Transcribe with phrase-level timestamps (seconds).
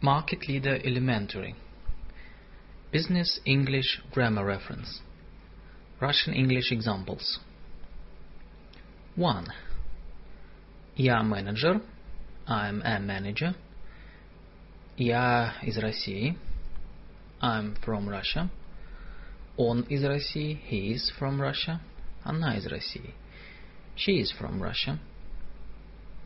[0.00, 1.54] Market Leader Elementary.
[2.92, 5.00] Business English Grammar Reference.
[6.00, 7.40] Russian English Examples.
[9.16, 9.46] 1.
[10.96, 11.80] Я менеджер.
[12.46, 13.54] I'm a manager.
[14.96, 16.36] Я из России.
[17.40, 18.48] I'm from Russia.
[19.56, 20.60] Он из России.
[20.68, 21.80] He is from Russia.
[22.24, 23.14] Она из России.
[23.96, 24.98] She is from Russia.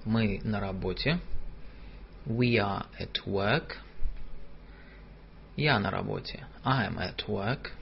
[0.04, 1.20] Мы на работе.
[2.26, 3.78] We are at work.
[5.56, 6.44] Я на работе.
[6.64, 7.72] I am at work.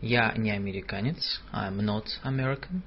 [0.00, 1.40] Я не американец.
[1.52, 2.82] I'm not American.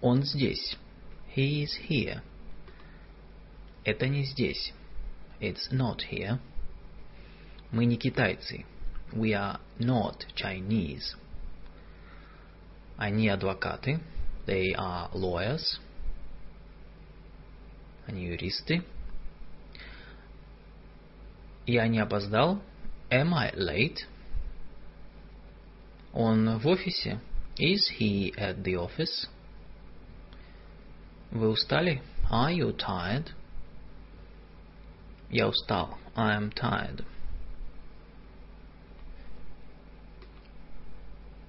[0.00, 0.76] Он здесь.
[1.34, 2.22] He is here.
[3.84, 4.72] Это не здесь.
[5.40, 6.38] It's not here.
[7.70, 8.64] Мы не китайцы.
[9.12, 11.14] We are not Chinese.
[12.96, 14.00] Они адвокаты.
[14.46, 15.78] They are lawyers.
[18.07, 18.83] Они юристы.
[21.65, 22.61] Я не опоздал.
[23.09, 23.99] Am I late?
[26.13, 27.19] Он в офисе.
[27.57, 29.27] Is he at the office?
[31.31, 32.01] Вы устали?
[32.29, 33.31] Are you tired?
[35.29, 35.97] Я устал.
[36.15, 37.05] I am tired.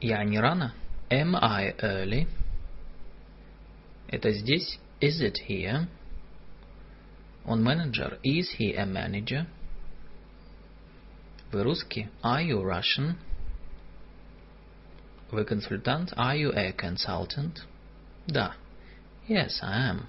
[0.01, 0.75] Я не рано?
[1.11, 2.29] Am I early?
[4.09, 4.79] Это здесь?
[5.01, 5.89] Is it here?
[7.46, 8.20] Он менеджер.
[8.24, 9.48] Is he a manager?
[11.52, 12.10] Вы русский?
[12.22, 13.16] Are you Russian?
[15.32, 16.14] Вы консультант?
[16.18, 17.66] Are you a consultant?
[18.28, 18.54] Да.
[19.28, 20.08] Yes, I am.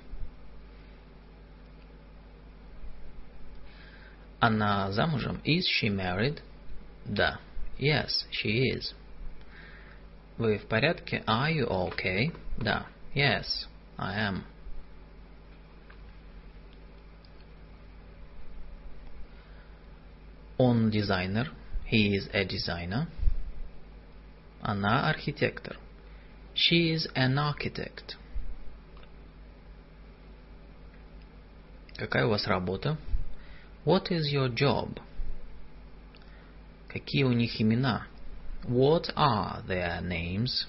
[4.41, 5.41] Она замужем?
[5.45, 6.41] Is she married?
[7.05, 7.39] Да.
[7.79, 8.95] Yes, she is.
[10.37, 11.23] Вы в порядке?
[11.27, 12.33] Are you okay?
[12.59, 12.87] Да.
[13.15, 14.45] Yes, I am.
[20.59, 21.53] Он дизайнер.
[21.91, 23.07] He is a designer.
[24.61, 25.77] Она архитектор.
[26.55, 28.17] She is an architect.
[31.97, 32.99] Какая у вас работа?
[33.85, 35.01] What is your job?
[36.89, 38.07] Какие у них имена?
[38.65, 40.67] What are their names?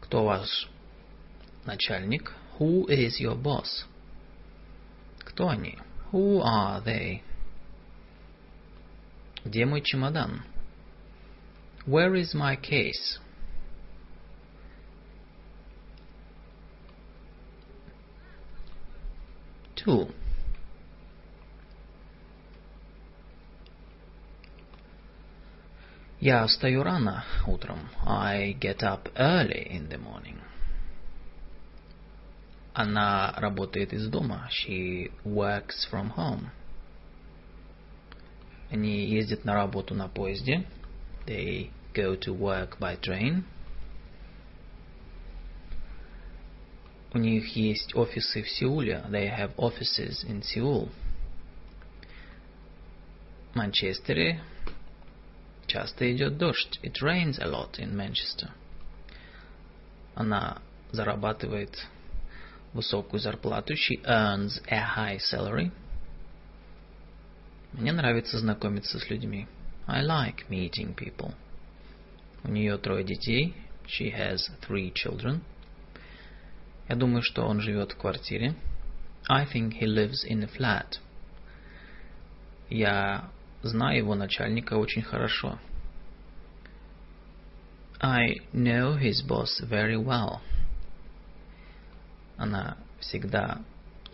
[0.00, 0.68] Кто ваш
[1.64, 2.32] начальник?
[2.58, 3.84] Who is your boss?
[5.20, 5.78] Кто они?
[6.10, 7.22] Who are they?
[9.46, 10.42] Где мой чемодан?
[11.86, 13.18] Where is my case?
[19.74, 20.14] Two.
[26.20, 27.88] Я встаю рано утром.
[28.06, 30.38] I get up early in the morning.
[32.74, 34.48] Она работает из дома.
[34.50, 36.50] She works from home.
[38.69, 40.65] Они ездят на работу на поезде.
[41.25, 43.43] They go to work by train.
[47.13, 49.03] У них есть офисы в Сеуле.
[49.09, 50.89] They have offices in Seoul.
[53.53, 54.41] В Манчестере
[55.65, 56.79] часто идет дождь.
[56.83, 58.51] It rains a lot in Manchester.
[60.15, 60.61] Она
[60.91, 61.87] зарабатывает
[62.73, 63.73] высокую зарплату.
[63.73, 65.71] She earns a high salary.
[67.77, 69.47] Мне нравится знакомиться с людьми.
[69.85, 71.35] I like meeting people.
[72.43, 73.55] У нее трое детей.
[73.85, 75.41] She has three children.
[76.89, 78.55] Я думаю, что он живет в квартире.
[79.29, 80.99] I think he lives in a flat.
[82.67, 83.29] Я
[83.61, 85.59] знаю его начальника очень хорошо.
[88.01, 90.39] I know his boss very well.
[92.37, 93.61] Она всегда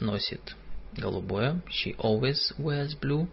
[0.02, 0.54] носит
[0.98, 1.62] голубое.
[1.70, 3.30] She always wears blue.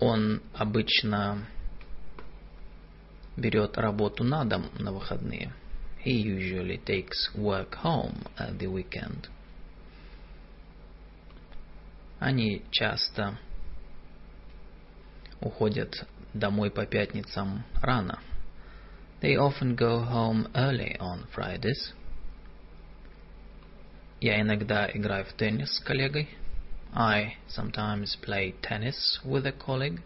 [0.00, 1.46] Он обычно
[3.36, 5.52] берет работу на дом на выходные.
[6.04, 9.28] He usually takes work home at the weekend.
[12.18, 13.38] Они часто
[15.40, 18.20] уходят домой по пятницам рано.
[19.20, 21.94] They often go home early on Fridays.
[24.20, 26.28] Я иногда играю в теннис с коллегой.
[26.93, 30.01] I sometimes play tennis with a colleague.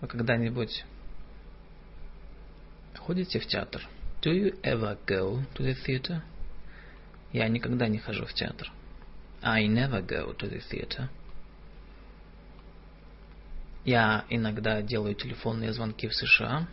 [0.00, 0.84] Вы когда-нибудь
[2.96, 3.86] ходите в театр?
[4.22, 6.22] Do you ever go to the theater?
[7.32, 8.72] Я никогда не хожу в театр.
[9.42, 11.08] I never go to the theater.
[13.84, 16.66] Я иногда делаю телефонные звонки в США.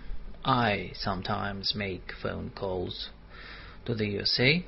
[0.44, 3.10] I sometimes make phone calls
[3.86, 4.64] to the USA.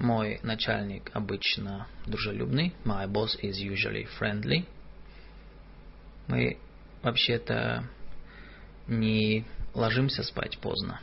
[0.00, 2.74] Мой начальник обычно дружелюбный.
[2.86, 4.64] My boss is usually friendly.
[6.26, 6.56] Мы
[7.02, 7.84] вообще-то
[8.86, 9.44] не
[9.74, 11.02] ложимся спать поздно.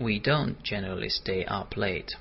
[0.00, 2.16] We don't generally stay up late.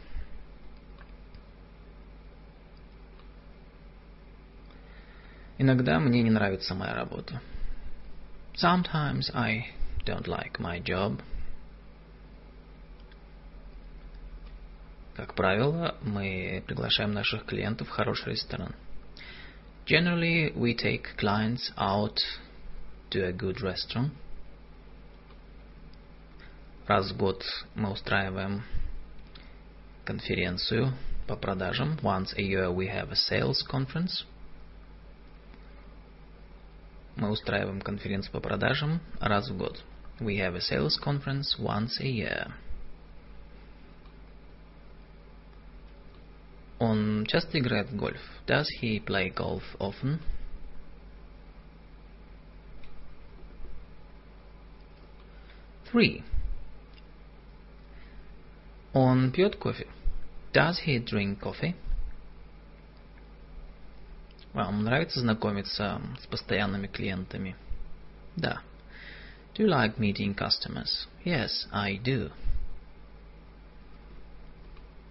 [5.57, 7.42] Иногда мне не нравится моя работа.
[8.53, 9.71] Sometimes I
[10.06, 11.19] don't like my job.
[15.15, 18.75] Как правило, мы приглашаем наших клиентов в хороший ресторан.
[19.85, 22.17] Generally, we take clients out
[23.12, 24.12] to a good restaurant.
[26.85, 27.44] Раз в год
[27.75, 28.63] мы устраиваем
[30.03, 30.94] конференцию
[31.27, 31.97] по продажам.
[32.01, 34.25] Once a year we have a sales conference.
[37.15, 39.81] Мы устраиваем конференцию по продажам раз в год.
[40.19, 42.53] We have a sales conference once a year.
[46.80, 48.22] Он часто играет в гольф.
[48.45, 50.19] Does he play golf often?
[55.92, 56.24] Three.
[58.94, 59.88] Он пьет кофе.
[60.54, 61.75] Does he drink coffee?
[64.54, 67.56] Вам нравится знакомиться с постоянными клиентами?
[68.36, 68.62] Да.
[69.54, 71.07] Do you like meeting customers?
[71.24, 72.31] Yes, I do.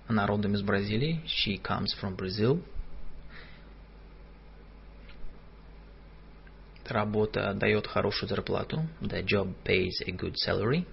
[0.06, 1.22] Она родом из Бразилии.
[1.26, 2.62] She comes from Brazil.
[6.86, 8.86] Работа дает хорошую зарплату.
[9.00, 10.86] The job pays a good salary.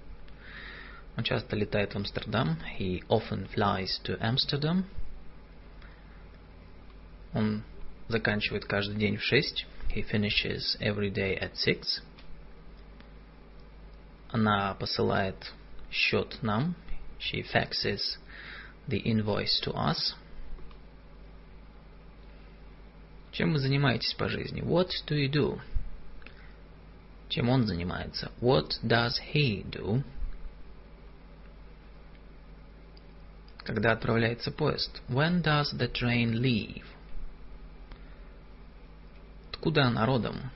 [1.17, 2.57] Он часто летает в Амстердам.
[2.79, 4.85] He often flies to Amsterdam.
[7.33, 7.63] Он
[8.07, 9.65] заканчивает каждый день в шесть.
[9.93, 12.01] He finishes every day at six.
[14.29, 15.51] Она посылает
[15.91, 16.75] счет нам.
[17.19, 18.17] She faxes
[18.91, 20.15] the invoice to us.
[23.31, 24.61] Чем вы занимаетесь по жизни?
[24.61, 25.59] What do you do?
[27.29, 28.29] Чем он занимается?
[28.41, 30.03] What does he do?
[33.63, 35.01] Когда отправляется поезд?
[35.07, 36.83] When does the train leave?
[39.51, 40.51] Откуда она родом?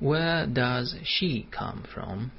[0.00, 2.32] Where does she come from?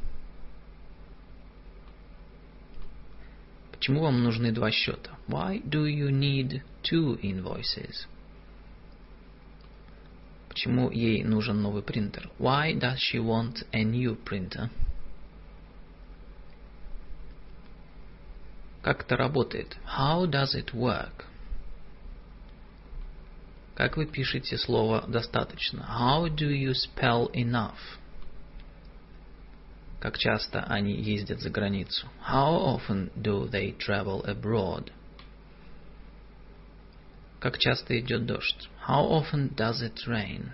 [3.79, 5.17] Почему вам нужны два счета?
[5.29, 8.07] Why do you need two invoices?
[10.49, 12.29] Почему ей нужен новый принтер?
[12.39, 14.69] Why does she want a new printer?
[18.81, 19.77] Как это работает?
[19.97, 21.25] How does it work?
[23.75, 25.87] Как вы пишете слово «достаточно»?
[25.87, 27.98] How do you spell enough?
[29.99, 32.07] Как часто они ездят за границу?
[32.25, 34.91] How often do they travel abroad?
[37.39, 38.69] Как часто идет дождь?
[38.87, 40.51] How often does it rain?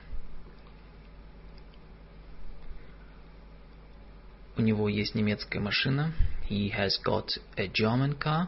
[4.58, 6.14] У него есть немецкая машина.
[6.50, 8.48] He has got a German car.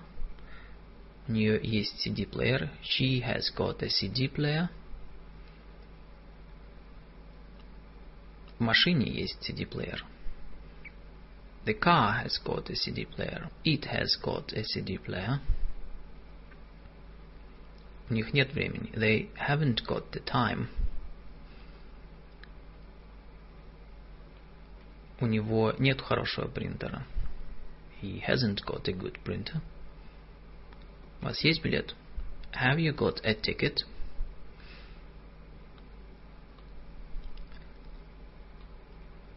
[1.27, 2.69] У нее есть CD-плеер.
[2.81, 4.69] She has got a CD player.
[8.57, 10.03] В машине есть CD-плеер.
[11.66, 13.48] The car has got a CD player.
[13.64, 15.40] It has got a CD player.
[18.10, 18.90] У них нет времени.
[18.94, 20.68] They haven't got the time.
[25.20, 27.06] У него нет хорошего принтера.
[28.00, 29.60] He hasn't got a good printer.
[31.20, 31.94] У вас есть билет?
[32.52, 33.84] Have you got a ticket?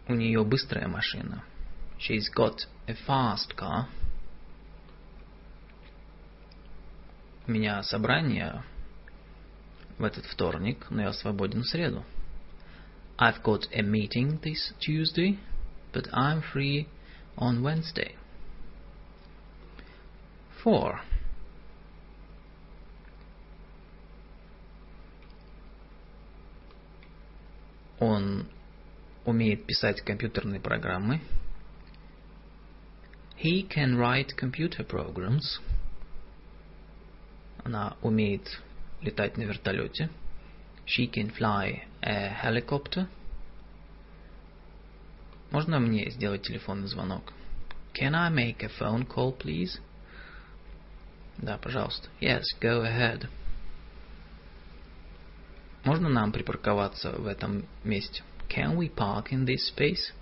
[0.08, 1.44] У нее быстрая машина.
[2.01, 3.89] She's got a fast car.
[7.47, 8.63] У меня собрание
[9.99, 12.05] в этот вторник, но я свободен в среду.
[13.19, 15.39] I've got a meeting this Tuesday,
[15.93, 16.89] but I'm free
[17.37, 18.17] on Wednesday.
[20.65, 21.01] Four.
[27.99, 28.49] Он
[29.27, 31.21] умеет писать компьютерные программы.
[33.41, 35.61] He can write computer programs.
[37.65, 38.61] Она умеет
[39.01, 40.11] летать на вертолете.
[40.87, 43.09] She can fly a helicopter.
[45.51, 47.33] Можно мне сделать телефонный звонок?
[47.95, 49.81] Can I make a phone call, please?
[51.39, 52.11] Да, пожалуйста.
[52.21, 53.27] Yes, go ahead.
[55.85, 58.23] Можно нам припарковаться в этом месте?
[58.51, 60.13] Can we park in this space?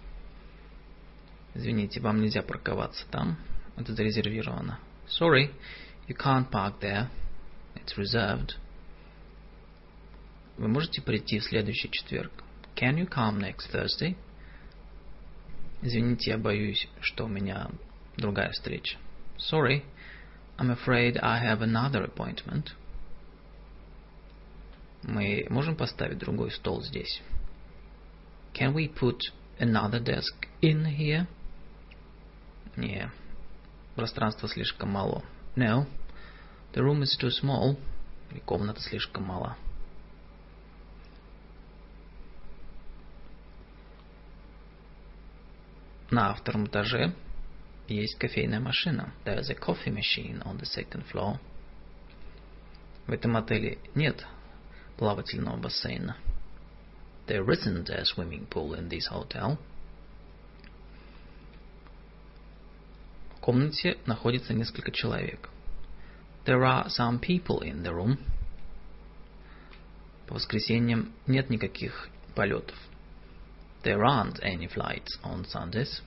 [1.59, 3.37] Извините, вам нельзя парковаться там.
[3.77, 4.79] Это зарезервировано.
[5.09, 5.51] Sorry,
[6.07, 7.09] you can't park there.
[7.75, 8.53] It's reserved.
[10.57, 12.31] Вы можете прийти в следующий четверг?
[12.77, 14.17] Can you come next Thursday?
[15.83, 17.69] Извините, я боюсь, что у меня
[18.17, 18.97] другая встреча.
[19.37, 19.83] Sorry,
[20.59, 22.69] I'm afraid I have another appointment.
[25.03, 27.21] Мы можем поставить другой стол здесь?
[28.55, 29.19] Can we put
[29.59, 31.27] another desk in here?
[32.79, 33.11] Не,
[33.97, 35.25] пространства слишком мало.
[35.57, 35.85] No,
[36.73, 37.77] the room is too small.
[38.31, 39.57] И комната слишком мала.
[46.13, 47.17] На втором этаже
[47.89, 49.13] есть кофейная машина.
[49.25, 51.41] There's a coffee machine on the second floor.
[53.09, 54.25] В этом отеле нет
[54.97, 56.17] плавательного бассейна.
[57.27, 59.59] There isn't a swimming pool in this hotel.
[63.49, 65.49] Комнате находится несколько человек.
[66.45, 68.19] There are some people in the room.
[70.27, 72.77] По воскресеньям нет никаких полетов.
[73.85, 76.03] There aren't any flights on Sundays.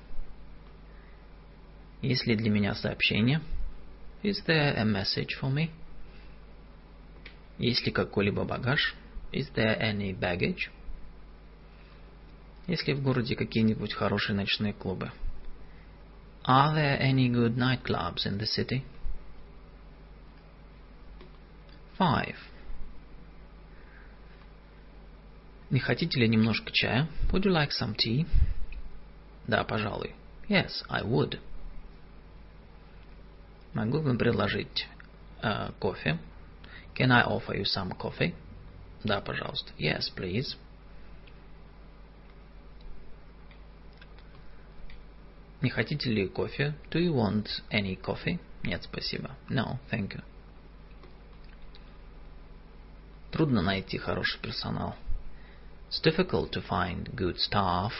[2.04, 3.42] Есть ли для меня сообщение?
[4.22, 5.72] Is there a message for me?
[7.58, 8.94] Есть ли какой-либо багаж?
[9.32, 10.70] Is there any baggage?
[12.68, 15.12] Есть ли в городе какие-нибудь хорошие ночные клубы?
[16.45, 18.85] Are there any good nightclubs in the city?
[21.99, 22.37] Five.
[25.71, 27.09] Не хотите ли немножко чая?
[27.33, 28.27] Would you like some tea?
[29.49, 30.15] Да, пожалуй.
[30.49, 31.41] Yes, I would.
[33.75, 34.87] Могу вам предложить
[35.43, 36.19] э, кофе?
[36.95, 38.35] Can I offer you some coffee?
[39.03, 39.73] Да, пожалуйста.
[39.79, 40.57] Yes, please.
[45.62, 46.74] Не хотите ли кофе?
[46.90, 48.40] Do you want any coffee?
[48.64, 49.32] Нет, спасибо.
[49.50, 50.24] No, thank you.
[53.32, 54.96] Трудно найти хороший персонал.
[55.90, 57.92] It's difficult to find good staff.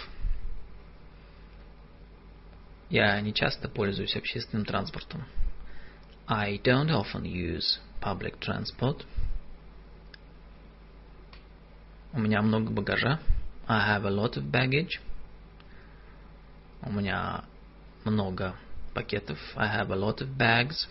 [2.90, 5.24] Я не часто пользуюсь общественным транспортом.
[6.28, 9.06] I don't often use public transport.
[12.14, 13.20] У меня много багажа.
[13.68, 15.00] I have a lot of baggage.
[16.82, 17.46] У меня
[18.05, 18.55] много
[18.95, 19.39] пакетов.
[19.57, 20.89] I have a lot of bags.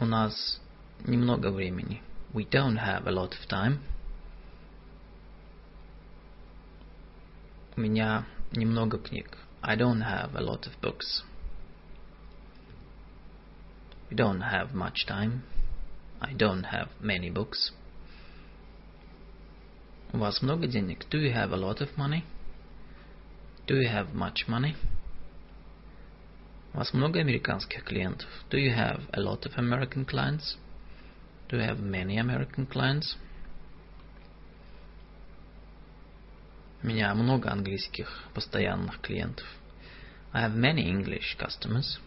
[0.00, 0.60] У нас
[1.06, 2.02] немного времени.
[2.32, 3.80] We don't have a lot of time.
[7.76, 9.38] У меня немного книг.
[9.62, 11.22] I don't have a lot of books.
[14.10, 15.42] We don't have much time.
[16.20, 17.72] I don't have many books.
[20.12, 21.06] У вас много денег?
[21.10, 22.24] Do you have a lot of money?
[23.66, 24.74] Do you have much money?
[26.72, 28.28] У вас много американских клиентов?
[28.50, 30.56] Do you have a lot of American clients?
[31.48, 33.16] Do you have many American clients?
[36.82, 39.46] У меня много английских постоянных клиентов.
[40.32, 41.98] I have many English customers.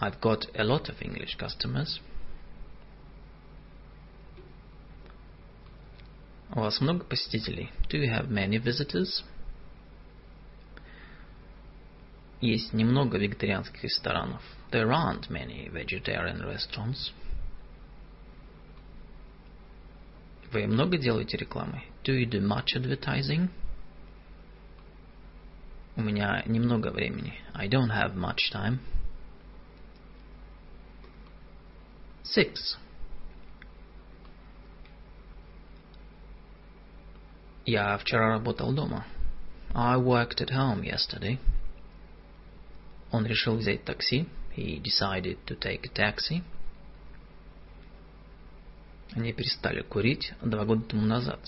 [0.00, 2.00] I've got a lot of English customers.
[6.50, 7.70] У вас много посетителей?
[7.88, 9.24] Do you have many visitors?
[12.40, 14.42] Есть немного вегетарианских ресторанов.
[14.70, 17.12] There aren't many vegetarian restaurants.
[20.52, 21.82] Вы много делаете рекламы?
[22.04, 23.48] Do you do much advertising?
[25.96, 27.34] У меня немного времени.
[27.54, 28.78] I don't have much time.
[32.22, 32.76] Six.
[37.65, 39.05] Я вчера работал дома.
[39.73, 41.37] I worked at home yesterday.
[43.11, 44.27] Он решил взять такси.
[44.55, 46.43] He decided to take a taxi.
[49.13, 51.39] Они перестали курить два года тому назад.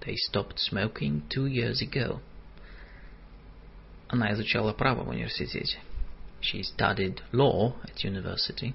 [0.00, 2.20] They stopped smoking two years ago.
[4.08, 5.78] Она изучала право в университете.
[6.40, 8.74] She studied law at university.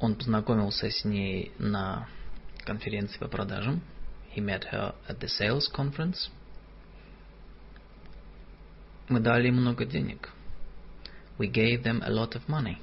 [0.00, 2.08] Он познакомился с ней на
[2.64, 3.80] конференции по продажам.
[4.34, 6.30] He met her at the sales conference.
[9.08, 10.30] Мы дали им много денег.
[11.38, 12.78] We gave them a lot of money.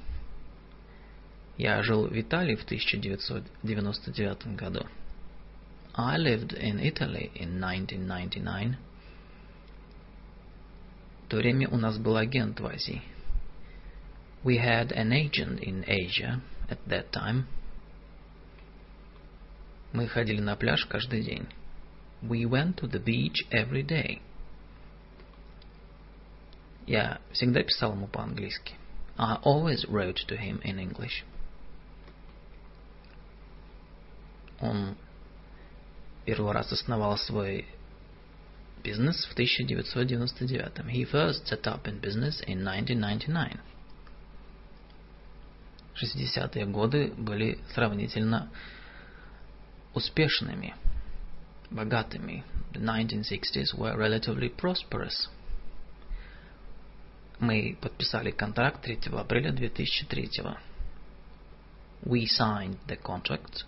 [1.58, 4.86] Я жил в Италии в 1999 году.
[5.94, 8.76] I lived in Italy in 1999.
[11.24, 13.02] В то время у нас был агент в Азии.
[14.42, 17.45] We had an agent in Asia at that time.
[19.93, 21.47] Мы ходили на пляж каждый день.
[22.21, 24.21] We went to the beach every day.
[26.85, 28.75] Я всегда писал ему по-английски.
[29.17, 31.23] I always wrote to him in English.
[34.59, 34.95] Он
[36.25, 37.65] первый раз основал свой
[38.83, 40.85] бизнес в 1999.
[40.89, 43.59] He first set up in business in 1999.
[45.94, 48.48] 60-е годы были сравнительно
[49.94, 50.74] успешными,
[51.70, 52.44] богатыми.
[52.72, 55.28] The 1960s were relatively prosperous.
[57.38, 60.56] Мы подписали контракт 3 апреля 2003.
[62.04, 63.64] We signed the contract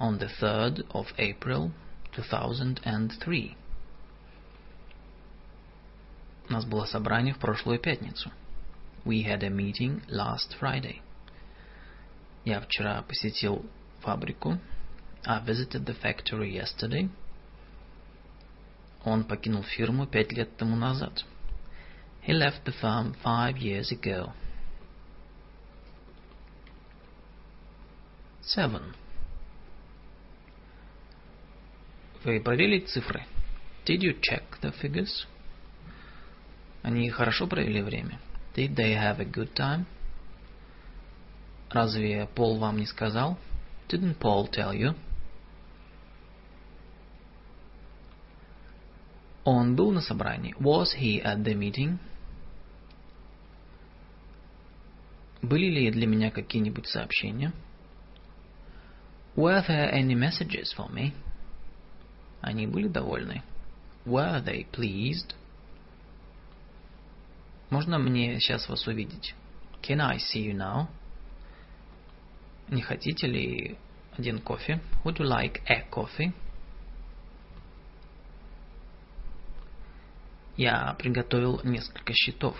[0.00, 1.70] on the 3rd of April
[2.12, 3.56] 2003.
[6.48, 8.32] У нас было собрание в прошлую пятницу.
[9.04, 11.02] We had a meeting last Friday.
[12.44, 13.64] Я вчера посетил
[14.00, 14.58] фабрику.
[15.24, 17.10] I visited the factory yesterday.
[19.04, 21.24] Он покинул фирму пять лет тому назад.
[22.26, 24.32] He left the firm five years ago.
[28.42, 28.94] Seven.
[32.24, 33.24] Вы проверили цифры?
[33.84, 35.26] Did you check the figures?
[36.82, 38.20] Они хорошо провели время?
[38.54, 39.86] Did they have a good time?
[41.70, 43.38] Разве Пол вам не сказал?
[43.88, 44.94] Didn't Paul tell you?
[49.44, 50.54] Он был на собрании.
[50.58, 51.98] Was he at the meeting?
[55.40, 57.52] Были ли для меня какие-нибудь сообщения?
[59.36, 61.12] Were there any messages for me?
[62.40, 63.42] Они были довольны.
[64.04, 65.34] Were they pleased?
[67.70, 69.34] Можно мне сейчас вас увидеть?
[69.82, 70.88] Can I see you now?
[72.70, 73.78] Не хотите ли
[74.12, 74.80] один кофе?
[75.04, 76.32] Would you like a coffee?
[80.56, 82.56] Я приготовил несколько счетов.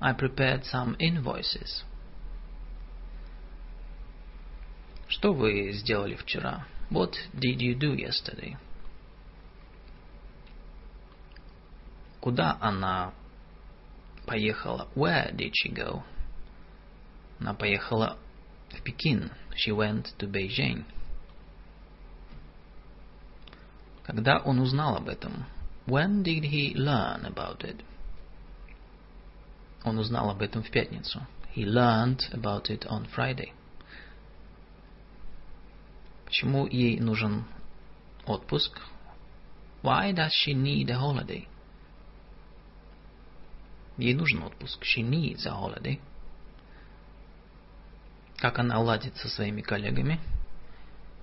[0.00, 1.84] I prepared some invoices.
[5.08, 6.66] Что вы сделали вчера?
[6.90, 8.56] What did you do yesterday?
[12.20, 13.14] Куда она
[14.26, 14.88] поехала?
[14.94, 16.02] Where did she go?
[17.38, 18.18] Она поехала
[18.83, 19.31] Пекин.
[19.55, 20.85] She went to Beijing.
[24.03, 25.45] Когда он узнал об этом?
[25.85, 27.83] When did he learn about it?
[29.83, 31.25] Он узнал об этом в пятницу.
[31.53, 33.51] He learned about it on Friday.
[36.25, 37.45] Почему ей нужен
[38.25, 38.79] отпуск?
[39.81, 41.47] Why does she need a holiday?
[43.97, 44.83] Ей нужен отпуск.
[44.83, 45.99] She needs a holiday.
[48.42, 50.18] Как она ладит со своими коллегами?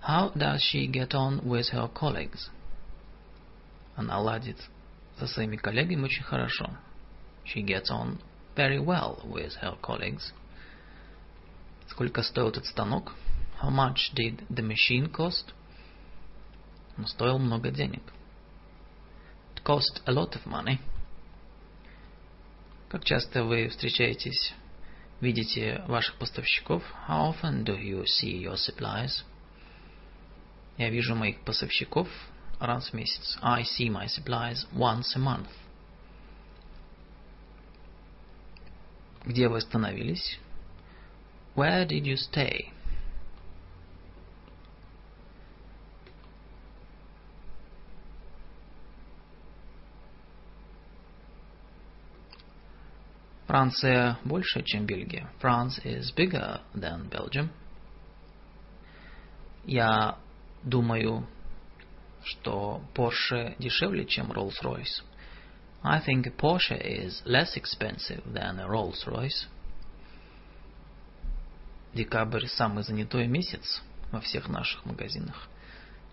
[0.08, 2.50] How does she get on with her colleagues?
[3.98, 4.56] Она ладит
[5.18, 6.78] со своими коллегами очень хорошо.
[7.44, 8.20] She gets on
[8.56, 10.32] very well with her colleagues.
[11.90, 13.12] Сколько стоил этот станок?
[13.62, 15.54] How much did the machine cost?
[16.98, 18.04] Он стоил много денег.
[19.58, 20.80] It cost a lot of money.
[22.88, 24.54] Как часто вы встречаетесь,
[25.22, 26.84] видите ваших поставщиков?
[27.08, 29.24] How often do you see your suppliers?
[30.78, 32.08] Я вижу моих поставщиков
[32.60, 33.38] раз в месяц.
[33.42, 35.50] I see my supplies once a month.
[39.26, 40.40] Где вы остановились?
[41.56, 42.72] Where did you stay?
[53.50, 55.28] Франция больше, чем Бельгия.
[55.42, 57.50] France is bigger than Belgium.
[59.66, 60.20] Я
[60.64, 61.26] думаю,
[62.24, 65.02] что Porsche дешевле, чем Rolls-Royce.
[65.82, 69.48] I think Porsche is less expensive than a Rolls-Royce.
[71.96, 73.82] Декабрь самый занятой месяц
[74.12, 75.48] во всех наших магазинах.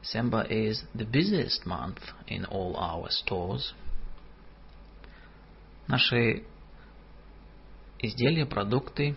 [0.03, 3.75] December is the busiest month in all our stores.
[5.87, 6.42] Наши
[7.99, 9.17] изделия, продукты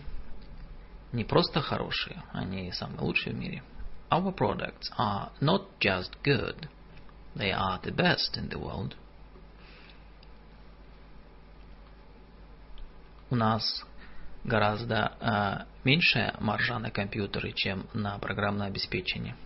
[1.12, 3.62] не просто хорошие, они самые лучшие в мире.
[4.10, 6.68] Our products are not just good–
[7.36, 8.96] They are the best in the world.
[13.30, 13.84] У нас
[14.42, 19.36] гораздо э, меньшая маржа на компьютеры, чем на программное обеспечение.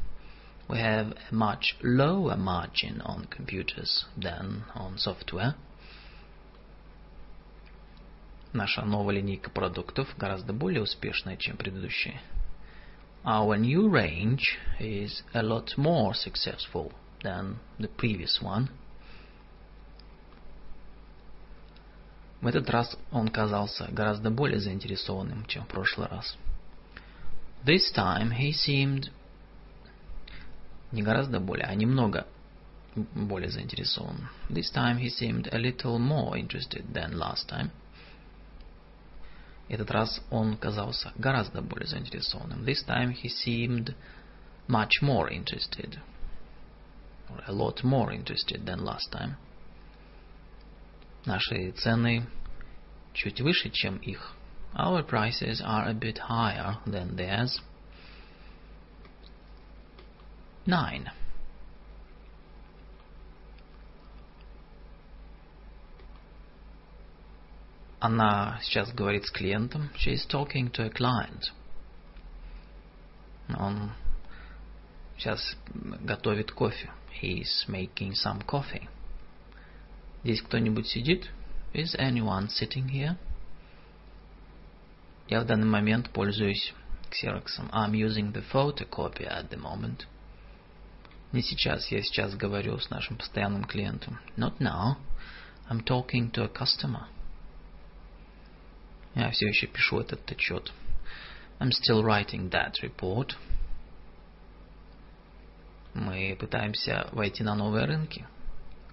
[0.69, 5.55] We have a much lower margin on computers than on software.
[8.55, 12.21] Наша новая линейка продуктов гораздо более успешная, чем предыдущие.
[13.25, 18.69] our new range is a lot more successful than the previous one.
[22.41, 26.37] В этот раз он казался гораздо более заинтересованным, чем в прошлый раз.
[27.65, 29.11] This time he seemed
[30.93, 32.27] не гораздо более, а немного
[32.95, 34.29] более заинтересован.
[34.51, 37.71] This time he seemed a little more interested than last time.
[39.68, 42.66] Этот раз он казался гораздо более заинтересованным.
[42.66, 43.96] This time he seemed
[44.68, 46.00] much more interested.
[47.30, 49.36] Or a lot more interested than last time.
[51.26, 52.26] Наши цены
[53.14, 54.34] чуть выше, чем их.
[54.74, 57.62] Our prices are a bit higher than theirs.
[60.66, 61.12] Nine.
[68.05, 69.89] Она сейчас говорит с клиентом.
[69.97, 71.55] She is talking to a client.
[73.59, 73.93] Он
[75.17, 76.91] сейчас готовит кофе.
[77.23, 78.91] He is making some coffee.
[80.23, 81.31] Здесь кто-нибудь сидит?
[81.73, 83.17] Is anyone sitting here?
[85.29, 86.75] Я в данный момент пользуюсь
[87.09, 87.71] ксероксом.
[87.73, 90.05] I'm using the photocopy at the moment.
[91.33, 94.21] Не сейчас, я сейчас говорю с нашим постоянным клиентом.
[94.37, 94.99] Not now.
[95.71, 97.07] I'm talking to a customer.
[99.15, 100.73] Я все еще пишу этот отчет.
[101.61, 103.37] I'm still writing that report.
[105.95, 108.27] Мы пытаемся войти на новые рынки.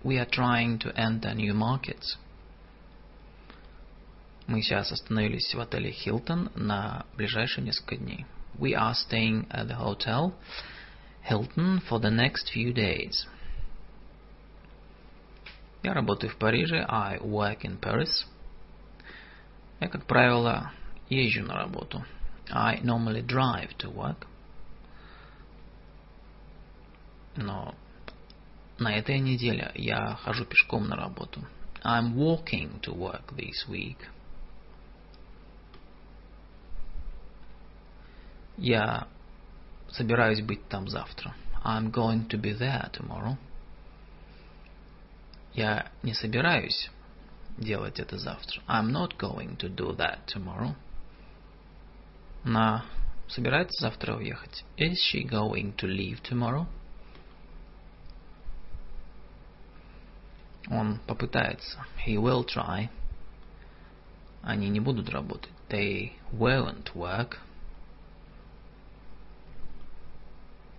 [0.04, 2.18] We are trying to enter new markets.
[4.48, 8.26] Мы сейчас остановились в отеле Hilton на ближайшие несколько дней.
[8.60, 10.34] We are staying at the hotel
[11.28, 13.28] Hilton for the next few days.
[15.84, 16.86] Я работаю в Париже.
[16.88, 18.28] I work in Paris.
[19.82, 20.72] Я, как правило,
[21.10, 22.06] езжу на работу.
[22.52, 24.28] I normally drive to work.
[27.36, 27.74] Но
[28.78, 31.41] на этой неделе я хожу пешком на работу.
[31.84, 33.98] I'm walking to work this week.
[38.58, 39.08] Я
[39.89, 41.34] собираюсь быть там завтра.
[41.63, 43.36] I'm going to be there tomorrow.
[45.56, 46.91] Я не собираюсь
[47.62, 48.62] делать это завтра.
[48.67, 50.76] I'm not going to do that tomorrow.
[52.43, 52.84] Она
[53.28, 54.63] собирается завтра уехать.
[54.78, 56.67] Is she going to leave tomorrow?
[60.69, 61.86] Он попытается.
[62.06, 62.89] He will try.
[64.43, 65.52] Они не будут работать.
[65.69, 67.38] They won't work.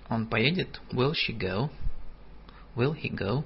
[0.09, 0.81] Он поедет.
[0.93, 1.71] Will she go?
[2.75, 3.45] Will he go?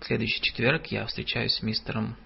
[0.00, 2.16] В следующий четверг я встречаюсь с мистером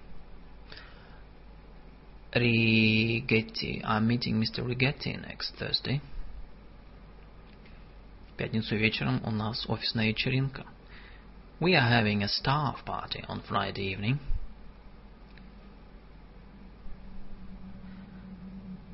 [2.32, 3.82] Rigetti.
[3.82, 4.64] I'm meeting Mr.
[4.64, 6.00] Rigetti next Thursday.
[8.32, 10.66] В пятницу вечером у нас офисная вечеринка.
[11.60, 14.18] We are having a staff party on Friday evening.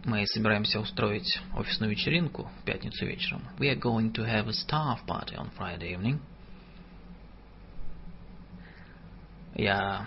[0.04, 3.42] Мы собираемся устроить офисную вечеринку в пятницу вечером.
[3.58, 6.20] We are going to have a staff party on Friday evening.
[9.58, 10.06] Я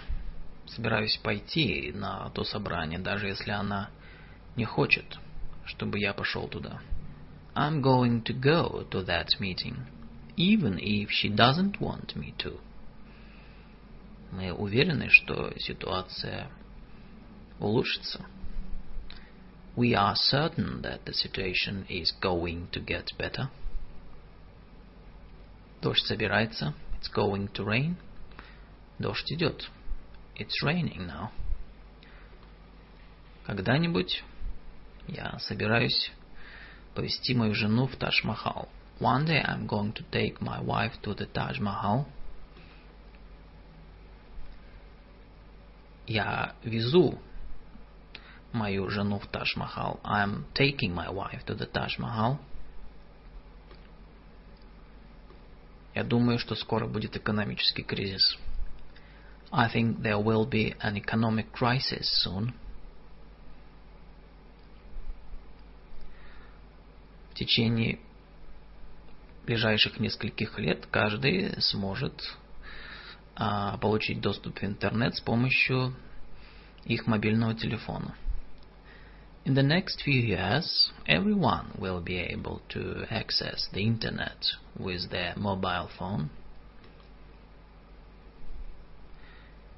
[0.66, 3.90] собираюсь пойти на то собрание, даже если она
[4.56, 5.20] не хочет,
[5.66, 6.82] чтобы я пошел туда.
[7.54, 9.86] I'm going to go to that meeting,
[10.38, 12.62] even if she doesn't want me to.
[14.32, 16.50] Мы уверены, что ситуация
[17.60, 18.26] улучшится.
[19.76, 23.50] We are certain that the situation is going to get better.
[25.82, 26.74] Дождь собирается.
[26.98, 27.98] It's going to rain.
[29.02, 29.70] Дождь идет.
[30.36, 31.30] It's raining now.
[33.46, 34.24] Когда-нибудь
[35.08, 36.12] я собираюсь
[36.94, 38.70] повести мою жену в Тадж-Махал.
[39.00, 42.06] One day I'm going to take my wife to the Taj Mahal.
[46.06, 47.20] Я везу
[48.54, 50.00] мою жену в Тадж-Махал.
[50.04, 52.38] I'm taking my wife to the Taj Mahal.
[55.96, 58.38] Я думаю, что скоро будет экономический кризис.
[59.53, 62.53] I think there will be an economic crisis soon.
[67.31, 67.99] В течение
[69.45, 72.23] ближайших нескольких лет каждый сможет
[73.37, 75.95] а, получить доступ в интернет с помощью
[76.85, 78.15] их мобильного телефона.
[79.45, 84.45] In the next few years, everyone will be able to access the internet
[84.77, 86.31] with their mobile phone.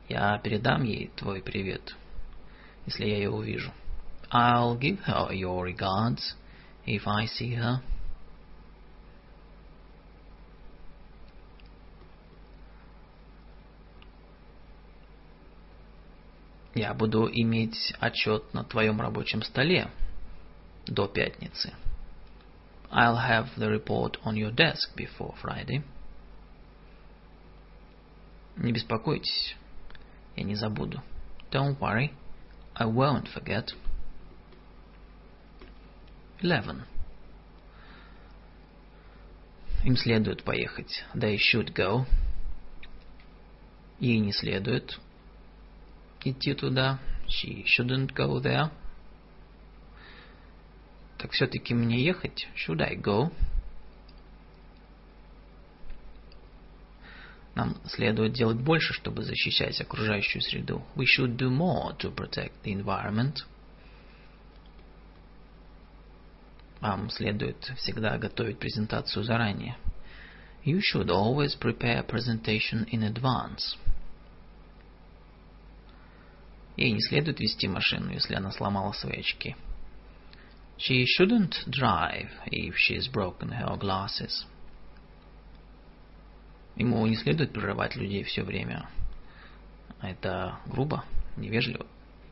[0.10, 1.96] Я передам ей твой привет,
[2.86, 3.72] если я ее увижу.
[4.32, 6.36] I'll give her your regards
[6.86, 7.82] if I see her.
[16.76, 19.90] Я буду иметь отчет на твоем рабочем столе
[20.88, 21.74] до пятницы.
[22.90, 25.84] I'll have the report on your desk before Friday.
[28.58, 29.56] Не беспокойтесь,
[30.36, 31.02] я не забуду.
[31.52, 32.12] Don't worry,
[32.76, 33.74] I won't forget.
[36.40, 36.84] 11.
[39.84, 41.04] Им следует поехать.
[41.14, 42.06] They should go.
[44.00, 45.00] Ей не следует
[46.24, 47.00] идти туда.
[47.28, 48.72] She shouldn't go there.
[51.18, 52.48] Так все-таки мне ехать?
[52.56, 53.32] Should I go?
[57.56, 60.84] Нам следует делать больше, чтобы защищать окружающую среду.
[60.96, 63.44] We should do more to protect the environment.
[66.82, 69.78] Вам следует всегда готовить презентацию заранее.
[70.66, 73.78] You should always prepare presentation in advance.
[76.76, 79.56] Ей не следует вести машину, если она сломала свои очки.
[80.78, 84.46] She shouldn't drive if she's broken her glasses.
[86.76, 88.90] Ему не следует прерывать людей все время.
[90.02, 91.06] Это грубо,
[91.38, 91.86] невежливо.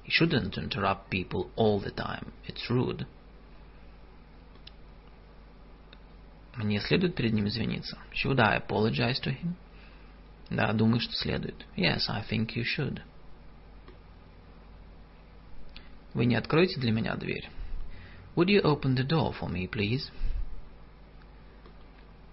[0.05, 2.33] He shouldn't interrupt people all the time.
[2.47, 3.05] It's rude.
[6.55, 7.97] Мне следует перед ним извиниться.
[8.13, 9.53] Should I apologize to him?
[10.49, 11.65] Да, думаю, что следует.
[11.77, 13.01] Yes, I think you should.
[16.13, 17.49] Вы не откроете для меня дверь?
[18.35, 20.11] Would you open the door for me, please?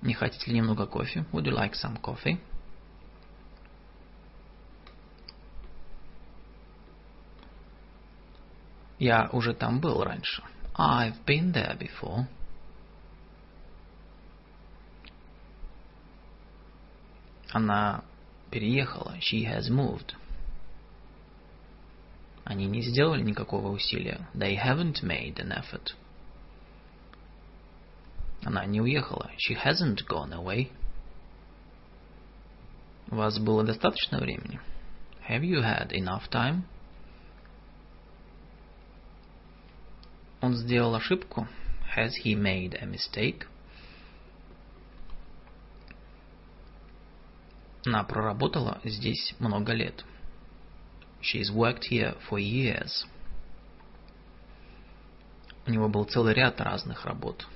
[0.03, 1.25] Не хотите ли немного кофе?
[1.33, 2.39] Would you like some coffee?
[8.99, 10.43] Я уже там был раньше.
[10.75, 12.27] I've been there before.
[17.51, 18.05] Она
[18.51, 19.17] переехала.
[19.21, 20.15] She has moved.
[22.45, 24.29] Они не сделали никакого усилия.
[24.35, 25.95] They haven't made an effort.
[28.45, 29.31] Она не уехала.
[29.37, 30.71] She hasn't gone away.
[33.11, 34.61] У вас было достаточно времени?
[35.29, 36.63] Have you had enough time?
[40.41, 41.49] Он сделал ошибку.
[41.97, 43.47] Has he made a mistake?
[47.87, 50.05] Она проработала здесь много лет.
[51.21, 53.07] She's worked here for years.
[55.67, 57.47] У него был целый ряд разных работ.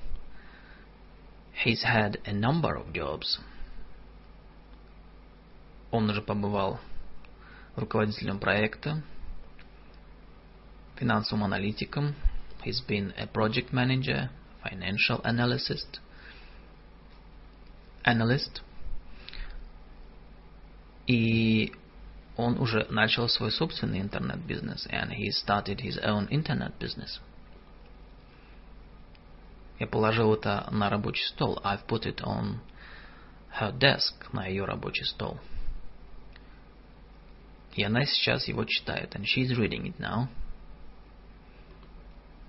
[1.63, 3.39] He's had a number of jobs.
[5.91, 6.79] Он уже побывал
[7.75, 9.01] руководителем проекта,
[10.97, 12.15] финансовым аналитиком.
[12.63, 14.29] He's been a project manager,
[14.63, 15.99] financial analyst,
[18.03, 18.61] analyst.
[21.07, 21.71] И
[22.35, 27.19] он уже начал свой собственный интернет-бизнес, and he started his own internet business.
[29.78, 31.60] Я положил это на рабочий стол.
[31.64, 32.58] I've put it on
[33.58, 35.38] her desk, на ее рабочий стол.
[37.74, 40.28] И она сейчас его читает, and she's reading it now.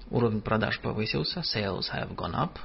[0.09, 2.59] Уровень продаж повысился, sales have gone up.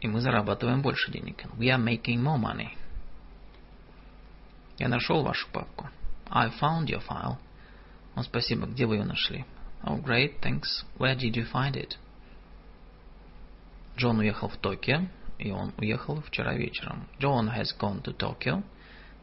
[0.00, 1.44] И мы зарабатываем больше денег.
[1.58, 2.70] We are making more money.
[4.78, 5.90] Я нашел вашу папку.
[6.30, 7.36] I found your file.
[8.14, 8.66] О, спасибо.
[8.66, 9.44] Где вы ее нашли?
[9.82, 10.40] Oh, great.
[10.40, 10.84] Thanks.
[10.98, 11.98] Where did you find it?
[14.00, 15.08] Джон уехал в Токио,
[15.38, 17.06] и он уехал вчера вечером.
[17.18, 18.62] John has gone to Tokyo,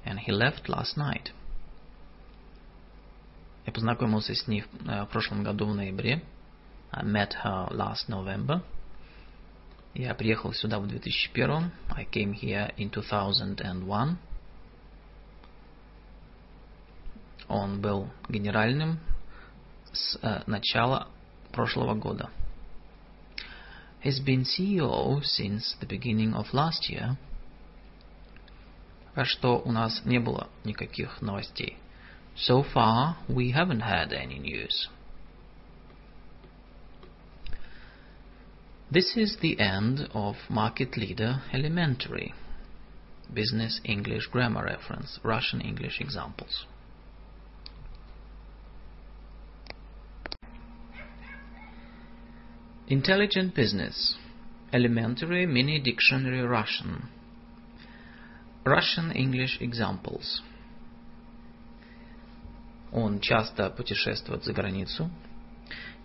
[0.05, 1.31] and he left last night.
[3.65, 6.23] Я познакомился с ней в прошлом году в ноябре.
[6.91, 8.61] I met her last November.
[9.95, 11.71] Я приехал сюда в 2001.
[11.89, 14.17] I came here in 2001.
[17.47, 18.99] Он был генеральным
[19.91, 21.07] с э, начала
[21.51, 22.29] прошлого года.
[24.06, 27.16] He's been CEO since the beginning of last year.
[29.14, 31.76] Пока что у нас не было никаких новостей.
[32.34, 34.88] So far, we haven't had any news.
[38.90, 42.34] This is the end of Market Leader Elementary.
[43.32, 46.66] Business English Grammar Reference, Russian English Examples.
[52.88, 54.16] Intelligent Business
[54.72, 57.08] Elementary Mini Dictionary Russian
[58.64, 60.42] Russian English Examples
[62.92, 65.10] Он часто путешествует за границу.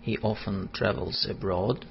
[0.06, 1.84] He often travels abroad.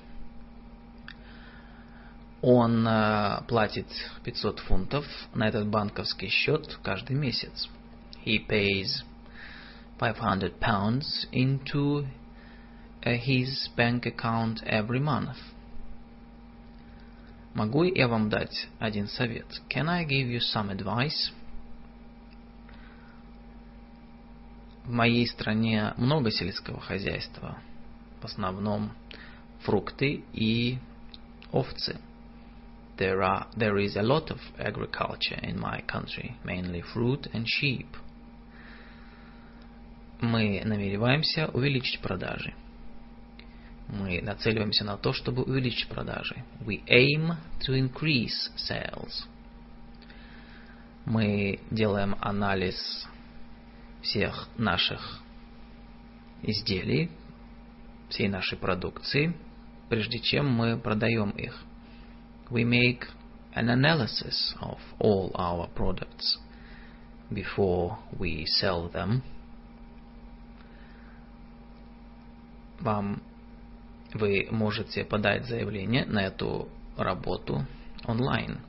[2.42, 3.88] Он uh, платит
[4.24, 7.70] 500 фунтов на этот банковский счет каждый месяц.
[8.26, 9.04] He pays
[10.00, 12.08] 500 pounds into uh,
[13.11, 15.37] his bank account every month.
[17.55, 19.47] Могу я вам дать один совет?
[19.69, 21.33] Can I give you some advice?
[24.85, 27.59] В моей стране много сельского хозяйства.
[28.21, 28.93] В основном
[29.61, 30.79] фрукты и
[31.53, 32.01] овцы.
[32.99, 37.87] There, are, there is a lot of agriculture in my country, mainly fruit and sheep.
[40.21, 42.55] Мы намереваемся увеличить продажи.
[43.89, 46.45] Мы нацеливаемся на то, чтобы увеличить продажи.
[46.61, 49.27] We aim to increase sales.
[51.05, 53.07] Мы делаем анализ
[54.03, 55.21] всех наших
[56.43, 57.11] изделий,
[58.09, 59.35] всей нашей продукции,
[59.89, 61.65] прежде чем мы продаем их.
[62.51, 63.07] We make
[63.55, 66.39] an analysis of all our products
[67.31, 69.23] before we sell them.
[72.81, 73.23] Вам
[74.15, 77.67] вы можете подать заявление на эту работу
[78.05, 78.61] онлайн.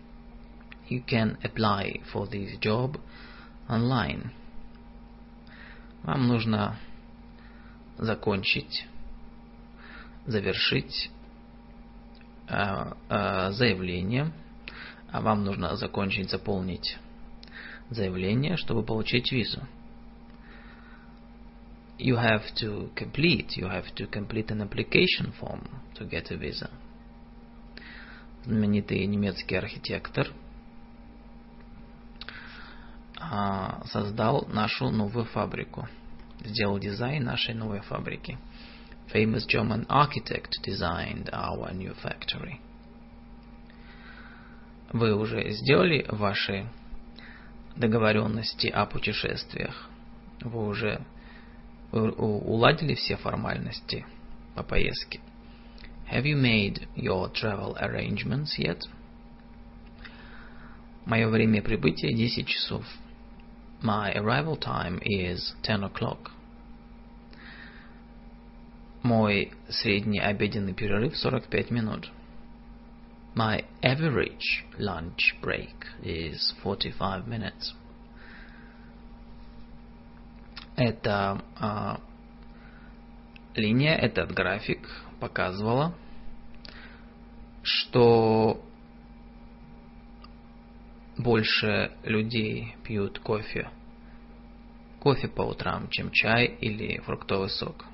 [0.90, 3.00] You can apply for this job
[3.68, 4.30] online.
[6.04, 6.78] Вам нужно
[7.98, 8.86] закончить,
[10.26, 11.10] завершить
[12.48, 14.32] э, э, заявление.
[15.12, 16.98] А вам нужно закончить, заполнить
[17.90, 19.62] заявление, чтобы получить визу.
[21.98, 26.70] You have to complete, you have to complete an application form to get a visa.
[28.46, 30.28] Знаменитый немецкий архитектор–
[33.86, 35.88] создал нашу новую фабрику,
[36.44, 38.38] сделал дизайн нашей новой фабрики.
[39.14, 42.60] Famous German architect designed our new factory.
[44.92, 46.68] Вы уже сделали ваши
[47.76, 49.90] договоренности о путешествиях?
[50.42, 51.02] Вы уже
[51.93, 54.05] уладили все формальности
[54.55, 55.21] по поездке?
[56.11, 58.81] Have you made your travel arrangements yet?
[61.05, 62.85] Мое время прибытия 10 часов.
[63.83, 66.31] My arrival time is 10 o'clock.
[69.03, 72.11] Мой средний обеденный перерыв 45 минут.
[73.35, 77.73] My average lunch break is 45 minutes.
[80.76, 82.00] Эта а,
[83.56, 85.94] линия, этот график показывала,
[87.62, 88.60] что
[91.18, 93.70] больше людей пьют кофе.
[95.00, 97.86] Кофе по утрам, чем чай или фруктовый сок.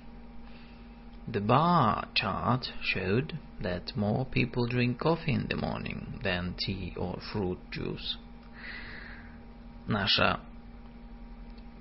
[1.28, 7.20] The bar chart showed that more people drink coffee in the morning than tea or
[7.32, 8.18] fruit juice.
[9.86, 10.40] Наша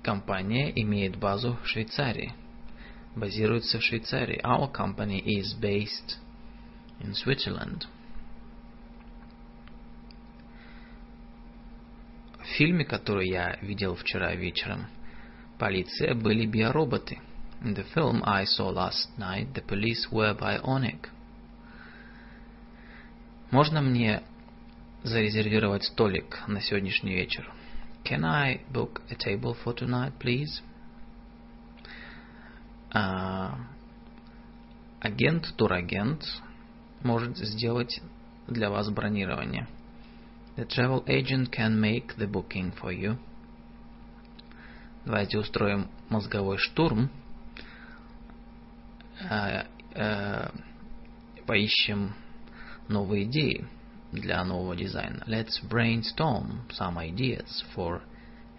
[0.03, 2.33] компания имеет базу в Швейцарии.
[3.15, 4.41] Базируется в Швейцарии.
[4.43, 6.17] Our company is based
[6.99, 7.85] in Switzerland.
[12.39, 14.87] В фильме, который я видел вчера вечером,
[15.57, 17.19] полиция были биороботы.
[17.61, 21.09] In the film I saw last night, the police were bionic.
[23.51, 24.21] Можно мне
[25.03, 27.51] зарезервировать столик на сегодняшний вечер?
[28.03, 30.61] Can I book a table for tonight, please?
[32.93, 33.55] Uh,
[34.99, 36.23] агент, турагент
[37.03, 38.01] может сделать
[38.47, 39.67] для вас бронирование.
[40.55, 43.17] The travel agent can make the booking for you.
[45.05, 47.09] Давайте устроим мозговой штурм.
[49.29, 50.49] Э, э,
[51.45, 52.13] поищем
[52.87, 53.67] новые идеи
[54.11, 55.23] для нового дизайна.
[55.27, 58.01] Let's brainstorm some ideas for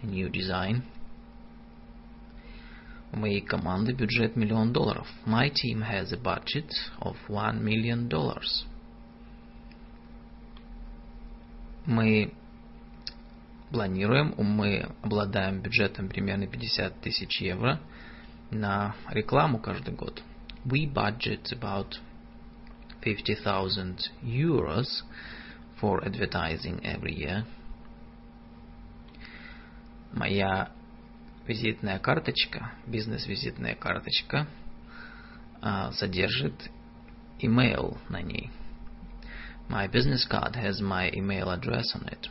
[0.01, 0.83] a new design.
[3.13, 5.07] У моей команды бюджет миллион долларов.
[5.25, 6.71] My team has a budget
[7.01, 8.65] of one million dollars.
[11.85, 12.33] мы
[13.71, 17.79] планируем, мы обладаем бюджетом примерно 50 тысяч евро
[18.51, 20.21] на рекламу каждый год.
[20.65, 21.95] We budget about
[23.01, 25.03] 50,000 euros
[25.81, 27.45] for advertising every year.
[30.13, 30.71] Моя
[31.47, 34.47] визитная карточка, бизнес-визитная карточка,
[35.93, 36.69] содержит
[37.39, 38.51] имейл на ней–
[39.71, 42.29] My business card has my email address on it.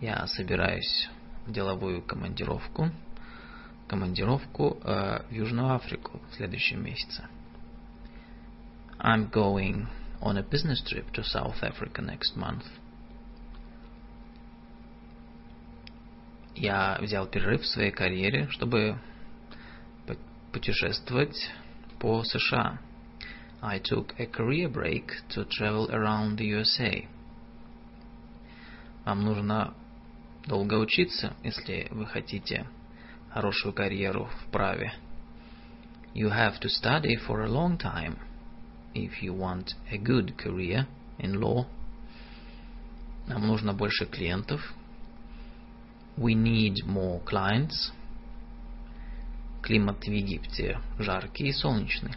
[0.00, 1.08] Я собираюсь
[1.46, 2.90] в деловую командировку,
[3.86, 7.28] командировку э, в Южную Африку в следующем месяце.
[8.98, 9.86] I'm going
[10.24, 12.64] on a business trip to South Africa next month.
[16.56, 18.98] Я взял перерыв в своей карьере, чтобы
[20.52, 21.50] путешествовать
[21.98, 22.78] по США.
[23.60, 27.06] I took a career break to travel around the USA.
[29.04, 29.74] Вам нужно
[30.46, 32.66] долго учиться, если вы хотите
[33.30, 34.94] хорошую карьеру в праве.
[36.14, 38.16] You have to study for a long time
[38.94, 40.86] if you want a good career
[41.18, 41.66] in law.
[43.26, 44.60] Нам нужно больше клиентов.
[46.16, 47.92] We need more clients.
[49.62, 52.14] Климат в Египте жаркий и солнечный.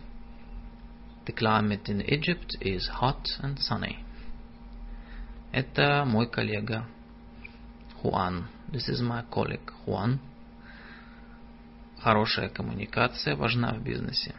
[1.26, 3.98] The climate in Egypt is hot and sunny.
[5.52, 6.86] Это мой коллега
[8.02, 8.48] Хуан.
[8.70, 10.20] This is my colleague Juan.
[12.00, 14.36] Хорошая коммуникация важна в бизнесе.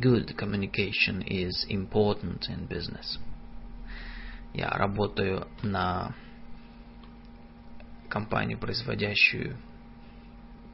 [0.00, 3.18] Good communication is important in business.
[4.54, 6.14] Я работаю на
[8.08, 9.56] компанию, производящую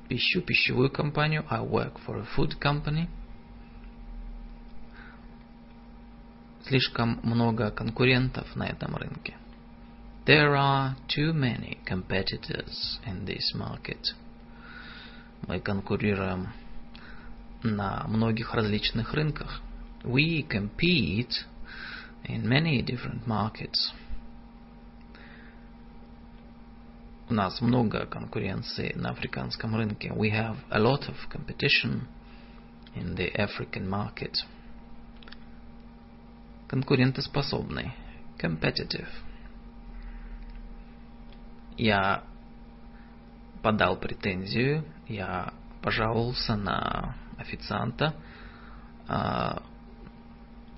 [0.09, 1.47] пищу, пищевую компанию.
[1.49, 3.09] I work for a food company.
[6.66, 9.37] Слишком много конкурентов на этом рынке.
[10.27, 14.14] There are too many competitors in this market.
[15.47, 16.49] Мы конкурируем
[17.63, 19.61] на многих различных рынках.
[20.03, 21.47] We compete
[22.25, 23.93] in many different markets.
[27.29, 30.09] У нас много конкуренции на африканском рынке.
[30.11, 32.03] We have a lot of competition
[32.95, 34.35] in the African market.
[36.69, 37.93] Конкурентоспособный.
[38.39, 39.09] Competitive.
[41.79, 42.25] Я
[43.63, 48.14] подал претензию, я пожаловался на официанта
[49.08, 49.62] uh,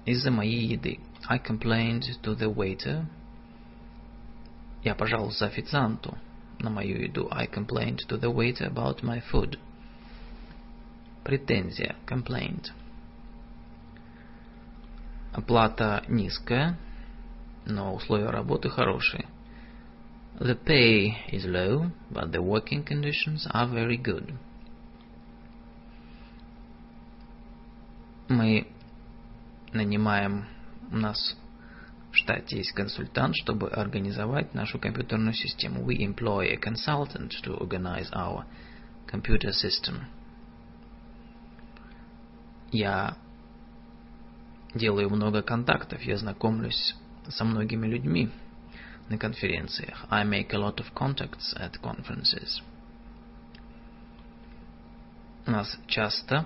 [0.06, 1.00] из-за моей еды.
[1.28, 3.06] I complained to the waiter.
[4.84, 6.18] Я пожаловался официанту
[6.60, 7.28] на мою еду.
[7.32, 9.60] I complained to the waiter about my food.
[11.24, 11.96] Претензия.
[12.08, 12.72] Complaint.
[15.34, 16.78] Оплата низкая,
[17.66, 19.26] но условия работы хорошие.
[20.40, 24.34] The pay is low, but the working conditions are very good.
[28.29, 28.67] Мы
[29.73, 30.47] нанимаем,
[30.91, 31.37] у нас
[32.11, 35.85] в штате есть консультант, чтобы организовать нашу компьютерную систему.
[35.85, 38.45] We employ a consultant to organize our
[39.07, 40.07] computer system.
[42.73, 43.17] Я
[44.75, 46.97] делаю много контактов, я знакомлюсь
[47.29, 48.31] со многими людьми
[49.09, 50.05] на конференциях.
[50.11, 52.61] I make a lot of contacts at conferences.
[55.47, 56.45] У нас часто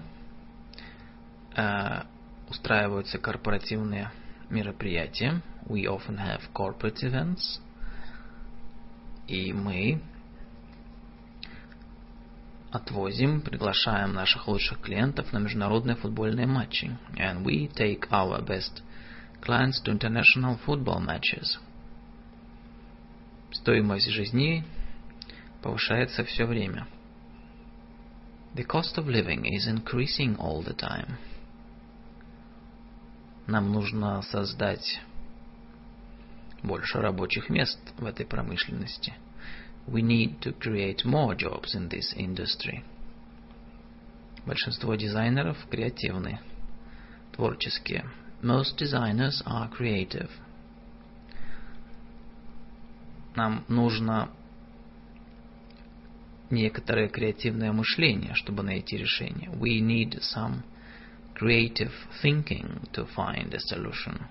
[1.61, 2.03] э,
[2.49, 4.11] устраиваются корпоративные
[4.49, 5.43] мероприятия.
[5.67, 7.61] We often have corporate events.
[9.29, 10.03] И мы
[12.73, 16.97] отвозим, приглашаем наших лучших клиентов на международные футбольные матчи.
[17.17, 18.83] And we take our best
[19.41, 21.59] clients to international football matches.
[23.53, 24.65] Стоимость жизни
[25.63, 26.87] повышается все время.
[28.55, 31.19] The cost of living is increasing all the time.
[33.51, 35.01] Нам нужно создать
[36.63, 39.13] больше рабочих мест в этой промышленности.
[39.89, 42.85] We need to create more jobs in this industry.
[44.47, 46.39] Большинство дизайнеров креативны,
[47.33, 48.09] творческие.
[48.41, 50.31] Most designers are creative.
[53.35, 54.31] Нам нужно
[56.51, 59.51] некоторое креативное мышление, чтобы найти решение.
[59.51, 60.63] We need some
[61.40, 61.92] creative
[62.22, 64.22] thinking to find a solution.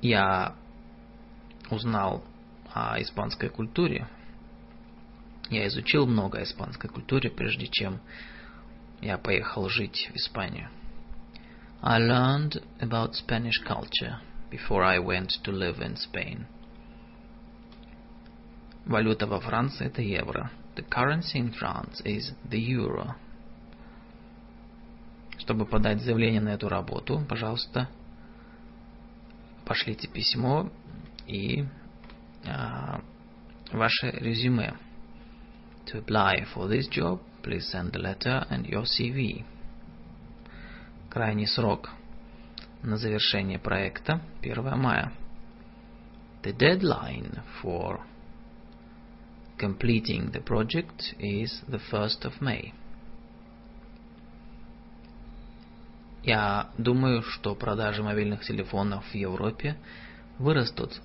[0.00, 0.54] Я
[1.70, 2.24] узнал
[2.72, 4.06] о испанской культуре.
[5.50, 8.00] Я изучил много о испанской культуре, прежде чем
[9.00, 10.68] я поехал жить в Испанию.
[11.80, 14.20] I learned about Spanish culture
[14.50, 16.46] before I went to live in Spain.
[18.84, 20.50] Валюта во Франции – это евро.
[20.74, 23.14] The currency in France is the euro.
[25.43, 27.89] Чтобы подать заявление на эту работу, пожалуйста,
[29.65, 30.71] пошлите письмо
[31.27, 31.65] и
[32.47, 33.01] а,
[33.73, 34.73] ваше резюме.
[35.87, 39.43] To apply for this job, please send a letter and your CV.
[41.09, 41.89] Крайний срок
[42.81, 45.11] на завершение проекта 1 мая.
[46.43, 47.99] The deadline for
[49.57, 52.73] completing the project is the 1st of May.
[56.23, 59.75] Я думаю, что продажи мобильных телефонов в Европе
[60.39, 61.01] вырастут,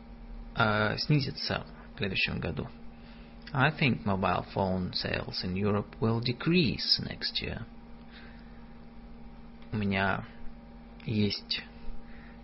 [0.55, 2.69] э, снизятся в следующем году.
[3.53, 7.63] I think mobile phone sales in Europe will decrease next year.
[9.73, 10.25] У меня
[11.05, 11.63] есть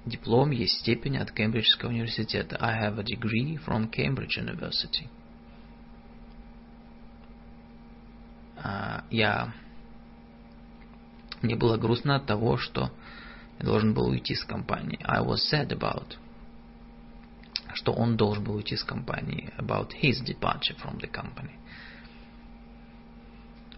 [0.05, 2.57] диплом, есть степень от Кембриджского университета.
[2.61, 5.09] I have a degree from Cambridge University.
[8.57, 9.53] Uh, я
[11.45, 12.91] мне было грустно от того, что
[13.61, 14.99] я должен был уйти с компании.
[15.05, 16.17] I was sad about
[17.75, 19.53] что он должен был уйти с компании.
[19.59, 21.59] About his departure from the company.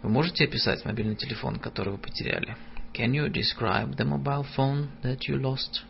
[0.02, 2.56] Вы можете описать мобильный телефон, который вы потеряли?
[2.92, 5.82] Can you describe the mobile phone that you lost?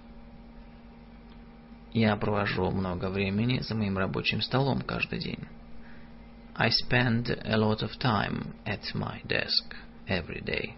[1.92, 5.48] Я провожу много времени за моим рабочим столом каждый день.
[6.54, 9.74] I spend a lot of time at my desk
[10.06, 10.74] every day.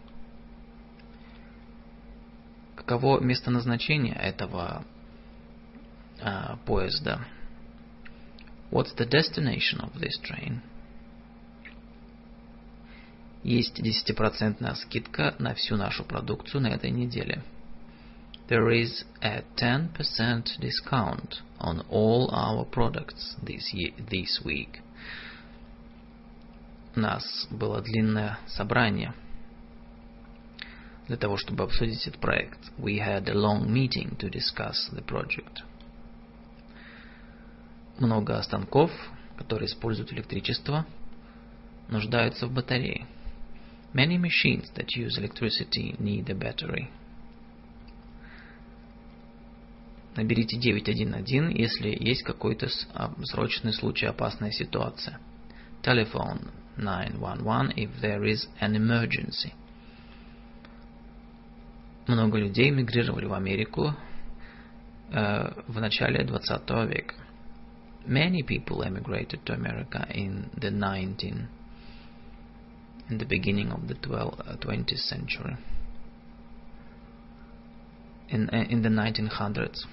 [2.79, 4.85] Каково место назначения этого
[6.21, 7.27] а, поезда?
[8.71, 10.61] What's the destination of this train?
[13.43, 17.43] Есть 10% скидка на всю нашу продукцию на этой неделе.
[18.49, 24.81] There is a 10% discount on all our products this, year, this week.
[26.95, 29.15] У нас было длинное собрание–
[31.09, 32.59] для того, чтобы обсудить этот проект.
[32.79, 35.65] We had a long meeting to discuss the project.
[37.99, 38.93] Много станков,
[39.37, 40.87] которые используют электричество,
[41.89, 43.07] нуждаются в батарее.
[43.95, 46.89] Many machines that use electricity need a battery.
[50.15, 52.69] Наберите 911, если есть какой-то
[53.25, 55.19] срочный случай, опасная ситуация.
[55.83, 59.55] Telephone 911 if there is an emergency.
[62.09, 63.95] Много людей мигрировали в Америку
[65.13, 67.15] э, в начале 20 века.
[68.07, 71.49] Many people emigrated to America in the 19
[73.11, 75.57] in the beginning of the 12, 20th century.
[78.31, 79.87] In, in the 1900s.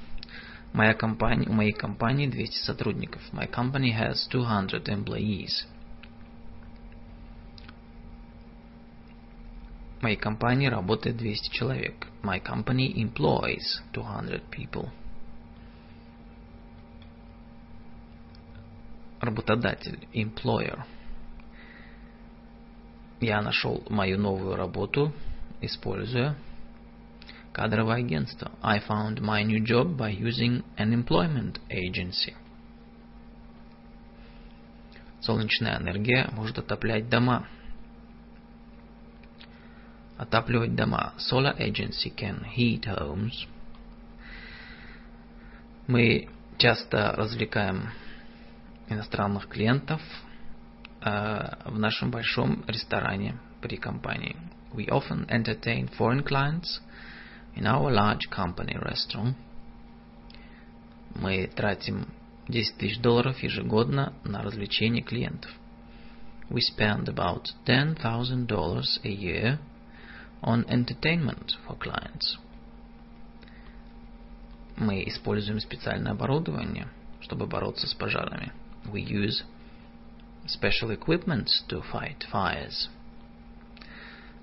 [0.74, 3.22] Моя компания, у моей компании 200 сотрудников.
[3.32, 5.66] My company has 200 employees.
[10.06, 12.08] Моей компании работает 200 человек.
[12.22, 14.90] My company employs 200 people.
[19.20, 20.84] Работодатель, employer.
[23.20, 25.12] Я нашел мою новую работу,
[25.62, 26.36] используя
[27.52, 28.52] кадровое агентство.
[28.62, 32.36] I found my new job by using an employment agency.
[35.20, 37.48] Солнечная энергия может отоплять дома.
[40.18, 41.14] Отапливать дома.
[41.18, 43.48] Solar agency can heat homes.
[45.88, 47.90] Мы часто развлекаем
[48.88, 50.02] иностранных клиентов
[51.02, 54.36] э, в нашем большом ресторане при компании.
[54.74, 56.82] We often entertain foreign clients
[57.56, 59.36] in our large company restaurant.
[61.16, 62.08] Мы тратим
[62.48, 65.52] 10 тысяч долларов ежегодно на развлечение клиентов.
[66.50, 69.60] We spend about $10,000 a year
[70.46, 72.38] on entertainment for clients.
[74.78, 76.88] Мы используем специальное оборудование,
[77.22, 78.52] чтобы бороться с пожарами.
[78.86, 79.44] We use
[80.46, 82.90] special equipment to fight fires.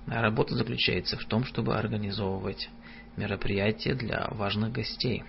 [0.07, 2.68] Моя работа заключается в том, чтобы организовывать
[3.16, 5.22] мероприятия для важных гостей.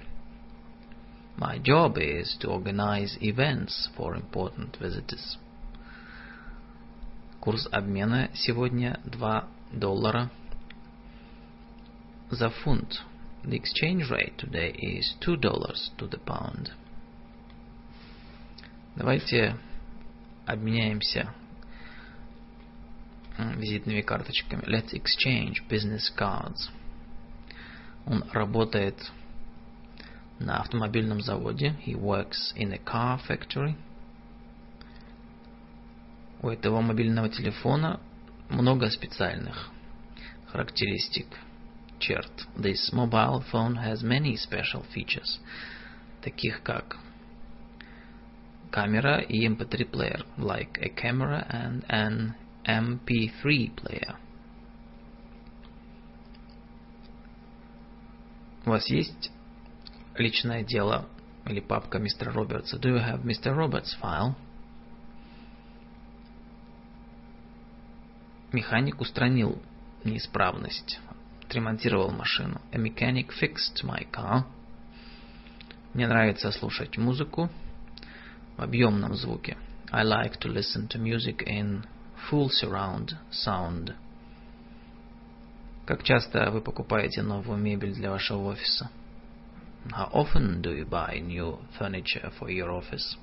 [1.38, 5.38] My job is to organize events for important visitors.
[7.39, 10.32] Курс обмена сегодня 2 доллара
[12.34, 13.03] за фунт.
[13.43, 15.41] The exchange rate today is $2
[15.97, 16.71] to the pound.
[18.95, 19.57] Давайте
[20.45, 21.34] обменяемся
[23.38, 24.61] визитными карточками.
[24.61, 26.69] Let's exchange business cards.
[28.05, 28.95] Он работает
[30.39, 31.75] на автомобильном заводе.
[31.86, 33.75] He works in a car factory.
[36.41, 37.99] У этого мобильного телефона
[38.49, 39.69] много специальных
[40.47, 41.27] характеристик–
[42.00, 42.48] черт.
[42.58, 45.39] This mobile phone has many special features,
[46.22, 46.98] таких как
[48.72, 52.34] камера и MP3 player, like a camera and an
[52.66, 54.16] MP3 player.
[58.66, 59.32] У вас есть
[60.18, 61.08] личное дело
[61.46, 62.80] или папка мистера Робертса?
[62.80, 63.56] Do you have Mr.
[63.56, 64.36] Roberts' file?
[68.54, 69.62] Механик устранил
[70.04, 71.00] неисправность
[71.54, 72.60] отремонтировал машину.
[72.72, 74.43] A mechanic fixed my car.
[75.93, 77.47] Мне нравится слушать музыку
[78.58, 79.56] в объемном звуке.
[79.91, 81.86] I like to listen to music in
[82.28, 83.93] full surround sound.
[85.86, 88.89] Как часто вы покупаете новую мебель для вашего офиса?
[89.91, 93.18] How often do you buy new furniture for your office?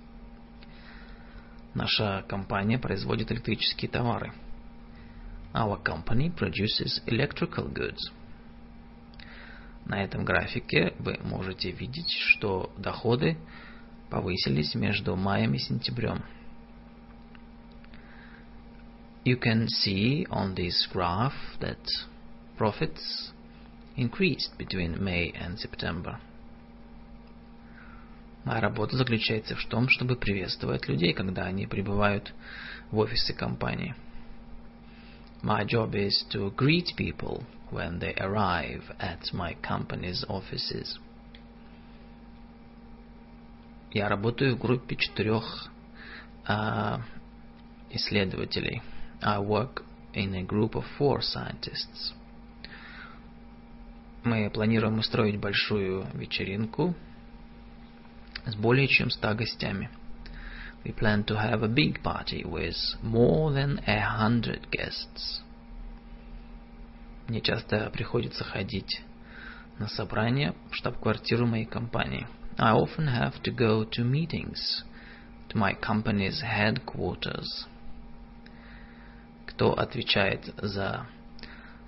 [1.74, 4.32] Наша компания производит электрические товары.
[5.52, 8.12] Our company produces electrical goods.
[9.90, 13.36] На этом графике вы можете видеть, что доходы
[14.08, 16.22] повысились между маем и сентябрем.
[19.24, 21.80] You can see on this graph that
[22.56, 23.32] profits
[23.96, 26.20] increased between May and September.
[28.44, 32.32] Моя работа заключается в том, чтобы приветствовать людей, когда они прибывают
[32.92, 33.96] в офисы компании.
[35.42, 40.98] My job is to greet people when they arrive at my company's offices.
[43.92, 45.70] Я работаю в группе четырех
[46.46, 47.00] uh,
[47.90, 48.82] исследователей.
[49.22, 49.82] I work
[50.14, 52.12] in a group of four scientists.
[54.24, 56.94] Мы планируем устроить большую вечеринку
[58.44, 59.88] с более чем ста гостями.
[60.83, 65.41] We plan to have a big party with more than a hundred guests.
[67.27, 69.01] Мне часто приходится ходить
[69.79, 72.27] на собрания в штаб-квартиру моей компании.
[72.57, 74.83] I often have to go to meetings
[75.49, 77.67] to my company's headquarters.
[79.47, 81.07] Кто отвечает за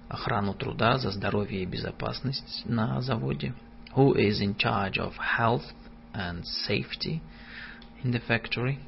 [0.09, 3.53] охрану труда, за здоровье и безопасность на заводе?
[3.95, 5.73] Who is in charge of health
[6.13, 7.21] and safety
[8.04, 8.78] in the factory.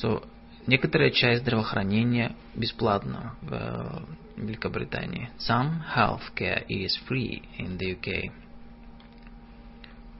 [0.00, 0.26] So,
[0.66, 4.06] некоторая часть здравоохранения бесплатна в
[4.36, 5.30] Великобритании.
[5.38, 8.32] Some healthcare is free in the UK.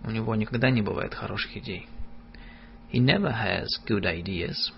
[0.04, 1.86] У него никогда не бывает хороших идей.
[2.92, 4.72] He never has good ideas.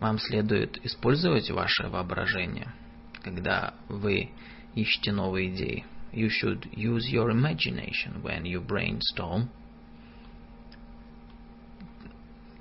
[0.00, 2.72] Вам следует использовать ваше воображение,
[3.22, 4.30] когда вы
[4.74, 5.84] ищете новые идеи.
[6.12, 9.48] You should use your imagination when you brainstorm.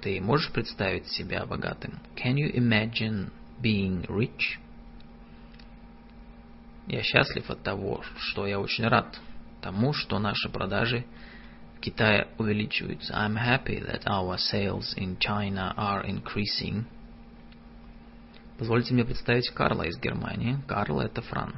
[0.01, 1.99] Ты можешь представить себя богатым?
[2.15, 3.31] Can you imagine
[3.61, 4.59] being rich?
[6.87, 9.19] Я счастлив от того, что я очень рад
[9.61, 11.05] тому, что наши продажи
[11.77, 13.13] в Китае увеличиваются.
[13.13, 16.85] I'm happy that our sales in China are increasing.
[18.59, 20.59] Позвольте мне представить Карла из Германии.
[20.67, 21.55] Карл– это Фран.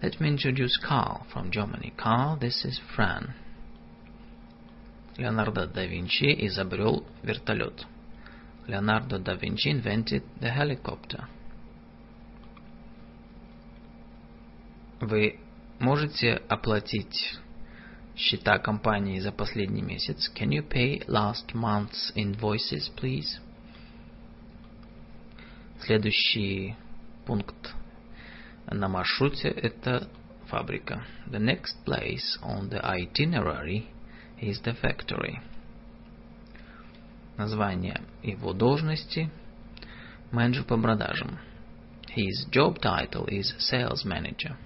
[0.00, 1.92] Let me introduce Carl from Germany.
[1.96, 3.34] Carl, this is Fran.
[5.18, 7.84] Леонардо да Винчи изобрел вертолет.
[8.68, 11.24] Leonardo da Vinci invented the helicopter.
[15.00, 15.40] Вы
[15.80, 17.36] можете оплатить
[18.14, 20.30] счета компании за последний месяц?
[20.32, 23.40] Can you pay last month's invoices, please?
[25.80, 26.76] Следующий
[27.26, 27.74] пункт
[28.70, 30.08] на маршруте это
[30.46, 31.04] фабрика.
[31.26, 33.86] The next place on the itinerary
[34.40, 35.40] is the factory.
[37.36, 39.30] Название его должности–
[40.32, 41.38] менеджер по продажам.
[42.16, 44.56] His job title is sales manager.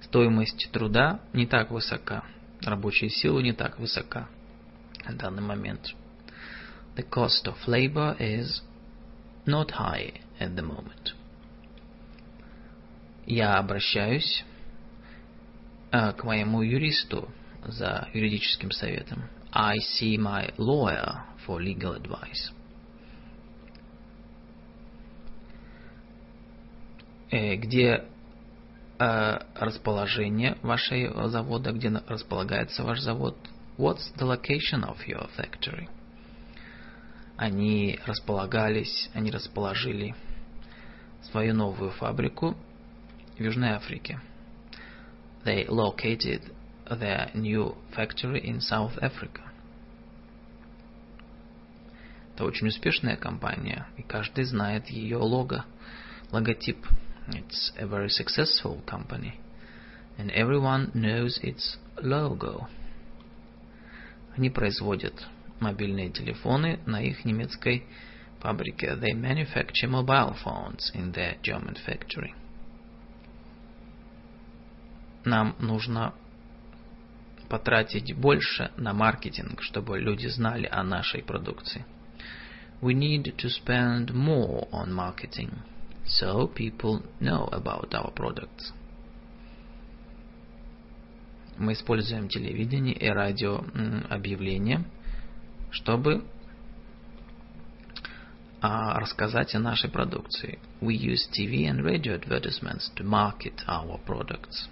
[0.00, 2.24] Стоимость труда не так высока,
[2.62, 4.28] рабочая сила не так высока
[5.04, 5.94] на данный момент.
[6.96, 8.62] The cost of labor is
[9.46, 11.14] not high at the moment.
[13.26, 14.44] Я обращаюсь
[15.92, 17.28] э, к моему юристу
[17.66, 19.28] за юридическим советом.
[19.52, 22.52] I see my lawyer for legal advice.
[27.30, 28.04] Э, где
[28.98, 33.36] э, расположение вашего завода, где располагается ваш завод?
[33.76, 35.88] What's the location of your factory?
[37.36, 40.14] Они располагались, они расположили
[41.22, 42.56] свою новую фабрику
[43.36, 44.20] в Южной Африке.
[45.44, 46.42] They located
[46.86, 49.42] their new factory in South Africa.
[52.34, 55.64] Это очень успешная компания, и каждый знает ее лого,
[56.30, 56.86] логотип.
[57.28, 59.34] It's a very successful company,
[60.16, 62.68] and everyone knows its logo.
[64.36, 65.26] Они производят
[65.60, 67.84] мобильные телефоны на их немецкой
[68.40, 68.96] фабрике.
[68.96, 72.34] They manufacture mobile phones in their German factory.
[75.24, 76.14] Нам нужно
[77.48, 81.84] потратить больше на маркетинг, чтобы люди знали о нашей продукции.
[82.80, 85.62] we need to spend more on marketing
[86.06, 88.72] so people know about our products.
[91.58, 93.64] Мы используем телевидение и радио
[94.08, 94.84] объявления,
[95.70, 96.24] чтобы
[98.60, 100.58] рассказать о нашей продукции.
[100.80, 104.68] We use TV and radio advertisements to market our products.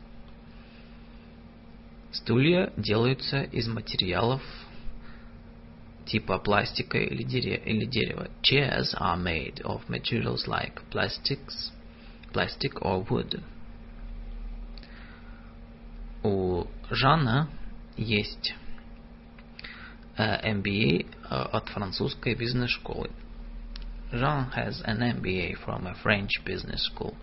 [2.11, 4.43] Стулья делаются из материалов
[6.07, 8.29] типа пластика или, дерева.
[8.43, 11.73] Chairs are made of materials like plastics,
[12.33, 13.43] plastic or wood.
[16.23, 17.49] У Жана
[17.97, 18.55] есть
[20.17, 23.11] MBA от французской бизнес-школы.
[24.12, 27.16] Jean has an MBA from a French business school.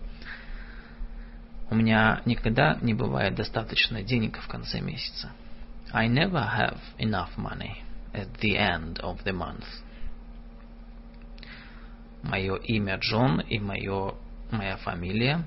[1.69, 5.31] У меня никогда не бывает достаточно денег в конце месяца.
[5.91, 7.83] I never have enough money
[8.13, 9.65] at the end of the month.
[12.23, 14.15] Мое имя Джон и мое,
[14.51, 15.45] моя фамилия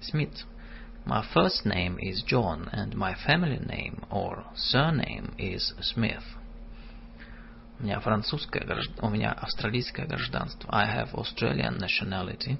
[0.00, 0.44] Смит.
[1.06, 6.24] My first name is John and my family name or surname is Smith.
[7.81, 10.69] У меня французское гражданство, у меня австралийское гражданство.
[10.71, 12.59] I have Australian nationality.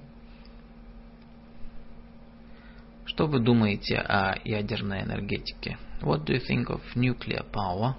[3.06, 5.78] Что вы думаете о ядерной энергетике?
[6.02, 7.94] What do you think of nuclear power?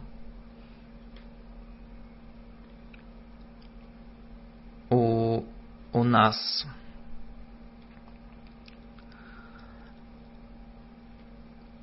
[4.91, 5.45] У,
[5.93, 6.67] у нас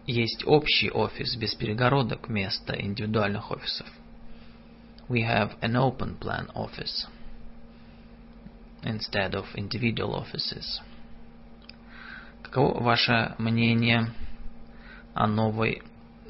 [0.06, 3.88] есть общий офис без перегородок вместо индивидуальных офисов.
[5.09, 7.07] We have an open plan office
[8.83, 10.81] instead of individual offices.
[12.43, 14.13] Каково ваше мнение
[15.15, 15.83] о новой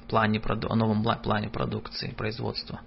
[0.08, 2.80] плане, о новом плане продукции, производства?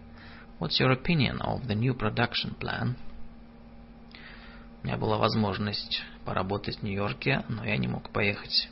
[0.59, 2.95] What's your opinion of the new production plan?
[4.81, 8.69] У меня была возможность поработать в Нью-Йорке, но я не мог поехать.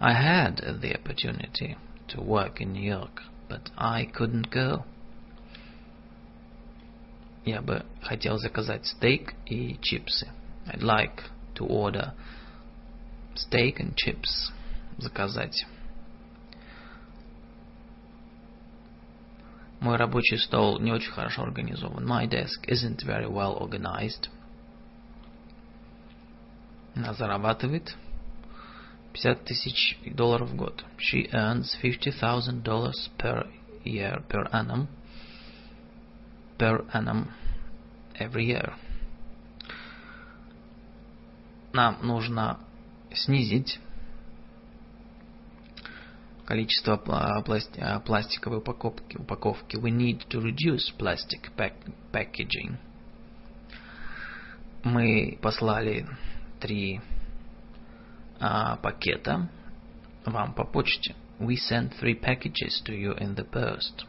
[0.00, 1.76] I had the opportunity
[2.08, 4.84] to work in New York, but I couldn't go.
[7.45, 10.29] Я бы хотел заказать стейк и чипсы.
[10.67, 11.23] I'd like
[11.55, 12.13] to order
[13.35, 14.51] steak and chips.
[14.97, 15.65] Заказать.
[19.79, 22.05] Мой рабочий стол не очень хорошо организован.
[22.07, 24.29] My desk isn't very well organized.
[26.95, 27.95] Она зарабатывает
[29.13, 30.85] 50 тысяч долларов в год.
[30.97, 32.63] She earns $50,000
[33.17, 33.47] per
[33.83, 34.87] year, per annum.
[36.57, 37.31] Per annum,
[38.19, 38.73] every year.
[41.73, 42.59] Нам нужно
[43.11, 43.79] снизить
[46.45, 46.97] количество
[48.05, 49.17] пластиковой упаковки.
[49.17, 49.77] упаковки.
[49.77, 51.73] We need to reduce plastic pack
[52.11, 52.77] packaging.
[54.83, 56.05] Мы послали
[56.59, 57.01] три
[58.39, 59.49] а, пакета
[60.25, 61.15] вам по почте.
[61.39, 64.05] We sent three packages to you in the post.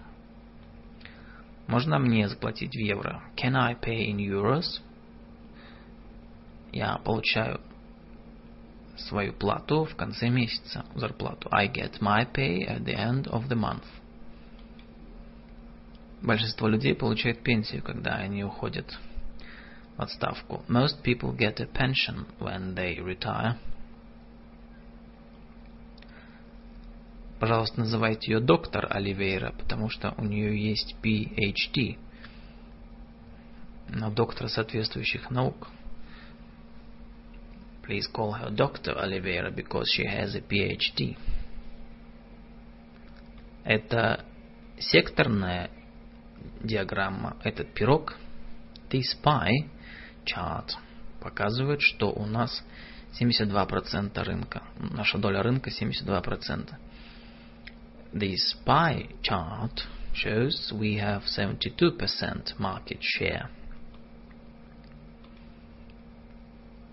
[1.66, 3.22] Можно мне заплатить в евро?
[3.36, 4.80] Can I pay in euros?
[6.72, 7.60] Я получаю
[8.96, 11.48] свою плату в конце месяца, зарплату.
[11.50, 13.84] I get my pay at the end of the month.
[16.22, 18.98] Большинство людей получают пенсию, когда они уходят
[19.96, 20.64] в отставку.
[20.68, 23.56] Most people get a pension when they retire.
[27.44, 31.98] Пожалуйста, называйте ее доктор Оливейра, потому что у нее есть PhD.
[33.90, 35.68] Но доктор соответствующих наук.
[37.86, 38.96] Please call her Dr.
[38.96, 41.18] Oliveira because she has a PhD.
[43.62, 44.24] Это
[44.78, 45.68] секторная
[46.62, 48.16] диаграмма, этот пирог.
[48.88, 49.68] This pie
[50.24, 50.70] chart
[51.20, 52.64] показывает, что у нас
[53.20, 54.62] 72% рынка.
[54.78, 56.74] Наша доля рынка 72%.
[58.13, 59.81] This pie chart
[60.13, 63.49] shows we have 72% market share.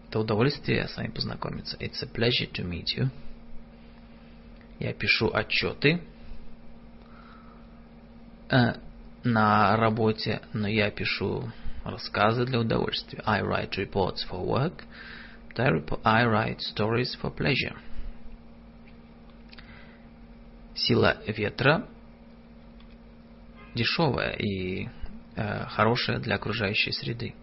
[0.09, 1.76] Это удовольствие с вами познакомиться.
[1.80, 3.11] It's a pleasure to meet you.
[4.78, 6.01] Я пишу отчеты
[8.51, 8.74] э,
[9.24, 11.51] на работе, но я пишу
[11.84, 13.22] рассказы для удовольствия.
[13.24, 14.84] I write reports for work,
[15.57, 17.76] but I write stories for pleasure.
[20.76, 21.88] Сила ветра
[23.76, 24.89] дешевая и
[25.36, 27.34] э, хорошая для окружающей среды.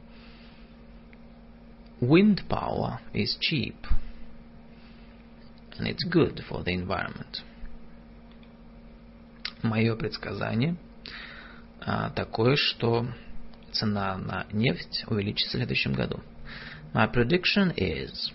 [2.01, 3.77] Wind power is cheap
[5.79, 7.43] and it's good for the environment.
[9.63, 10.77] Мое предсказание
[11.81, 13.07] а, такое, что
[13.73, 16.21] цена на нефть увеличится в следующем году.
[16.95, 18.33] My prediction is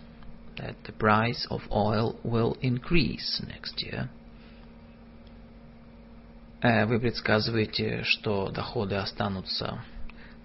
[0.57, 4.09] that the price of oil will increase next year.
[6.63, 9.83] Вы предсказываете, что доходы останутся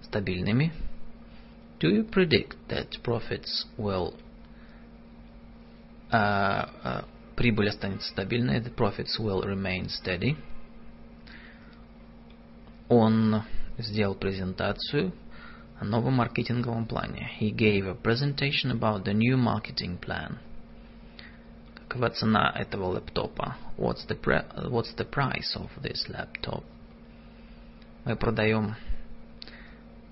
[0.03, 0.73] стабильными.
[1.79, 4.15] Do you predict that profits will
[6.11, 7.05] uh, uh,
[7.37, 10.37] прибыль останется стабильной, the profits will remain steady.
[12.89, 13.43] Он
[13.77, 15.13] сделал презентацию
[15.79, 17.31] о новом маркетинговом плане.
[17.39, 20.39] He gave a presentation about the new marketing plan.
[21.99, 23.57] Какова цена этого лэптопа?
[23.77, 24.17] What's the,
[24.71, 26.63] what's the price of this laptop?
[28.05, 28.77] Мы продаем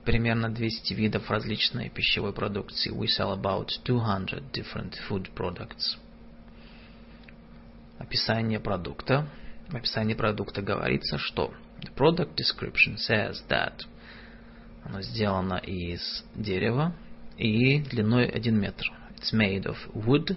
[0.04, 2.90] примерно 200 видов различной пищевой продукции.
[2.90, 5.96] We sell about 200 different food products.
[8.00, 9.28] Описание продукта.
[9.68, 13.84] В описании продукта говорится, что the product description says that
[14.82, 16.92] оно сделано из дерева
[17.38, 18.86] и длиной 1 метр.
[19.16, 20.36] It's made of wood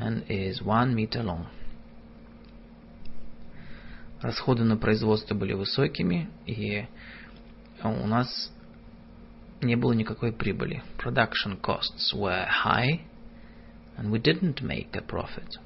[0.00, 1.46] and is 1 meter long.
[4.20, 6.86] Расходы на производство были высокими, и
[7.82, 8.52] у нас
[9.60, 10.82] не было никакой прибыли.
[10.98, 13.00] Production costs were high,
[13.96, 15.58] and we didn't make a profit.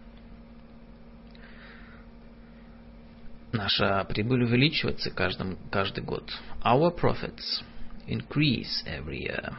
[3.53, 6.31] Наша прибыль увеличивается каждым, каждый год.
[6.63, 7.63] Our profits
[8.07, 9.55] increase every year.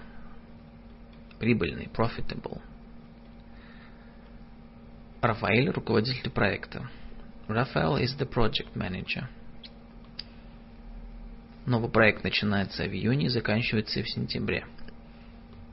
[1.39, 2.61] Прибыльный, profitable.
[5.23, 6.89] Рафаэль, руководитель проекта.
[7.47, 9.29] Рафаэль is the project manager.
[11.65, 14.65] Новый проект начинается в июне и заканчивается в сентябре.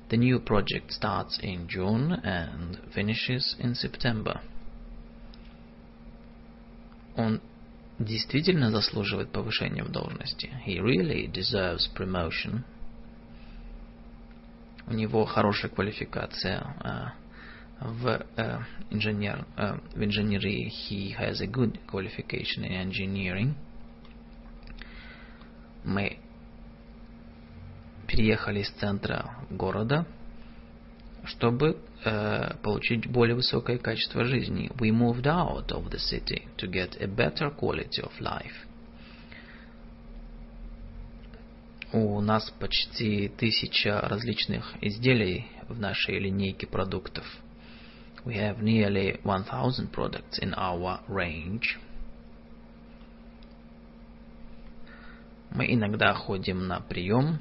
[0.09, 4.41] The new project starts in June and finishes in September.
[7.17, 7.41] Он
[7.99, 10.49] действительно заслуживает повышения в должности.
[10.65, 12.63] He really deserves promotion.
[14.87, 17.13] У него хорошая квалификация
[17.81, 18.26] в
[18.91, 20.68] инженер в инженерии.
[20.68, 23.55] He has a good qualification in engineering.
[25.85, 26.18] Мы
[28.07, 30.07] переехали из центра города,
[31.24, 34.70] чтобы э, получить более высокое качество жизни.
[34.78, 38.66] We moved out of the city to get a better quality of life.
[41.93, 47.24] У нас почти тысяча различных изделий в нашей линейке продуктов.
[48.25, 51.79] We have nearly 1000 products in our range.
[55.53, 57.41] Мы иногда ходим на прием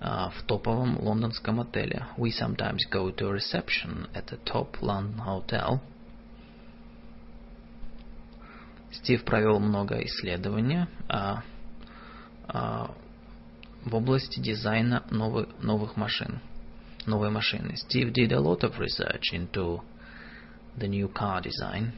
[0.00, 2.06] в топовом лондонском отеле.
[2.18, 5.80] We sometimes go to reception at a top London hotel.
[8.92, 11.42] Стив провел много исследований а,
[12.46, 12.94] а,
[13.84, 16.40] в области дизайна новых, новых машин.
[17.06, 17.74] Новой машины.
[17.74, 19.82] Steve did a lot of research into
[20.76, 21.92] the new car design.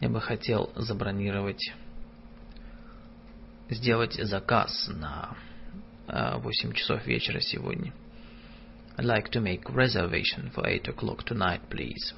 [0.00, 1.72] Я бы хотел забронировать,
[3.68, 5.36] сделать заказ на
[6.06, 7.92] 8 часов вечера сегодня.
[8.96, 12.14] I'd like to make reservation for 8 o'clock tonight, please.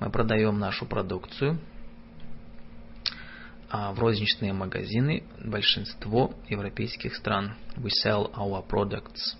[0.00, 1.60] Мы продаем нашу продукцию
[3.70, 7.54] в розничные магазины большинство европейских стран.
[7.76, 9.36] We sell our products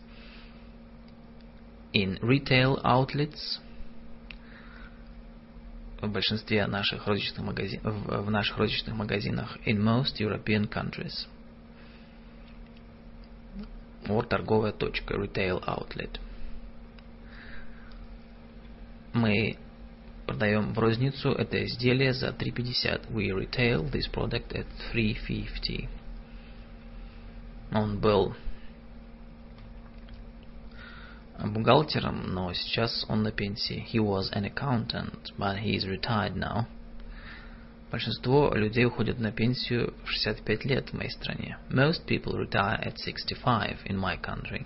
[1.92, 3.60] in retail outlets
[6.00, 11.26] в большинстве наших розничных магазинов, в наших розничных магазинах in most European countries
[14.08, 16.18] or торговая точка, retail outlet.
[19.12, 19.58] Мы
[20.26, 23.12] продаем в розницу это изделие за 3.50.
[23.12, 25.88] We retail this product at 3.50.
[27.72, 28.34] Он был
[31.42, 33.86] бухгалтером, но сейчас он на пенсии.
[33.92, 36.66] He was an accountant, but he is retired now.
[37.90, 41.58] Большинство людей уходят на пенсию в 65 лет в моей стране.
[41.68, 44.64] Most people retire at 65 in my country.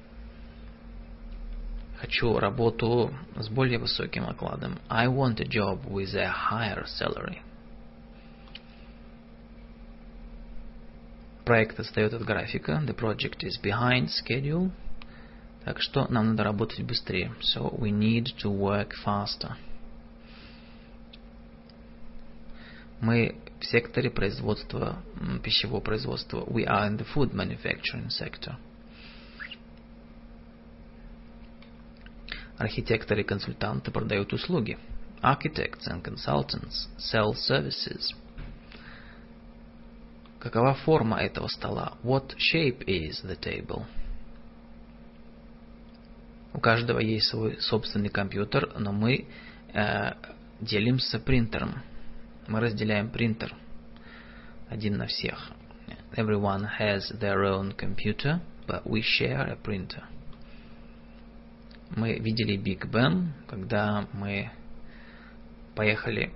[1.98, 4.78] Хочу работу с более высоким окладом.
[4.88, 7.38] I want a job with a higher salary.
[11.44, 12.82] Проект отстает от графика.
[12.86, 14.70] The project is behind schedule.
[15.66, 17.34] Так что нам надо работать быстрее.
[17.40, 19.54] So we need to work faster.
[23.00, 25.02] Мы в секторе производства,
[25.42, 26.44] пищевого производства.
[26.44, 28.54] We are in the food manufacturing sector.
[32.58, 34.78] Архитекторы и консультанты продают услуги.
[35.20, 38.14] Architects and consultants sell services.
[40.38, 41.98] Какова форма этого стола?
[42.04, 43.84] What shape is the table?
[46.56, 49.26] У каждого есть свой собственный компьютер, но мы
[49.74, 50.12] э,
[50.58, 51.82] делимся принтером.
[52.48, 53.54] Мы разделяем принтер
[54.70, 55.50] один на всех.
[56.16, 60.04] Everyone has their own computer, but we share a printer.
[61.90, 64.50] Мы видели Биг Бен, когда мы
[65.74, 66.32] поехали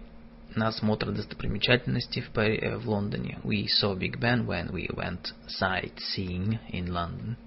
[0.54, 3.38] на осмотр достопримечательностей в, Пари, в Лондоне.
[3.42, 7.38] We saw Big Ben when we went sightseeing in London.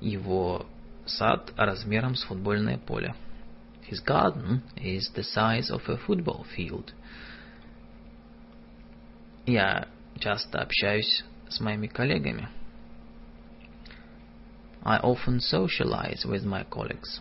[0.00, 0.66] Его
[1.06, 3.14] сад размером с футбольное поле.
[3.90, 6.92] His garden is the size of a football field.
[9.44, 9.88] Я
[10.18, 12.48] часто общаюсь с моими коллегами.
[14.84, 17.20] I often socialize with my colleagues.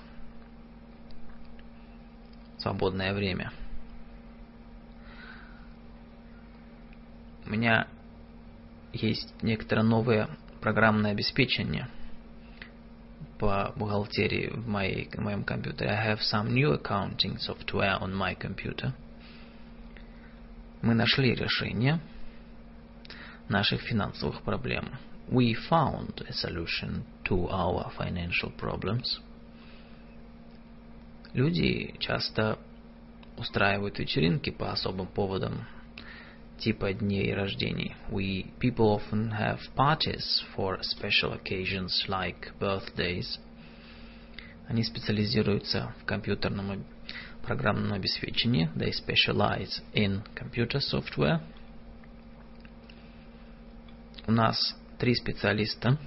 [2.57, 3.51] Свободное время.
[7.45, 7.87] У меня
[8.93, 10.29] есть некоторое новое
[10.61, 11.87] программное обеспечение
[13.41, 15.89] по бухгалтерии в, моей, в моем компьютере.
[15.89, 18.93] I have some new accounting software on my computer.
[20.83, 21.99] Мы нашли решение
[23.49, 24.91] наших финансовых проблем.
[25.27, 29.19] We found a solution to our financial problems.
[31.33, 32.59] Люди часто
[33.37, 35.65] устраивают вечеринки по особым поводам,
[36.60, 37.94] типа дней рождений.
[38.10, 43.38] We people often have parties for special occasions like birthdays.
[44.68, 46.84] Они специализируются в компьютерном
[47.42, 48.68] программном обеспечении.
[48.74, 51.40] They specialize in computer software.
[54.26, 55.98] У нас три специалиста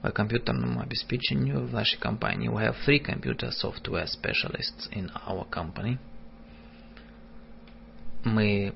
[0.00, 2.48] по компьютерному обеспечению в нашей компании.
[2.48, 5.98] We have three computer software specialists in our company.
[8.23, 8.73] Мы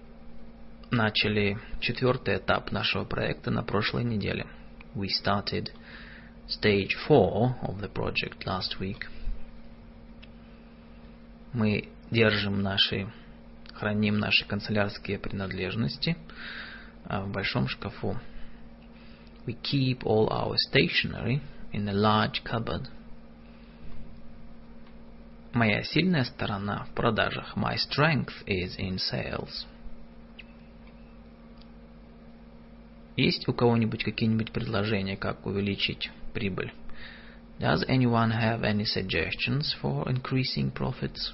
[0.92, 4.46] начали четвертый этап нашего проекта на прошлой неделе.
[4.96, 5.72] We started
[6.48, 9.08] stage four of the project last week.
[11.54, 13.12] Мы держим наши,
[13.74, 16.18] храним наши канцелярские принадлежности
[17.06, 18.18] в большом шкафу.
[19.46, 21.42] We keep all our stationery
[21.74, 22.88] in a large cupboard.
[25.54, 27.58] Моя сильная сторона в продажах.
[27.58, 29.66] My strength is in sales.
[33.18, 36.74] Есть у кого-нибудь какие-нибудь предложения, как увеличить прибыль?
[37.60, 41.34] Does anyone have any suggestions for increasing profits?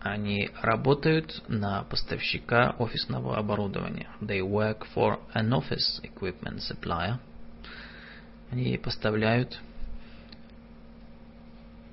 [0.00, 4.08] Они работают на поставщика офисного оборудования.
[4.20, 7.18] They work for an office equipment supplier.
[8.50, 9.58] Они поставляют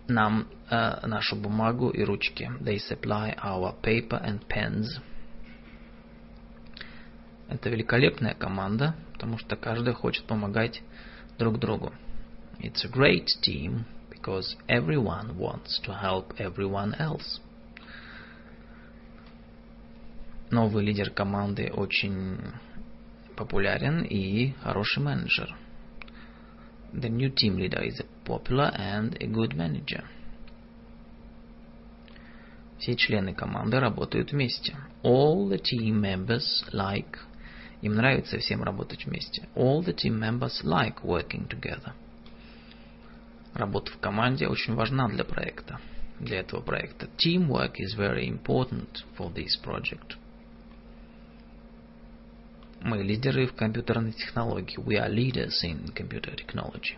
[0.07, 2.49] нам э, нашу бумагу и ручки.
[2.61, 5.01] They supply our paper and pens.
[7.49, 10.81] Это великолепная команда, потому что каждый хочет помогать
[11.37, 11.93] друг другу.
[12.59, 17.41] It's a great team because everyone wants to help everyone else.
[20.51, 22.37] Новый лидер команды очень
[23.35, 25.55] популярен и хороший менеджер.
[26.94, 30.04] The new team leader is a popular and a good manager.
[32.78, 34.76] Все члены команды работают вместе.
[35.02, 37.18] All the team members like.
[37.82, 39.48] Им нравится всем работать вместе.
[39.54, 41.92] All the team members like working together.
[43.54, 45.80] Работа в команде очень важна для проекта.
[46.18, 47.08] Для этого проекта.
[47.18, 50.16] Teamwork is very important for this project.
[52.85, 54.77] Мы лидеры в компьютерной технологии.
[54.77, 56.95] We are leaders in computer technology.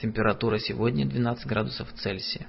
[0.00, 2.46] Температура сегодня 12 градусов Цельсия.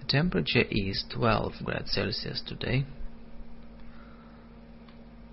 [0.00, 2.86] The temperature is 12 grades Celsius today.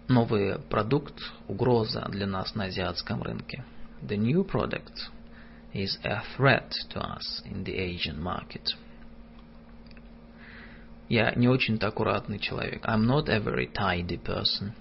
[0.09, 3.64] Новый продукт– угроза для нас на азиатском рынке.
[4.01, 5.09] The new product
[5.74, 8.76] is a threat to us in the Asian market.
[11.07, 12.84] Я не очень-то аккуратный человек.
[12.84, 14.74] I'm not a very tidy person.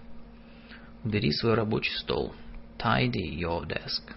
[1.05, 2.35] Убери свой рабочий стол.
[2.79, 4.15] Tidy your desk.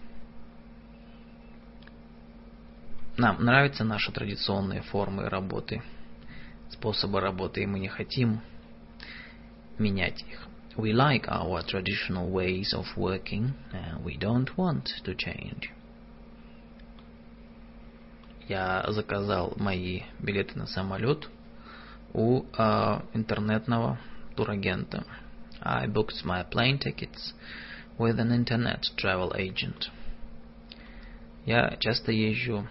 [3.18, 5.82] Нам нравятся наши традиционные формы работы,
[6.70, 8.42] способы работы, и мы не хотим
[9.78, 10.48] менять их.
[10.76, 15.72] We like our traditional ways of working, and we don't want to change.
[18.50, 21.30] Я заказал мои билеты на самолет
[22.14, 23.98] у э, интернетного
[24.36, 25.06] турагента.
[25.66, 27.34] I booked my plane tickets
[27.98, 29.90] with an internet travel agent.
[31.44, 32.68] Я часто езжу,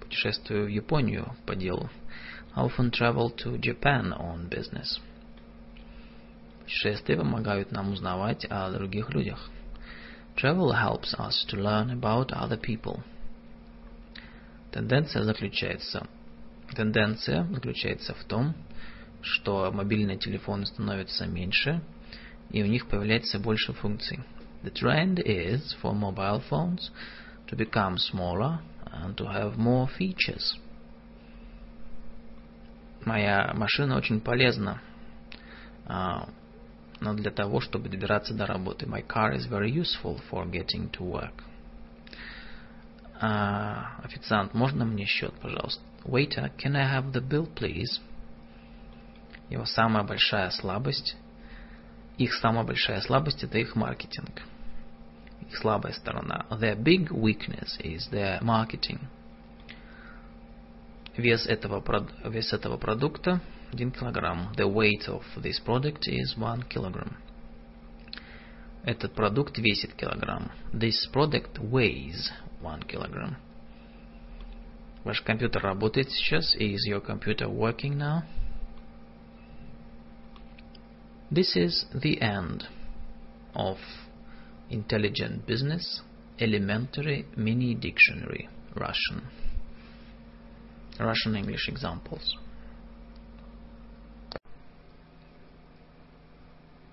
[0.00, 1.90] путешествую в Японию по делу.
[2.54, 4.98] I often travel to Japan on business.
[6.64, 9.50] Путешествия помогают нам узнавать о других людях.
[10.36, 13.02] Travel helps us to learn about other people.
[14.72, 16.06] Тенденция заключается,
[16.74, 18.54] тенденция заключается в том,
[19.20, 21.82] что мобильные телефоны становятся меньше,
[22.50, 24.20] и у них появляется больше функций.
[24.62, 26.90] The trend is for mobile phones
[27.48, 30.58] to become smaller and to have more features.
[33.04, 34.80] Моя машина очень полезна,
[35.86, 38.86] но для того, чтобы добираться до работы.
[38.86, 41.44] My car is very useful for getting to work.
[43.20, 45.82] Uh, официант, можно мне счет, пожалуйста?
[46.04, 48.00] Waiter, can I have the bill, please?
[49.48, 51.16] Его самая большая слабость,
[52.18, 54.42] их самая большая слабость это их маркетинг.
[55.48, 56.46] Их слабая сторона.
[56.50, 59.00] Their big weakness is their marketing.
[61.16, 61.82] Вес этого,
[62.24, 63.40] вес этого продукта
[63.72, 64.52] 1 килограмм.
[64.56, 67.16] The weight of this product is 1 kilogram.
[68.84, 70.50] Этот продукт весит килограмм.
[70.72, 73.36] This product weighs 1 kilogram.
[75.04, 76.54] Ваш компьютер работает сейчас?
[76.56, 78.22] Is your computer working now?
[81.30, 82.68] This is the end
[83.52, 83.78] of
[84.70, 86.00] Intelligent Business
[86.38, 89.26] Elementary Mini Dictionary Russian.
[91.00, 92.36] Russian English examples.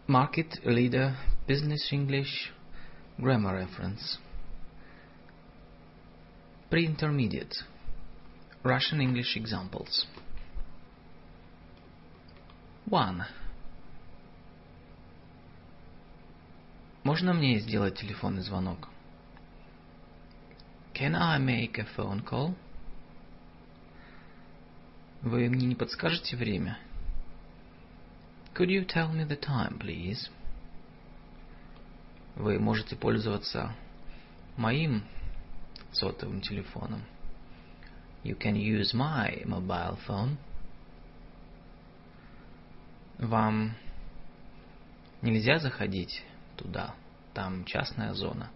[0.07, 1.15] Market Leader
[1.45, 2.51] Business English
[3.21, 4.17] Grammar Reference.
[6.71, 7.53] Pre-intermediate
[8.63, 10.07] Russian English examples.
[12.89, 13.25] 1.
[17.03, 18.87] Можно мне сделать телефонный звонок?
[20.93, 22.55] Can I make a phone call?
[25.21, 26.77] Вы мне не подскажете время?
[28.53, 30.29] Could you tell me the time, please?
[32.35, 33.75] Вы можете пользоваться
[34.55, 35.03] моим
[35.91, 37.03] сотовым телефоном.
[38.23, 40.37] You can use my mobile phone.
[43.17, 43.75] Вам
[45.21, 46.23] нельзя заходить
[46.55, 46.95] туда,
[47.33, 48.49] там частная зона.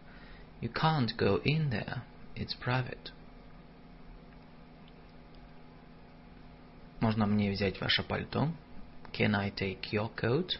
[0.61, 2.01] You can't go in there,
[2.35, 3.11] it's private.
[6.99, 8.49] Можно мне взять ваше пальто?
[9.13, 10.59] Can I take your coat?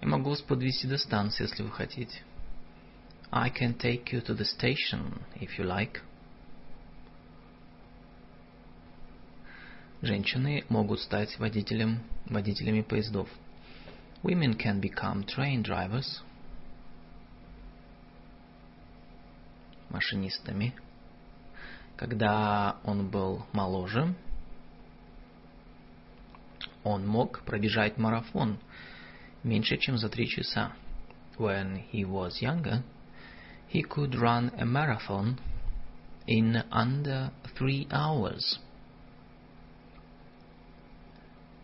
[0.00, 2.22] Я могу вас подвести до станции, если вы хотите.
[3.30, 6.00] I can take you to the station, if you like.
[10.02, 13.28] Женщины могут стать водителем, водителями поездов.
[14.23, 16.21] Women can become train drivers.
[19.89, 20.73] Машинистами.
[21.95, 24.15] Когда он был моложе,
[26.83, 28.59] он мог пробежать марафон
[29.43, 30.73] меньше, чем за три часа.
[31.37, 32.83] When he was younger,
[33.67, 35.37] he could run a marathon
[36.27, 38.59] in under three hours.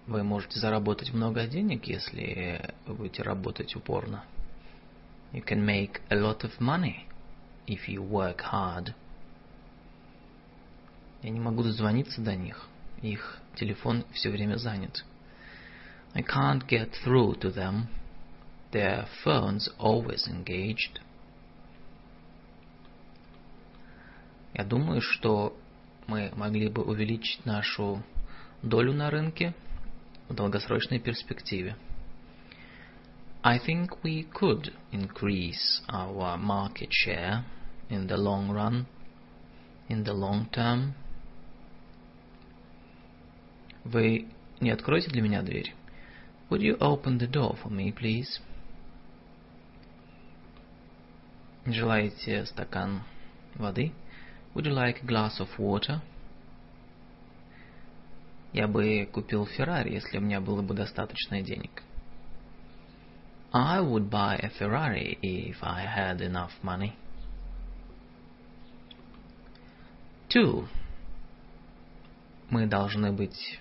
[0.07, 4.25] Вы можете заработать много денег, если будете работать упорно.
[5.33, 7.07] You can make a lot of money
[7.67, 8.95] if you work hard.
[11.23, 12.69] Я не могу дозвониться до них.
[13.03, 15.05] Их телефон все время занят.
[16.15, 17.87] I can't get through to them.
[18.71, 21.01] Their phone's always engaged.
[24.55, 25.57] Я думаю, что
[26.07, 28.05] мы могли бы увеличить нашу
[28.63, 29.53] долю на рынке–
[30.30, 31.76] в долгосрочной перспективе.
[33.44, 37.44] I think we could increase our market share
[37.90, 38.86] in the long run,
[39.90, 40.94] in the long term.
[43.84, 44.28] Вы
[44.60, 45.74] не откроете для меня дверь?
[46.50, 48.40] Would you open the door for me, please?
[51.66, 53.04] Желаете стакан
[53.56, 53.92] воды?
[54.54, 56.02] Would you like a glass of water?
[58.57, 61.83] Я бы купил Феррари, если у меня было бы достаточно денег.
[63.53, 66.95] I would buy a Ferrari if I had enough money.
[70.31, 70.67] Two.
[72.49, 73.61] Мы должны быть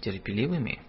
[0.00, 0.80] терпеливыми,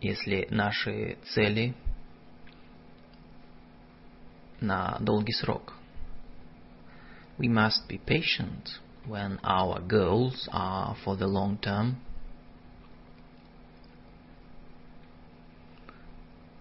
[0.00, 1.76] если наши цели
[4.60, 5.74] на долгий срок.
[7.38, 11.96] We must be patient when our goals are for the long term.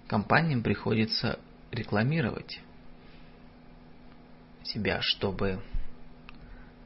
[0.08, 1.40] Компаниям приходится
[1.72, 2.62] рекламировать
[4.64, 5.62] себя, чтобы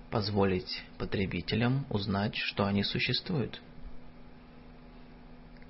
[0.10, 3.62] позволить потребителям узнать, что они существуют.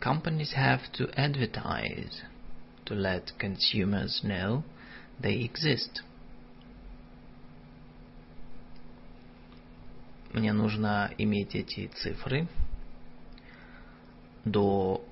[0.02, 2.24] companies have to advertise
[2.86, 4.64] to let consumers know
[5.22, 6.02] they exist.
[10.34, 12.48] Мне нужно иметь эти цифры
[14.46, 15.04] до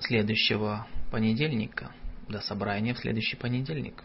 [0.00, 1.94] следующего понедельника,
[2.28, 4.02] до собрания в следующий понедельник.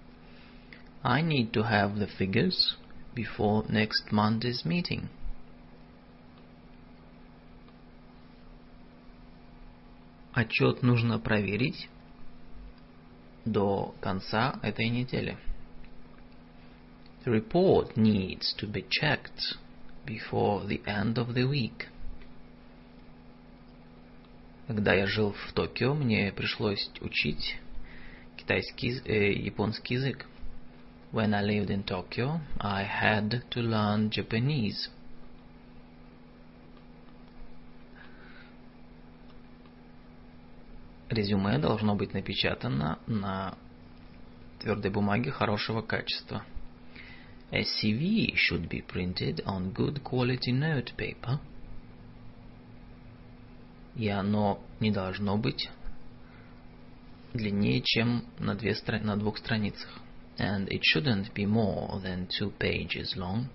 [1.01, 2.77] I need to have the figures
[3.15, 5.07] before next Monday's meeting.
[10.33, 11.89] Отчет нужно проверить
[13.45, 15.37] до конца этой недели.
[17.23, 19.57] The report needs to be checked
[20.05, 21.87] before the end of the week.
[24.67, 27.57] Когда я жил в Токио, мне пришлось учить
[28.35, 30.25] китайский, э, японский язык.
[31.11, 34.89] When I lived in Tokyo, I had to learn Japanese.
[41.09, 43.55] Резюме должно быть напечатано на
[44.59, 46.43] твердой бумаге хорошего качества.
[47.51, 51.39] A CV should be printed on good quality note paper.
[53.95, 55.69] И оно не должно быть
[57.33, 59.89] длиннее, чем на, две, на двух страницах.
[60.37, 63.47] And it shouldn't be more than two pages long.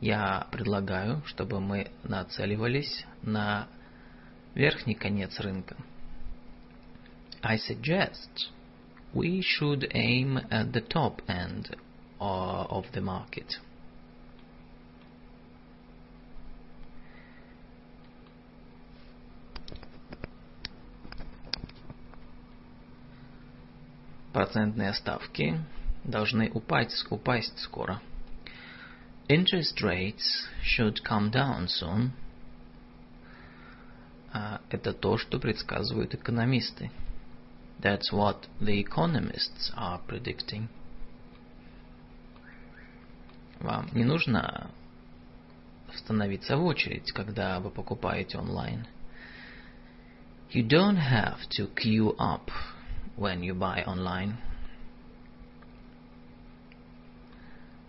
[0.00, 3.68] Я предлагаю, чтобы мы нацеливались на
[4.54, 5.76] верхний конец рынка.
[7.42, 8.50] I suggest
[9.16, 11.74] we should aim at the top end
[12.20, 13.58] of the market.
[24.34, 25.58] Процентные ставки
[26.04, 28.02] должны упасть, упасть скоро.
[29.30, 32.10] Interest rates should come down soon.
[34.30, 36.90] А это то, что предсказывают экономисты.
[37.80, 40.68] That's what the economists are predicting.
[43.60, 44.70] Вам не нужно
[45.94, 48.86] становиться в очередь, когда вы покупаете онлайн.
[50.50, 52.50] You don't have to queue up
[53.16, 54.36] when you buy online.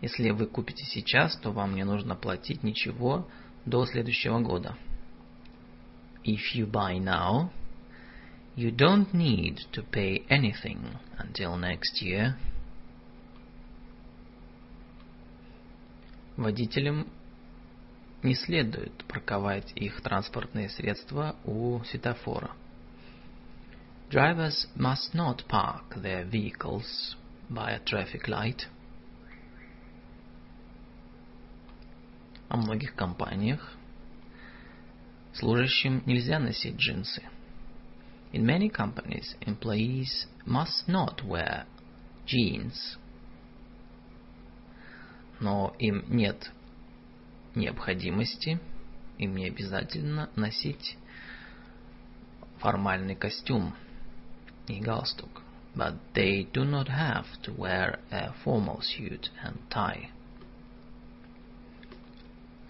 [0.01, 3.27] Если вы купите сейчас, то вам не нужно платить ничего
[3.65, 4.75] до следующего года.
[6.23, 7.49] If you buy now,
[8.57, 12.35] you don't need to pay anything until next year.
[16.35, 17.07] Водителям
[18.23, 22.49] не следует парковать их транспортные средства у светофора.
[24.09, 27.15] Drivers must not park their vehicles
[27.49, 28.67] by a traffic light.
[32.49, 33.73] О многих компаниях
[35.33, 37.21] служащим нельзя носить джинсы.
[38.32, 41.66] In many companies, employees must not wear
[42.26, 42.96] jeans.
[45.40, 46.50] Но им нет
[47.54, 48.58] необходимости,
[49.18, 50.96] им не обязательно носить
[52.58, 53.74] формальный костюм
[54.68, 55.42] и галстук.
[55.74, 60.10] But they do not have to wear a formal suit and tie.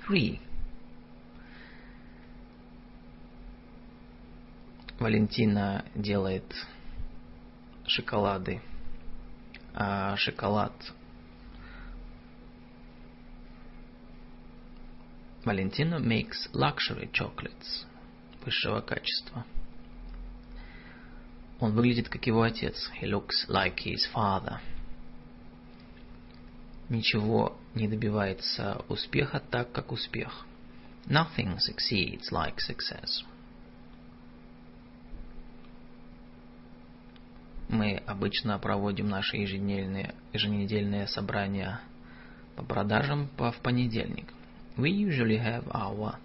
[0.07, 0.41] 3.
[5.00, 6.56] Валентина делает
[7.86, 8.62] шоколады,
[9.74, 10.74] а шоколад
[15.46, 17.86] Валентина makes luxury chocolates
[18.44, 19.46] высшего качества.
[21.60, 22.92] Он выглядит как его отец.
[23.02, 24.60] He looks like his father
[26.90, 30.46] ничего не добивается успеха так, как успех.
[31.06, 33.24] Nothing succeeds like success.
[37.70, 41.82] Мы обычно проводим наши еженедельные, еженедельные собрания
[42.56, 44.34] по продажам по, в понедельник.
[44.78, 46.16] We usually have our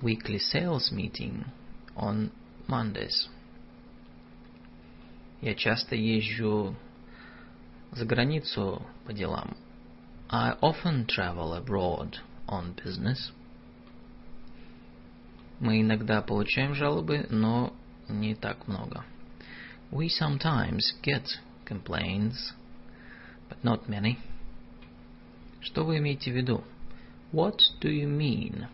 [0.00, 1.44] weekly sales meeting
[1.94, 2.32] on
[2.66, 3.28] Mondays.
[5.40, 6.74] Я часто езжу
[7.92, 9.56] за границу по делам.
[10.28, 12.16] I often travel abroad
[12.48, 13.32] on business.
[15.60, 17.72] Мы иногда получаем жалобы, но
[18.08, 19.04] не так много.
[19.94, 22.52] We sometimes get complaints,
[23.48, 24.18] but not many.
[25.60, 26.64] Что вы имеете в виду?
[27.32, 28.66] What do you mean?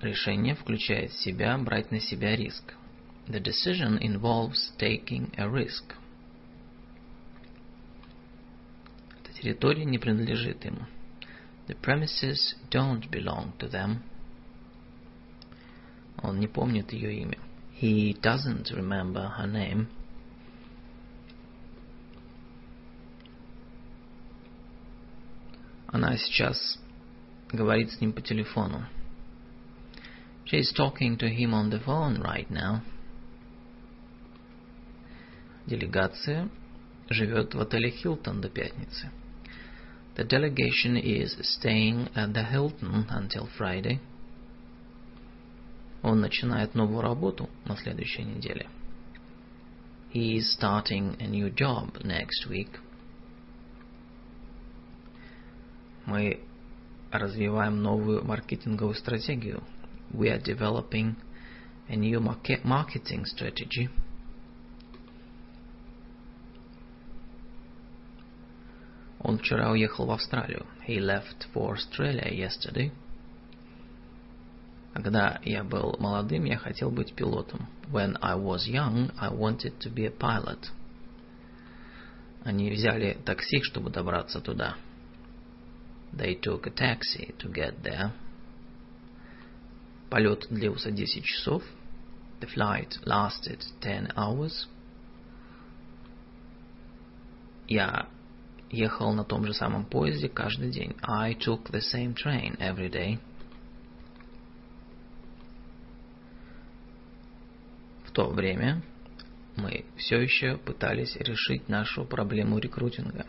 [0.00, 2.72] Решение включает в себя брать на себя риск.
[3.26, 5.94] The decision involves taking a risk.
[9.42, 10.86] Территория не принадлежит ему.
[11.66, 13.98] The premises don't belong to them.
[16.22, 17.38] Он не помнит ее имя.
[17.77, 19.87] He doesn't remember her name.
[25.87, 26.79] Она сейчас
[27.51, 28.85] говорит с ним по телефону.
[30.45, 32.81] She is talking to him on the phone right now.
[35.65, 36.49] Делегация
[37.09, 39.11] живет в отеле Хилтон до пятницы.
[40.15, 43.99] The delegation is staying at the Hilton until Friday.
[46.02, 48.68] Он начинает новую работу на следующей неделе.
[50.12, 52.70] He is starting a new job next week.
[56.06, 56.40] Мы
[57.10, 59.62] развиваем новую маркетинговую стратегию.
[60.10, 61.16] We are developing
[61.88, 63.90] a new marketing strategy.
[69.20, 70.64] Он вчера уехал в Австралию.
[70.86, 72.92] He left for Australia yesterday.
[74.98, 77.68] Когда я был молодым, я хотел быть пилотом.
[77.92, 80.72] When I was young, I wanted to be a pilot.
[82.42, 84.74] Они взяли такси, чтобы добраться туда.
[86.12, 88.10] They took a taxi to get there.
[90.10, 91.62] Полет длился 10 часов.
[92.40, 94.66] The flight lasted 10 hours.
[97.68, 98.08] Я
[98.68, 100.96] ехал на том же самом поезде каждый день.
[101.02, 103.20] I took the same train every day.
[108.07, 108.82] В то время
[109.54, 113.26] мы все еще пытались решить нашу проблему рекрутинга.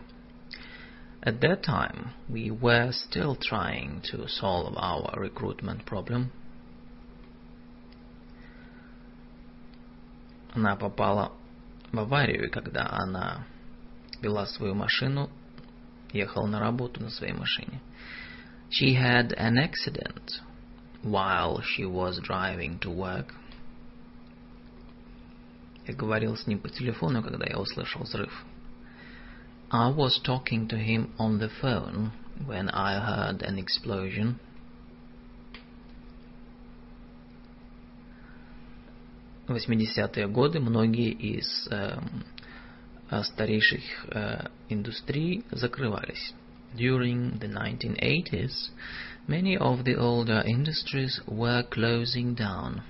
[1.22, 6.32] At that time, we were still trying to solve our recruitment problem.
[10.56, 11.34] Она попала
[11.91, 13.45] в аварию, когда она
[14.24, 15.30] вела свою машину,
[16.14, 17.80] ехала на работу на своей машине.
[18.72, 20.41] She had an accident
[21.03, 23.36] while she was driving to work.
[25.89, 28.44] Я говорил с ним по телефону, когда я услышал взрыв.
[29.70, 32.12] I was talking to him on the phone
[32.47, 34.36] when I heard an explosion.
[39.47, 42.01] В 80-е годы многие из э,
[43.24, 46.35] старейших э, индустрий закрывались.
[46.74, 48.70] During the 1980s,
[49.28, 52.82] many of the older industries were closing down.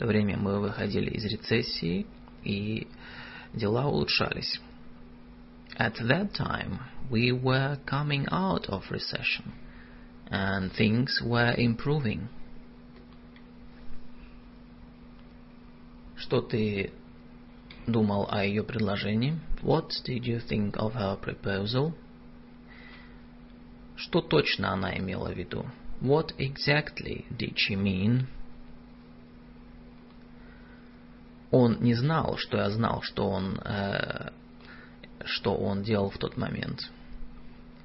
[0.00, 2.06] То время мы выходили из рецессии
[2.42, 2.86] и
[3.52, 4.58] дела улучшались.
[5.76, 6.78] At that time,
[7.10, 9.52] we were coming out of recession,
[10.30, 12.28] and things were improving.
[16.16, 16.92] Что ты
[17.86, 19.38] думал о ее предложении?
[19.60, 21.92] What did you think of her proposal?
[23.96, 25.66] Что точно она имела в виду?
[26.00, 28.28] What exactly did she mean?
[31.50, 34.30] Он не знал, что я знал, что он, э,
[35.24, 36.90] что он делал в тот момент.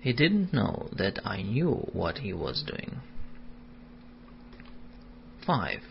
[0.03, 2.99] He didn't know that I knew what he was doing.
[5.47, 5.81] Five.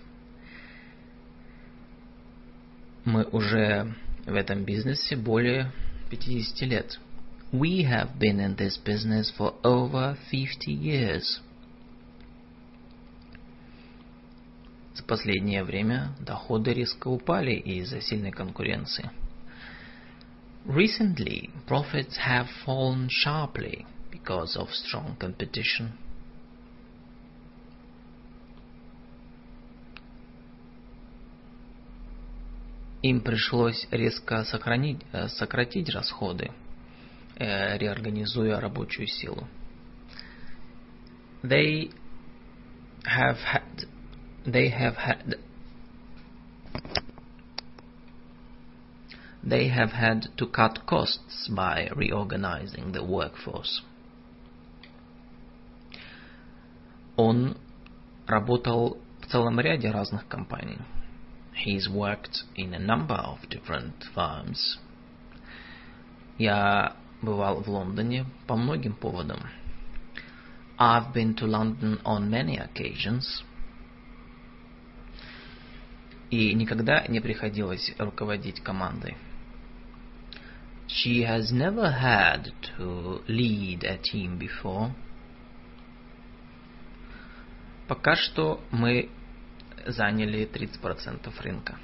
[3.04, 3.94] Мы уже
[4.24, 5.72] в этом бизнесе более
[6.10, 6.98] 50 лет.
[7.52, 11.40] We have been in this business for over 50 years.
[14.94, 19.10] За последнее время доходы резко упали из-за сильной конкуренции.
[20.64, 25.90] Recently, profits have fallen sharply because of strong competition.
[33.02, 36.52] Им пришлось резко сохранить, сократить расходы,
[37.36, 39.46] реорганизуя рабочую силу.
[41.42, 41.90] They
[43.04, 43.88] have had
[44.45, 45.35] they have had
[49.43, 53.81] they have had to cut costs by reorganizing the workforce.
[57.15, 57.57] Он
[58.27, 60.79] работал в целом ряде разных компаний.
[61.53, 64.79] He's worked in a number of different firms.
[66.37, 69.41] Я бывал в Лондоне по многим поводам.
[70.77, 73.43] I've been to London on many occasions.
[76.30, 79.16] и никогда не приходилось руководить командой.
[80.86, 84.90] She has never had to lead a team before.
[87.88, 89.10] Пока что мы
[89.86, 91.78] заняли 30% рынка.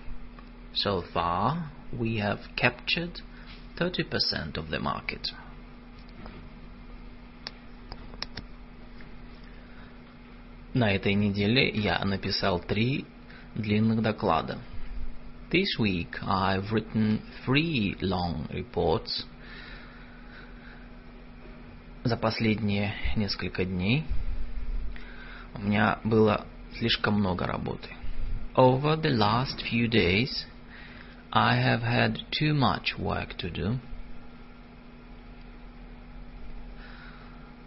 [0.74, 3.20] So far, we have captured
[3.78, 5.34] 30% of the market.
[10.72, 13.04] На этой неделе я написал три
[13.54, 14.58] длинных доклада.
[15.50, 19.26] This week I've written three long reports.
[22.04, 24.04] За последние несколько дней
[25.54, 26.46] у меня было
[26.78, 27.88] слишком много работы.
[28.54, 30.46] Over the last few days
[31.32, 33.78] I have had too much work to do.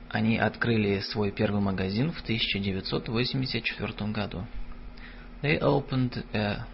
[0.09, 4.45] Они открыли свой первый магазин в 1984 году.
[5.42, 6.64] They opened uh,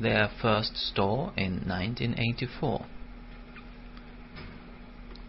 [0.00, 2.86] their first store in 1984.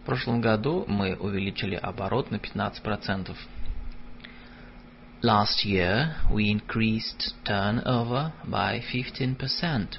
[0.02, 3.36] В прошлом году мы увеличили оборот на 15%.
[5.22, 9.98] Last year we increased turnover by 15%.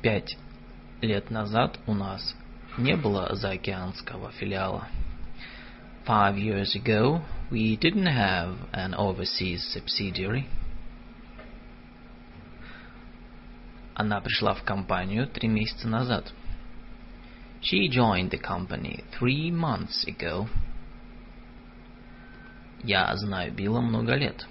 [0.00, 0.36] Пять
[1.02, 2.34] лет назад у нас
[2.78, 4.88] не было заокеанского филиала.
[6.06, 10.46] Five years ago, we didn't have an overseas subsidiary.
[13.98, 16.32] Она пришла в компанию три месяца назад.
[17.60, 20.48] She joined the company three months ago.
[22.82, 24.46] Я знаю Билла много лет.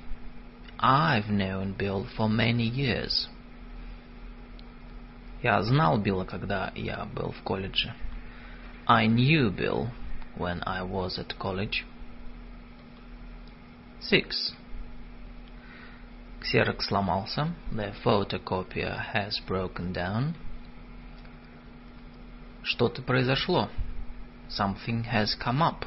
[0.80, 3.30] I've known Bill for many years.
[5.44, 7.94] Я знал Билла, когда я был в колледже.
[8.88, 9.90] I knew Bill
[10.36, 11.86] when I was at college.
[14.02, 14.56] 6.
[16.48, 17.54] Xerox сломался.
[17.72, 20.36] The photocopier has broken down.
[22.64, 23.70] Что-то произошло.
[24.50, 25.86] Something has come up.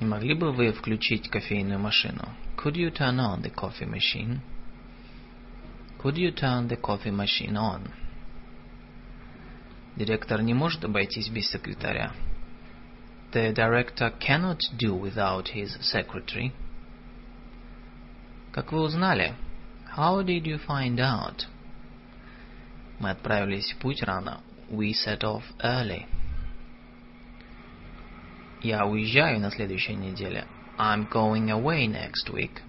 [0.00, 2.28] Не могли бы вы включить кофейную машину?
[2.56, 4.40] Could you turn on the coffee machine?
[5.98, 7.90] Could you turn the coffee machine on?
[9.96, 12.12] Директор не может обойтись без секретаря.
[13.32, 16.52] The director cannot do without his secretary.
[18.55, 19.35] Как вы узнали?
[19.97, 21.45] How did you find out?
[22.99, 24.39] Мы отправились в путь рано.
[24.69, 26.05] We set off early.
[28.61, 30.47] Я уезжаю на следующей неделе.
[30.77, 32.61] I'm going away next week.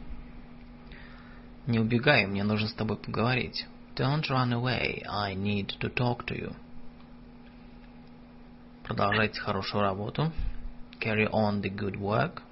[1.68, 3.64] Не убегай, мне нужно с тобой поговорить.
[3.94, 6.56] Don't run away, I need to talk to you.
[8.82, 10.32] Продолжайте хорошую работу.
[10.98, 12.42] Carry on the good work.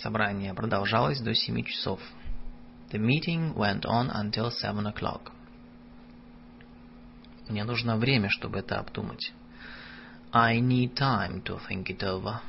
[0.00, 2.00] Собрание продолжалось до 7 часов.
[2.90, 5.32] The meeting went on until 7 o'clock.
[7.48, 9.32] Мне нужно время, чтобы это обдумать.
[10.32, 12.40] I need time to think it over.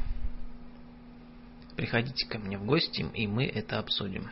[1.75, 4.29] Приходите ко мне в гости, и мы это обсудим.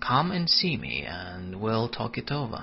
[0.00, 2.62] Come and see me, and we'll talk it over.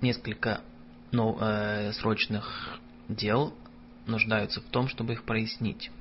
[0.00, 0.60] Несколько
[1.12, 2.78] ну, э, срочных
[3.08, 3.54] дел
[4.05, 5.91] нуждаются в том, чтобы их прояснить.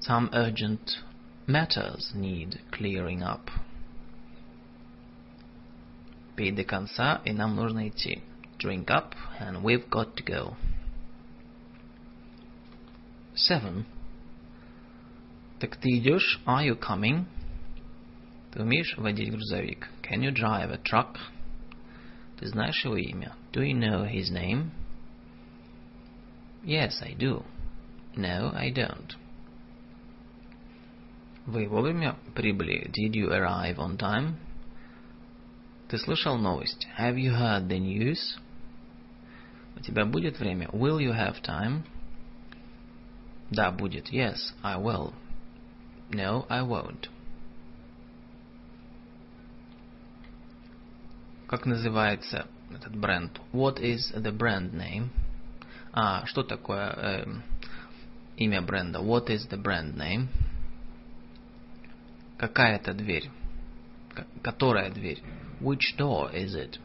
[0.00, 1.02] Some urgent
[1.46, 3.50] matters need clearing up.
[6.36, 8.22] Пей до конца, и нам нужно идти.
[8.58, 10.56] Drink up, and we've got to go.
[13.34, 13.84] Seven.
[15.58, 16.40] Так ты идешь?
[16.46, 17.26] Are you coming?
[18.52, 19.88] Ты умеешь водить грузовик?
[20.02, 21.18] Can you drive a truck?
[22.38, 23.34] Ты знаешь его имя?
[23.52, 24.70] Do you know his name?
[26.64, 27.42] Yes, I do.
[28.16, 29.16] No, I don't.
[31.46, 32.90] Вы вовремя прибыли?
[32.90, 34.36] Did you arrive on time?
[35.88, 36.86] Ты слышал новость?
[36.98, 38.38] Have you heard the news?
[39.76, 40.68] У тебя будет время?
[40.68, 41.84] Will you have time?
[43.50, 44.12] Да, будет.
[44.12, 45.12] Yes, I will.
[46.10, 47.08] No, I won't.
[51.48, 53.40] Как называется этот бренд?
[53.52, 55.10] What is the brand name?
[55.97, 57.25] А, что такое э,
[58.35, 58.99] имя бренда?
[58.99, 60.27] What is the brand name?
[62.37, 63.31] Какая это дверь?
[64.13, 65.23] К которая дверь?
[65.61, 66.81] Which door is it?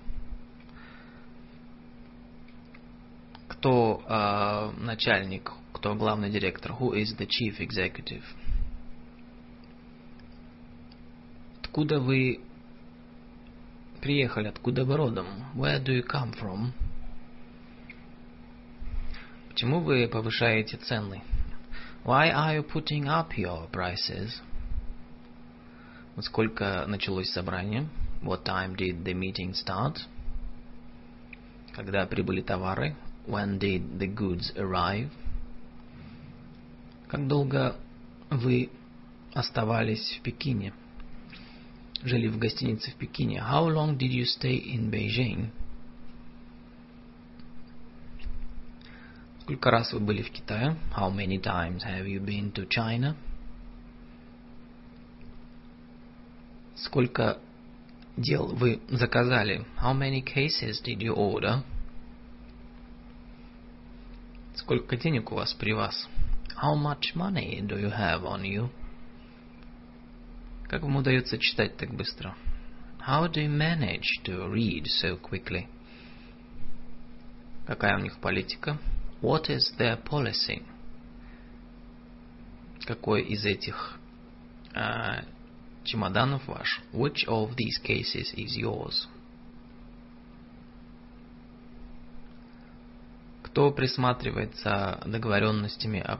[3.48, 5.50] Кто э, начальник?
[5.72, 6.70] Кто главный директор?
[6.78, 8.22] Who is the chief executive?
[11.64, 12.40] Откуда вы
[14.00, 14.46] приехали?
[14.46, 15.26] Откуда вы родом?
[15.56, 16.72] Where do you come from?
[19.60, 21.22] Почему вы повышаете цены?
[22.02, 24.40] Why are you putting up your prices?
[26.16, 27.86] Во сколько началось собрание?
[28.22, 29.98] What time did the meeting start?
[31.74, 32.96] Когда прибыли товары?
[33.26, 35.10] When did the goods arrive?
[37.08, 37.76] Как долго
[38.30, 38.70] вы
[39.34, 40.72] оставались в Пекине?
[42.02, 43.40] жили в гостинице в Пекине.
[43.40, 45.50] How long did you stay in Beijing?
[49.42, 50.76] Сколько раз вы были в Китае?
[50.96, 53.16] How many times have you been to China?
[56.76, 57.38] Сколько
[58.16, 59.66] дел вы заказали?
[59.82, 61.62] How many cases did you order?
[64.54, 66.08] Сколько денег у вас при вас?
[66.62, 68.70] How much money do you have on you?
[70.68, 72.36] Как вам удается читать так быстро?
[73.06, 75.66] How do you manage to read so quickly?
[77.66, 78.78] Какая у них политика?
[79.22, 80.62] What is their policy?
[82.86, 83.98] Какой из этих
[84.74, 85.22] э,
[85.84, 86.80] чемоданов ваш?
[86.92, 89.06] Which of these cases is yours?
[93.42, 96.18] Кто присматривает за договоренностями о,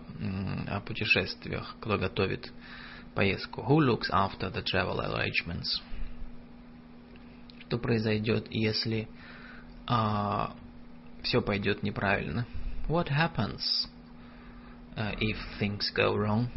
[0.69, 1.77] о путешествиях?
[1.81, 2.53] Кто готовит
[3.15, 3.63] поездку?
[3.63, 5.81] Who looks after the travel arrangements?
[7.67, 9.09] Что произойдет, если
[9.87, 10.55] а,
[11.23, 12.47] все пойдет неправильно?
[12.90, 13.88] What happens
[14.96, 16.50] uh, if things go wrong?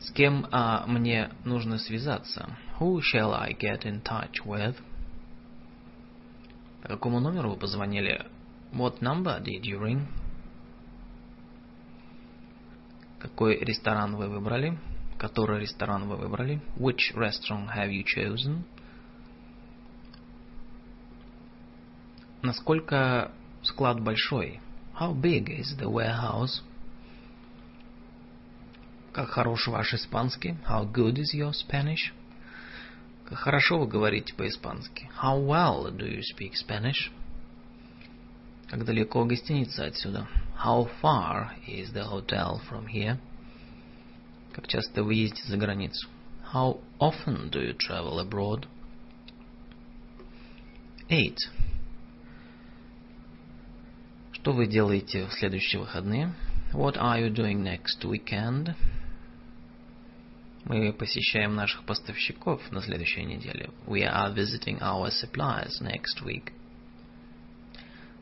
[0.00, 2.56] С кем а, мне нужно связаться?
[2.78, 4.76] Who shall I get in touch with?
[6.82, 8.24] По какому номеру вы позвонили?
[8.72, 10.06] What number did you ring?
[13.18, 14.78] Какой ресторан вы выбрали?
[15.18, 16.60] Который ресторан вы выбрали?
[16.76, 18.64] Which restaurant have you chosen?
[22.41, 23.31] Насколько
[23.61, 24.59] склад большой?
[24.99, 26.61] How big is the warehouse?
[29.13, 30.57] Как хорош ваш испанский?
[30.67, 32.11] How good is your Spanish?
[33.25, 35.09] Как хорошо вы говорите по-испански?
[35.21, 37.11] How well do you speak Spanish?
[38.67, 40.27] Как далеко гостиница отсюда?
[40.65, 43.17] How far is the hotel from here?
[44.53, 46.07] Как часто вы ездите за границу?
[46.53, 48.67] How often do you travel abroad?
[51.07, 51.35] 8.
[54.41, 56.33] Что вы делаете в следующие выходные?
[56.73, 58.73] What are you doing next weekend?
[60.65, 63.69] Мы посещаем наших поставщиков на следующей неделе.
[63.85, 66.53] We are visiting our suppliers next week.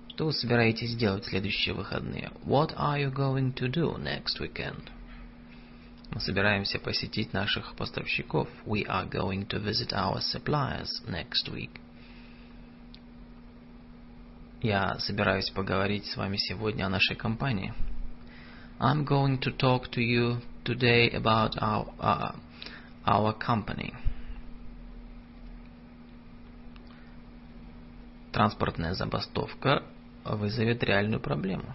[0.09, 2.33] Что вы собираетесь делать в следующие выходные?
[2.43, 4.89] What are you going to do next weekend?
[6.11, 8.49] Мы собираемся посетить наших поставщиков.
[8.65, 11.79] We are going to visit our suppliers next week.
[14.61, 17.73] Я собираюсь поговорить с вами сегодня о нашей компании.
[18.77, 22.35] I'm going to talk to you today about our, uh,
[23.05, 23.93] our company.
[28.33, 29.83] Транспортная забастовка
[30.25, 31.73] вызовет реальную проблему.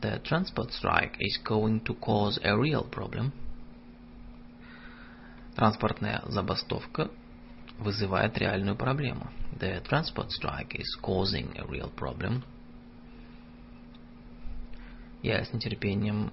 [0.00, 3.32] The transport strike is going to cause a real problem.
[5.56, 7.10] Транспортная забастовка
[7.78, 9.30] вызывает реальную проблему.
[9.58, 12.42] The transport strike is causing a real problem.
[15.22, 16.32] Я с нетерпением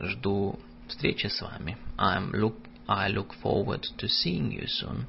[0.00, 0.58] жду
[0.88, 1.76] встречи с вами.
[1.98, 2.56] I'm look,
[2.86, 5.06] I look forward to seeing you soon.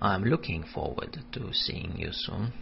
[0.00, 2.52] I'm looking forward to seeing you soon.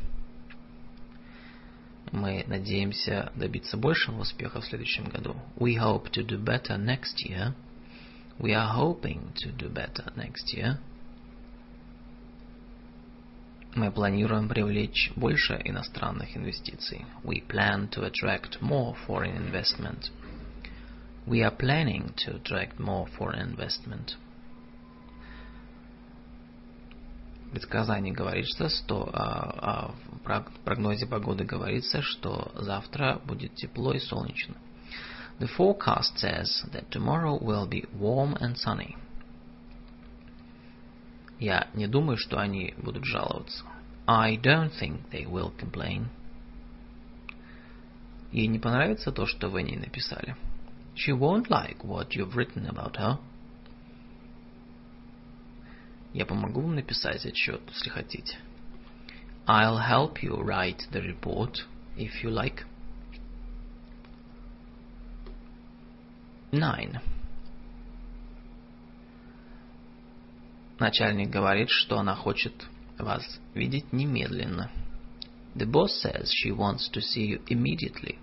[2.13, 5.35] Мы надеемся добиться большего успеха в следующем году.
[5.57, 7.55] We hope to do better next year.
[8.39, 10.79] We are hoping to do better next year.
[13.77, 17.07] Мы планируем привлечь больше иностранных инвестиций.
[17.25, 20.11] We plan to attract more foreign investment.
[21.27, 24.17] We are planning to attract more foreign investment.
[27.47, 29.93] В предсказании говорится, что а,
[30.27, 34.57] а, в прогнозе погоды говорится, что завтра будет тепло и солнечно.
[35.40, 38.98] The forecast says that tomorrow will be warm and sunny.
[41.40, 43.64] Я не думаю, что они будут жаловаться.
[44.06, 46.08] I don't think they will complain.
[48.32, 50.36] Ей не понравится то, что вы не написали.
[50.96, 53.18] She won't like what you've written about her.
[56.14, 58.38] Я помогу вам написать отчет, если хотите.
[59.48, 61.66] I'll help you write the report,
[61.96, 62.66] if you like.
[66.55, 67.01] 9.
[70.79, 72.53] Начальник говорит, что она хочет
[72.99, 73.23] вас
[73.55, 74.71] видеть немедленно.
[75.55, 78.19] The boss says she wants to see you immediately.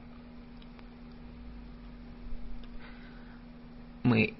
[4.03, 4.34] Мы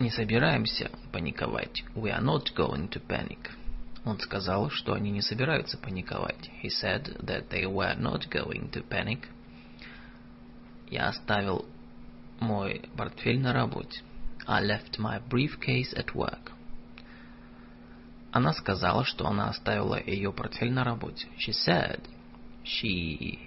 [0.00, 1.84] не собираемся паниковать.
[1.94, 3.50] We are not going to panic.
[4.04, 6.50] Он сказал, что они не собираются паниковать.
[6.62, 9.28] He said that they were not going to panic.
[10.90, 11.64] Я оставил
[12.42, 14.02] мой портфель на работе.
[14.46, 16.52] I left my briefcase at work.
[18.32, 21.28] Она сказала, что она оставила ее портфель на работе.
[21.38, 22.00] She said
[22.64, 23.38] she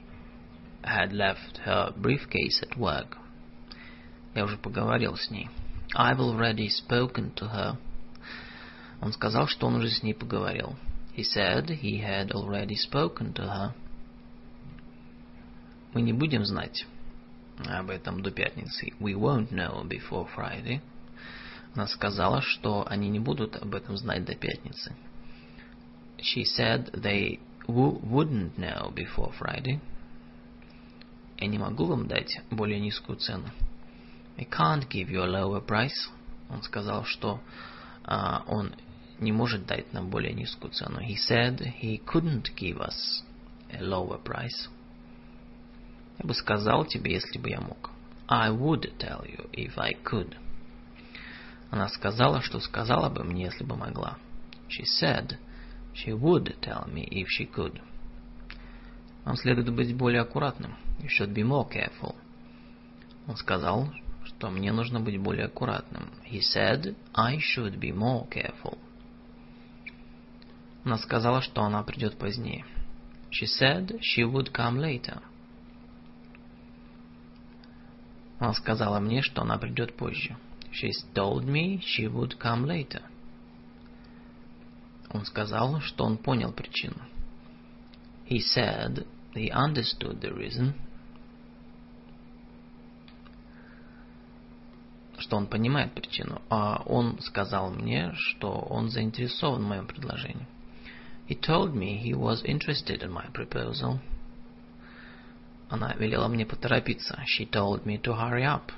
[0.83, 3.17] had left her briefcase at work.
[4.33, 5.49] Я уже поговорил с ней.
[5.95, 7.77] I've already spoken to her.
[9.01, 10.77] Он сказал, что он уже с ней поговорил.
[11.15, 13.73] He said he had already spoken to her.
[15.93, 16.85] Мы не будем знать
[17.57, 18.93] об этом до пятницы.
[18.99, 20.81] We won't know before Friday.
[21.73, 24.95] Она сказала, что они не будут об этом знать до пятницы.
[26.17, 29.79] She said they wouldn't know before Friday.
[31.37, 33.49] Я не могу вам дать более низкую цену.
[34.37, 36.09] I can't give you a lower price.
[36.49, 37.41] Он сказал, что
[38.05, 38.73] uh, он
[39.19, 40.99] не может дать нам более низкую цену.
[40.99, 43.23] He said he couldn't give us
[43.71, 44.69] a lower price.
[46.19, 47.91] Я бы сказал тебе, если бы я мог.
[48.27, 50.35] I would tell you if I could.
[51.69, 54.17] Она сказала, что сказала бы мне, если бы могла.
[54.69, 55.37] She said
[55.93, 57.81] she would tell me if she could.
[59.25, 60.75] Вам следует быть более аккуратным.
[60.99, 62.15] You should be more careful.
[63.27, 63.91] Он сказал,
[64.23, 66.09] что мне нужно быть более аккуратным.
[66.31, 68.77] He said I should be more careful.
[70.83, 72.65] Она сказала, что она придет позднее.
[73.31, 75.21] She said she would come later.
[78.39, 80.35] Она сказала мне, что она придет позже.
[80.71, 83.01] She told me she would come later.
[85.11, 87.01] Он сказал, что он понял причину.
[88.27, 90.73] He said he understood the reason.
[95.17, 96.41] Что он понимает причину.
[96.49, 100.47] А он сказал мне, что он заинтересован в моем предложении.
[101.29, 103.99] He told me he was interested in my proposal.
[105.69, 107.19] Она велела мне поторопиться.
[107.25, 108.71] She told me to hurry up.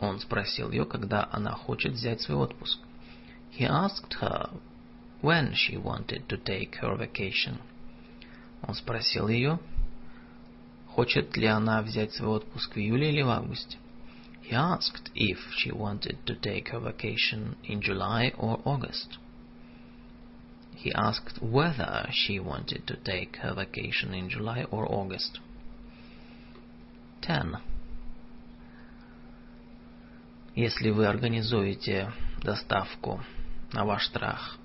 [0.00, 2.78] Он спросил ее, когда она хочет взять свой отпуск.
[3.58, 4.50] He asked her
[5.22, 7.58] when she wanted to take her vacation.
[8.62, 9.58] Он спросил ее,
[10.88, 13.78] хочет ли она взять свой отпуск в июле или в августе.
[14.42, 19.18] He asked if she wanted to take her vacation in July or August.
[20.75, 25.39] He asked whether she wanted to take her vacation in July or August.
[27.21, 27.57] 10.
[30.55, 32.11] Если вы организуете
[32.43, 33.21] доставку
[33.73, 34.57] на ваш страх,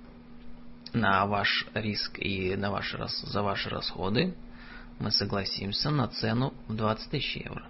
[0.93, 2.95] на ваш риск и на ваш,
[3.25, 4.35] за ваши расходы,
[5.01, 7.67] мы согласимся на цену в 20 тысяч евро.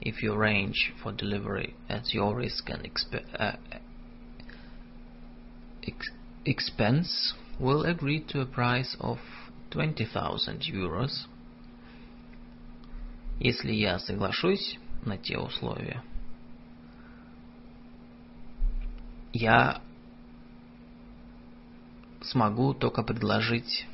[0.00, 3.56] If you arrange for delivery at your risk and exp uh,
[5.82, 6.10] ex
[6.44, 9.18] expense, we'll agree to a price of
[9.70, 11.26] 20,000 euros.
[13.40, 16.02] Если я соглашусь на те условия,
[19.32, 19.80] я
[22.20, 23.86] смогу только предложить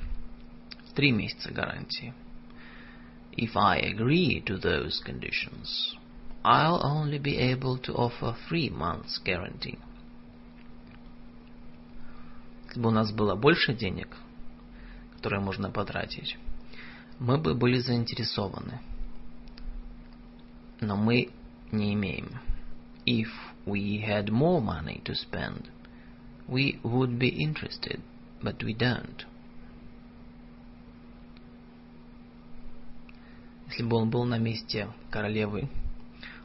[0.95, 2.15] три месяца гарантии.
[3.37, 5.97] If I agree to those conditions,
[6.45, 9.79] I'll only be able to offer three months guarantee.
[12.70, 14.16] Если бы у нас было больше денег,
[15.16, 16.38] которые можно потратить,
[17.18, 18.80] мы бы были заинтересованы.
[20.80, 21.30] Но мы
[21.72, 22.40] не имеем.
[23.08, 23.30] If
[23.66, 25.72] we had more money to spend,
[26.48, 28.02] we would be interested,
[28.44, 29.26] but we don't.
[33.68, 35.70] Если бы он был на месте королевы,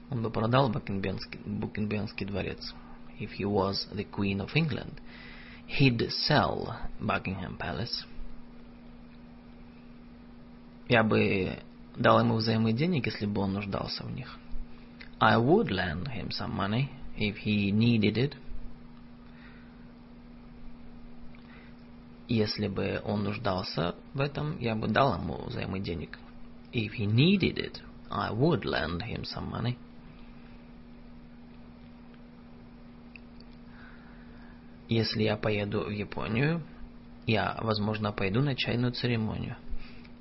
[0.09, 2.75] он бы продал Букингемский дворец.
[3.21, 5.01] If he was the Queen of England,
[5.68, 8.06] he'd sell Buckingham Palace.
[10.88, 11.60] Я бы
[11.96, 14.38] дал ему взаймы денег, если бы он нуждался в них.
[15.20, 18.36] I would lend him some money if he needed it.
[22.28, 26.18] Если бы он нуждался в этом, я бы дал ему взаймы денег.
[26.72, 29.78] If he needed it, I would lend him some money.
[34.95, 36.63] Если я поеду в Японию,
[37.27, 39.57] я, возможно, пойду на чайную церемонию.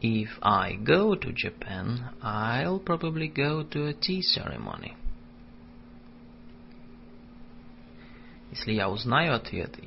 [0.02, 4.94] If I go to Japan, I'll probably go to a tea ceremony.
[8.50, 9.78] Если я узнаю ответ,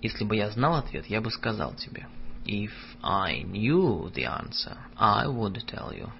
[0.00, 2.08] если бы я знал ответ, я бы сказал тебе.
[2.46, 2.72] If
[3.02, 6.10] I knew the answer, I would tell you.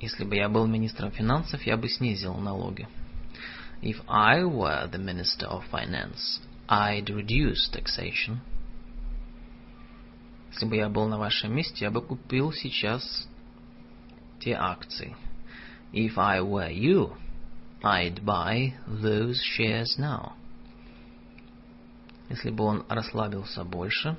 [0.00, 2.88] Если бы я был министром финансов, я бы снизил налоги.
[3.82, 8.40] If I were the Minister of Finance, I'd reduce taxation.
[10.50, 13.28] Если бы я был на вашем месте, я бы купил сейчас
[14.40, 15.14] те акции.
[15.92, 17.16] If I were you,
[17.82, 20.32] I'd buy those shares now.
[22.28, 24.16] Если бы он расслабился больше,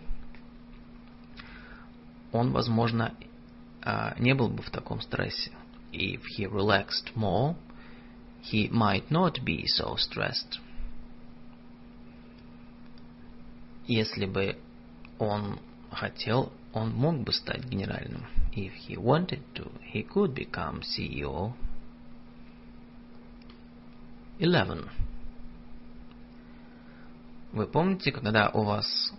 [2.31, 3.15] он, возможно,
[4.19, 5.51] не был бы в таком стрессе.
[5.91, 7.55] If he relaxed more,
[8.46, 10.60] he might not be so stressed.
[13.86, 14.56] Если бы
[15.18, 15.58] он
[15.90, 18.26] хотел, он мог бы стать генеральным.
[18.54, 21.52] If he wanted to, he could become CEO.
[24.38, 24.88] 11.
[27.52, 29.12] Вы помните, когда у вас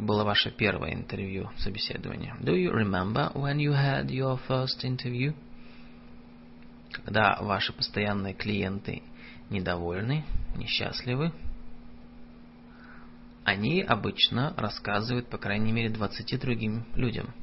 [0.00, 2.34] было ваше первое интервью, собеседование?
[2.40, 5.34] Do you remember when you had your first interview?
[7.03, 9.03] Когда ваши постоянные клиенты
[9.49, 10.23] недовольны,
[10.55, 11.33] несчастливы,
[13.43, 17.33] они обычно рассказывают, по крайней мере, 20 другим людям.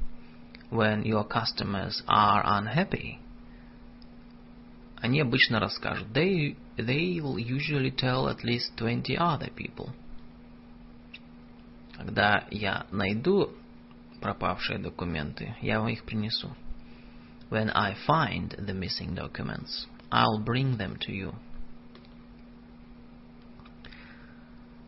[0.70, 3.18] When your customers are unhappy,
[4.96, 6.08] они обычно расскажут.
[6.08, 9.90] They, they'll usually tell at least 20 other people.
[11.96, 13.52] Когда я найду
[14.20, 16.56] пропавшие документы, я вам их принесу.
[17.52, 21.34] When I find the missing documents, I'll bring them to you.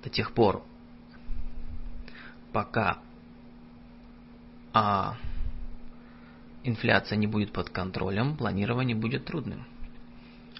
[0.02, 0.64] До тех пор,
[2.54, 3.00] пока
[4.72, 5.18] а,
[6.62, 9.66] инфляция не будет под контролем, планирование будет трудным.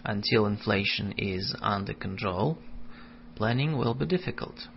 [0.05, 2.59] Until inflation is under control,
[3.35, 4.68] planning will be difficult.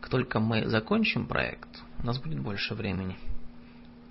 [0.00, 3.18] Как только мы закончим проект, у нас будет больше времени.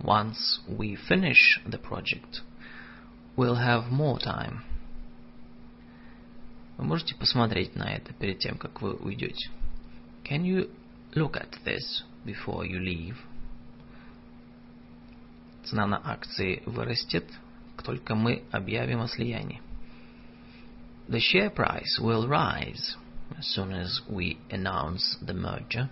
[0.03, 2.41] Once we finish the project,
[3.37, 4.63] we'll have more time.
[6.77, 9.51] Вы можете посмотреть на это перед тем, как вы уйдете.
[10.25, 10.71] Can you
[11.15, 13.17] look at this before you leave?
[15.65, 17.27] Цена на акции вырастет,
[17.77, 19.61] как только мы объявим о слиянии.
[21.09, 22.97] The share price will rise
[23.37, 25.89] as soon as we announce the merger.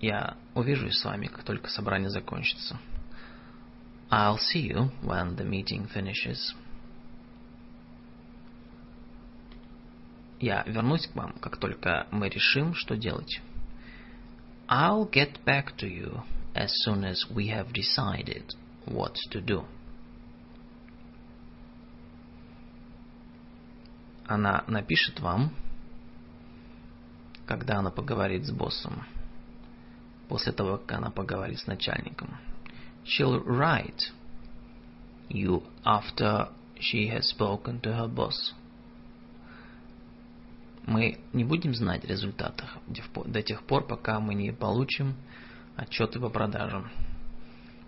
[0.00, 2.78] Я увижусь с вами, как только собрание закончится.
[4.10, 6.54] I'll see you when the meeting finishes.
[10.40, 13.42] Я вернусь к вам, как только мы решим, что делать.
[14.68, 16.22] I'll get back to you
[16.54, 18.54] as soon as we have decided
[18.86, 19.66] what to do.
[24.26, 25.54] Она напишет вам,
[27.46, 29.04] когда она поговорит с боссом,
[30.30, 32.38] после того, как она поговорит с начальником.
[33.04, 34.12] She'll write
[35.28, 36.48] you after
[36.78, 38.54] she has spoken to her boss.
[40.86, 42.78] Мы не будем знать результатов
[43.26, 45.16] до тех пор, пока мы не получим
[45.76, 46.88] отчеты по продажам.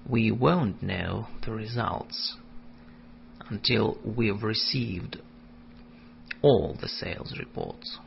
[0.04, 2.36] We won't know the results
[3.50, 5.20] until we've received
[6.42, 8.00] all the sales reports.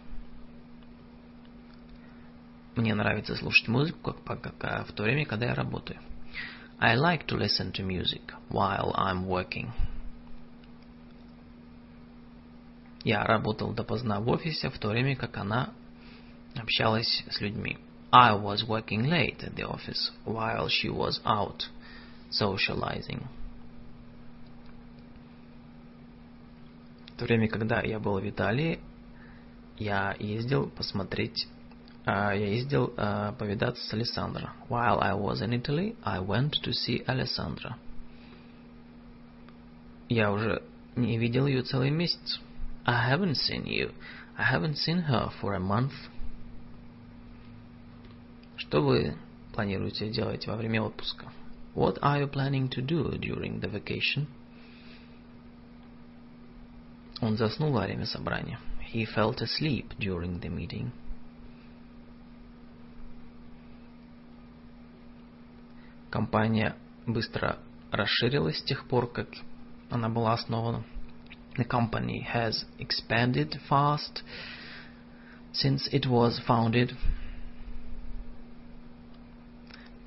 [2.76, 5.99] Мне нравится слушать музыку как, как, в то время, когда я работаю.
[6.77, 9.72] I like to listen to music while I'm working.
[13.06, 15.69] Я работал допоздна в офисе, в то время как она
[16.56, 17.77] общалась с людьми.
[18.11, 21.69] I was working late at the office while she was out
[22.30, 23.26] socializing.
[27.14, 28.80] В то время, когда я был в Италии,
[29.77, 31.47] я ездил посмотреть,
[32.06, 32.89] я ездил
[33.39, 34.51] повидаться с Александром.
[34.68, 37.77] While I was in Italy, I went to see Alessandra.
[40.09, 40.62] Я уже
[40.97, 42.40] не видел ее целый месяц.
[42.85, 43.93] I haven't seen you.
[44.36, 45.93] I haven't seen her for a month.
[48.56, 49.16] Что вы
[49.52, 51.31] планируете делать во время отпуска?
[51.74, 54.27] What are you planning to do during the vacation?
[57.20, 58.59] Он заснул во время собрания.
[58.93, 60.90] He fell asleep during the meeting.
[66.15, 67.57] Компания быстро
[67.91, 69.27] расширилась с тех пор, как
[69.89, 70.85] она была основана.
[71.57, 74.23] The company has expanded fast
[75.51, 76.95] since it was founded.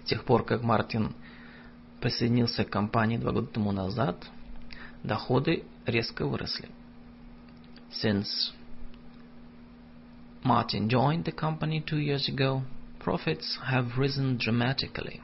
[0.02, 1.14] С тех пор, как Мартин
[2.00, 4.30] присоединился к компании два года тому назад,
[5.02, 6.70] доходы резко выросли.
[7.92, 8.54] Since
[10.42, 12.62] Martin joined the company two years ago,
[12.98, 15.20] profits have risen dramatically.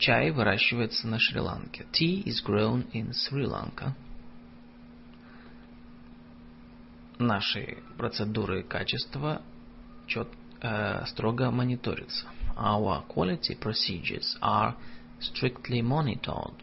[0.00, 1.84] Чай выращивается на Шри-Ланке.
[1.92, 3.92] Tea is grown in Sri Lanka.
[7.18, 9.42] Наши процедуры качества
[10.06, 10.28] чет,
[10.62, 12.26] э, строго мониторится.
[12.56, 14.74] Our quality procedures are
[15.20, 16.54] strictly monitored.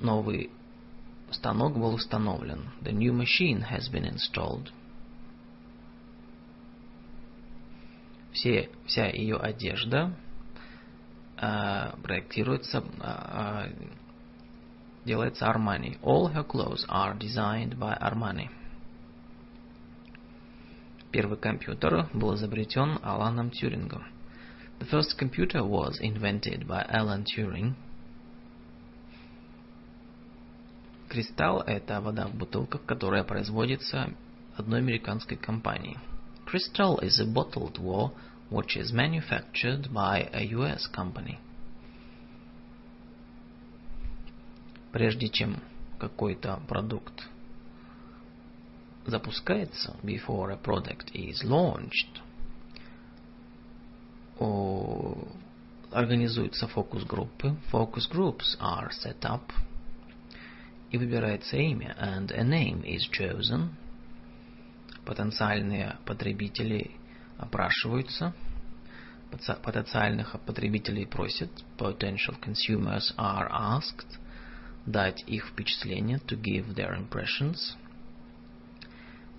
[0.00, 0.50] Новый
[1.30, 2.72] станок был установлен.
[2.82, 4.72] The new machine has been installed.
[8.32, 10.12] Все, вся ее одежда
[12.02, 13.72] проектируется, э,
[15.04, 15.98] делается Armani.
[16.02, 18.48] All her clothes are designed by Armani.
[21.10, 24.04] Первый компьютер был изобретен Аланом Тьюрингом.
[24.78, 27.74] The first computer was invented by Alan Turing.
[31.08, 34.10] Кристалл– это вода в бутылках, которая производится
[34.56, 35.98] одной американской компанией.
[36.46, 38.14] Crystal is a bottled water
[38.52, 41.38] which is manufactured by a US company.
[44.92, 45.56] Прежде чем
[45.98, 47.28] какой-то продукт
[49.06, 52.20] запускается, before a product is launched,
[55.90, 57.56] организуются фокус-группы.
[57.70, 59.52] Focus groups are set up.
[60.90, 63.70] И выбирается имя, and a name is chosen.
[65.06, 66.90] Потенциальные потребители
[67.42, 68.34] опрашиваются.
[69.30, 71.50] Потенциальных потребителей просят.
[71.78, 74.18] Potential consumers are asked.
[74.86, 77.76] Дать их впечатление, to give their impressions.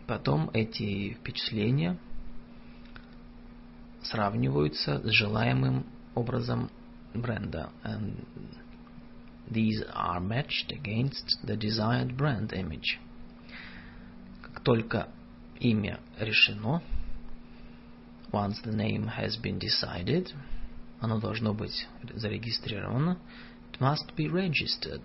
[0.07, 1.97] Потом эти впечатления
[4.01, 5.85] сравниваются с желаемым
[6.15, 6.69] образом
[7.13, 7.71] бренда.
[7.84, 8.25] And
[9.49, 12.99] these are matched against the desired brand image.
[14.41, 15.09] Как только
[15.59, 16.81] имя решено,
[18.34, 20.34] once the name has been decided,
[20.99, 23.19] оно должно быть зарегистрировано,
[23.72, 25.01] it must be registered,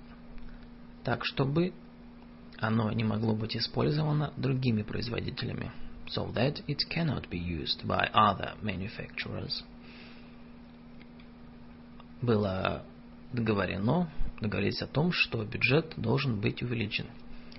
[1.04, 1.72] так чтобы
[2.58, 5.70] оно не могло быть использовано другими производителями,
[6.08, 9.62] so that it cannot be used by other manufacturers.
[12.22, 12.82] Было
[13.32, 14.10] договорено,
[14.40, 17.06] договорились о том, что бюджет должен быть увеличен.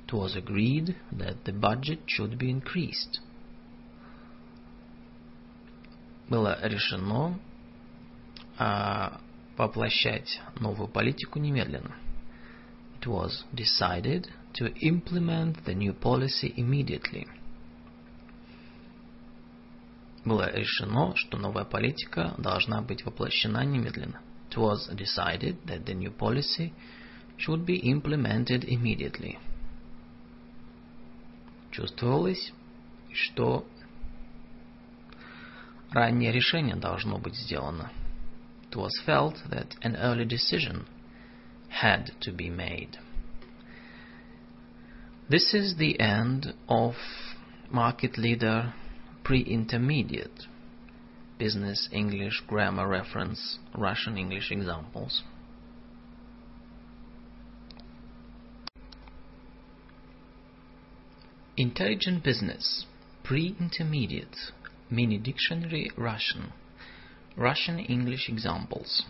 [0.07, 3.21] It was agreed that the budget should be increased.
[6.29, 7.39] Было решено
[8.57, 9.19] а,
[9.57, 11.95] воплощать новую политику немедленно.
[13.01, 17.27] It was decided to implement the new policy immediately.
[20.23, 24.21] Было решено, что новая политика должна быть воплощена немедленно.
[24.51, 26.73] It was decided that the new policy
[27.37, 29.39] should be implemented immediately.
[31.71, 32.51] Чувствовалось,
[33.13, 33.65] что
[35.90, 37.90] раннее решение должно быть сделано.
[38.70, 40.86] It was felt that an early decision
[41.68, 42.98] had to be made.
[45.28, 46.96] This is the end of
[47.70, 48.74] market leader
[49.22, 50.46] pre-intermediate
[51.38, 55.22] business English grammar reference Russian English examples.
[61.56, 62.86] Intelligent business
[63.22, 64.36] pre-intermediate
[64.89, 66.51] mini dictionary Russian
[67.37, 69.05] Russian English examples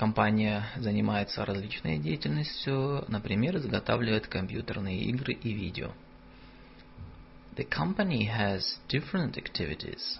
[0.00, 5.92] Компания занимается различной деятельностью, например, изготавливает компьютерные игры и видео.
[7.56, 10.18] The company has different activities,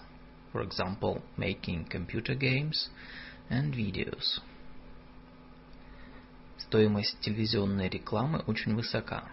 [0.53, 2.91] for example, making computer games
[3.49, 4.39] and videos.
[6.59, 9.23] Стоимость телевизионной рекламы очень высока.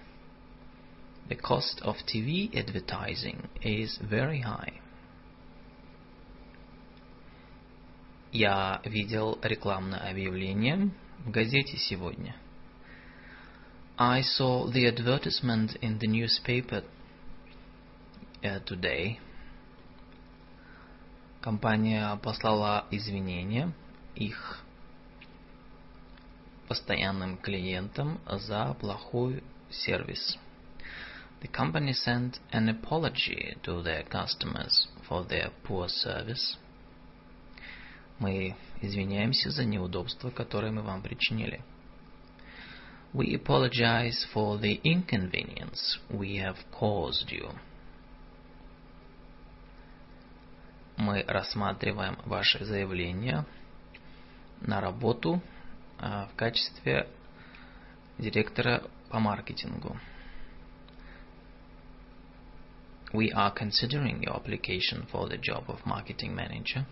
[1.29, 4.81] The cost of TV advertising is very high.
[8.33, 10.91] Я видел рекламное объявление
[11.25, 12.35] в газете сегодня.
[13.99, 16.85] I saw the advertisement in the newspaper
[18.43, 19.19] uh, today.
[21.43, 23.73] Компания послала извинения
[24.15, 24.65] их
[26.69, 30.39] постоянным клиентам за плохой сервис.
[31.41, 36.59] The company sent an apology to their customers for their poor service.
[38.19, 41.63] Мы извиняемся за неудобства, которые мы вам причинили.
[43.15, 47.55] We apologize for the inconvenience we have caused you.
[50.97, 53.47] Мы рассматриваем ваше заявление
[54.61, 55.41] на работу
[55.99, 57.09] в качестве
[58.19, 59.97] директора по маркетингу.
[63.14, 66.86] We are considering your application for the job of marketing manager.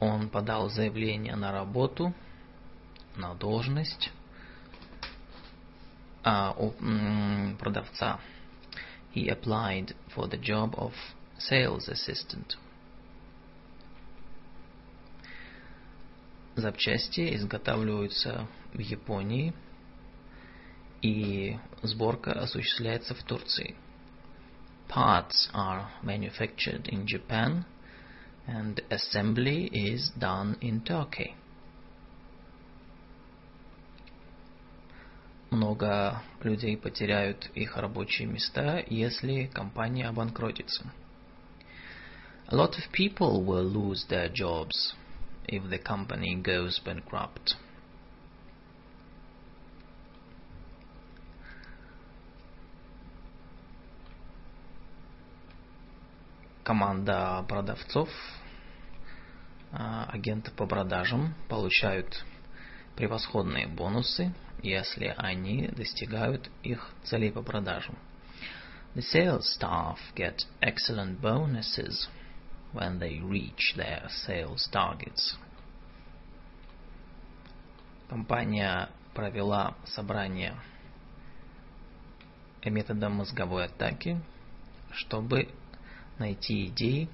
[0.00, 2.12] Он подал заявление на работу,
[3.16, 4.10] на должность
[6.22, 6.72] а, у
[7.58, 8.18] продавца.
[9.16, 10.92] he applied for the job of
[11.38, 12.56] sales assistant.
[16.54, 19.54] Запчасти изготавливаются в Японии,
[21.02, 23.76] и сборка осуществляется в Турции.
[24.88, 27.64] Parts are manufactured in Japan,
[28.46, 31.34] and assembly is done in Turkey.
[35.50, 40.92] Много людей потеряют их рабочие места, если компания обанкротится.
[42.48, 44.94] A lot of people will lose their jobs
[45.48, 47.56] if the company goes bankrupt.
[56.63, 58.09] Команда продавцов,
[59.71, 62.23] агенты по продажам получают
[62.95, 67.97] превосходные бонусы, если они достигают их целей по продажам.
[68.93, 72.09] The sales staff get excellent bonuses
[72.73, 75.35] when they reach their sales targets.
[78.07, 80.55] Компания провела собрание
[82.63, 84.21] методом мозговой атаки,
[84.91, 85.49] чтобы
[86.21, 87.09] найти идеи,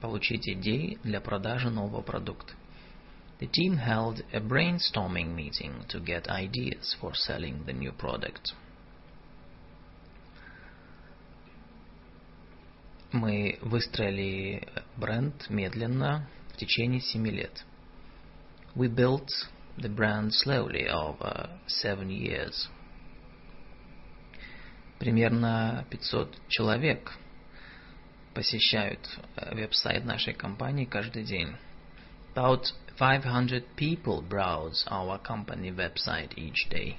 [0.00, 2.54] получить идеи для продажи нового продукта.
[3.38, 8.54] The team held a brainstorming meeting to get ideas for selling the new product.
[13.12, 17.64] Мы выстроили бренд медленно в течение семи лет.
[18.74, 19.28] We built
[19.76, 22.68] the brand slowly over seven years.
[24.98, 27.18] Примерно 500 человек
[28.34, 29.00] посещают
[29.36, 31.56] веб-сайт нашей компании каждый день.
[32.34, 32.64] About
[32.98, 36.96] 500 people browse our company website each day.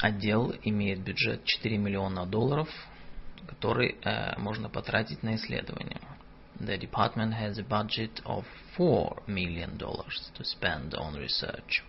[0.00, 2.68] Отдел имеет бюджет 4 миллиона долларов,
[3.46, 6.00] который э, можно потратить на исследования.
[6.60, 8.44] The department has a budget of
[8.76, 11.82] 4 million dollars to spend on research.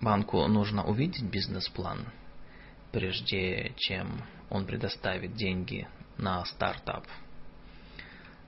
[0.00, 2.06] Банку нужно увидеть бизнес-план,
[2.90, 5.86] прежде чем он предоставит деньги
[6.16, 7.06] на стартап.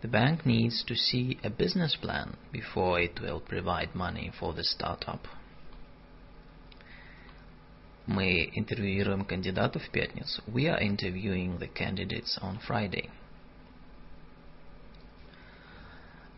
[0.02, 4.62] The bank needs to see a business plan before it will provide money for the
[4.62, 5.20] startup.
[8.06, 10.42] Мы интервьюируем кандидатов в пятницу.
[10.46, 13.10] We are interviewing the candidates on Friday.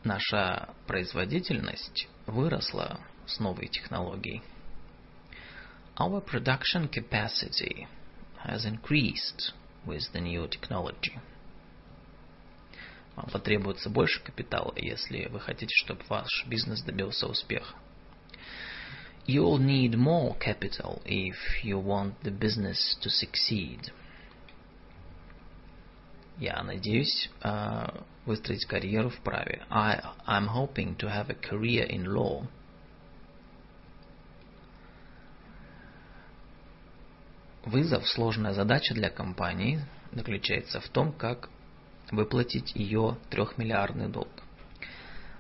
[0.02, 4.42] Наша производительность выросла с новой технологией.
[5.97, 7.87] Our production capacity
[8.43, 9.51] has increased
[9.85, 11.19] with the new technology.
[13.15, 17.75] Вам потребуется больше капитала, если вы хотите, чтобы ваш бизнес добился успеха.
[19.27, 23.91] You'll need more capital if you want the business to succeed.
[26.39, 29.63] Я надеюсь uh, выстроить карьеру в праве.
[29.69, 32.47] I, I'm hoping to have a career in law.
[37.64, 39.80] Вызов, сложная задача для компании
[40.12, 41.48] заключается в том, как
[42.10, 44.28] выплатить ее трехмиллиардный долг.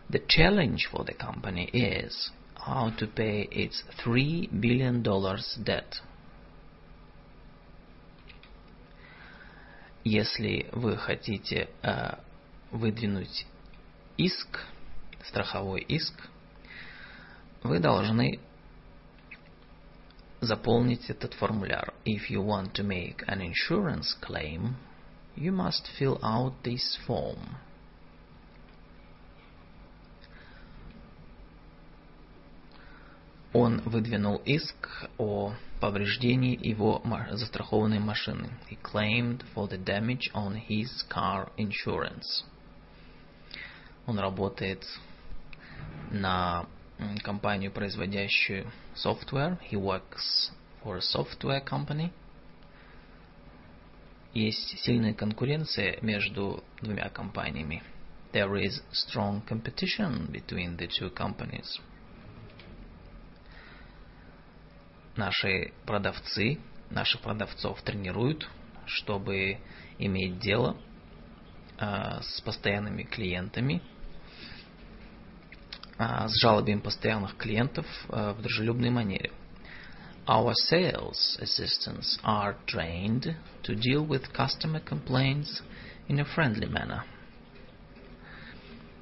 [0.08, 6.02] The challenge for the company is how to pay its $3 billion debt.
[10.02, 12.14] Если вы хотите э,
[12.70, 13.46] выдвинуть
[14.16, 14.60] иск,
[15.24, 16.14] страховой иск,
[17.62, 18.38] вы должны
[20.43, 21.93] заполнить этот формуляр.
[22.05, 24.75] If you want to make an insurance claim,
[25.35, 27.57] you must fill out this form.
[33.51, 37.01] Он выдвинул иск о повреждении его
[37.31, 38.49] застрахованной машины.
[38.69, 42.43] He claimed for the damage on his car insurance.
[44.05, 44.85] Он работает
[46.11, 46.67] на
[47.22, 49.58] компанию, производящую software.
[49.70, 50.50] He works
[50.82, 52.10] for a software company–
[54.34, 57.82] есть сильная конкуренция между двумя компаниями.
[58.32, 61.80] There is strong competition between the two companies.
[65.16, 66.58] Наши продавцы,
[66.90, 68.50] наших продавцов тренируют,
[68.86, 69.58] чтобы
[70.00, 70.76] иметь дело
[71.78, 73.80] э, с постоянными клиентами,
[75.98, 79.30] с жалобами постоянных клиентов э, в дружелюбной манере.
[80.26, 85.62] Our sales assistants are trained to deal with customer complaints
[86.08, 87.02] in a friendly manner.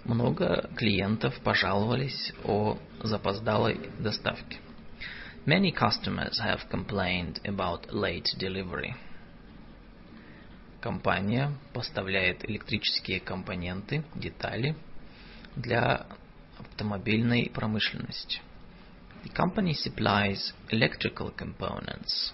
[0.05, 4.59] Много клиентов пожаловались о запоздалой доставке.
[5.47, 8.95] Many customers have complained about late delivery.
[10.81, 14.75] Компания поставляет электрические компоненты, детали
[15.55, 16.07] для
[16.62, 18.42] автомобильной промышленности.
[19.24, 22.34] The company supplies electrical components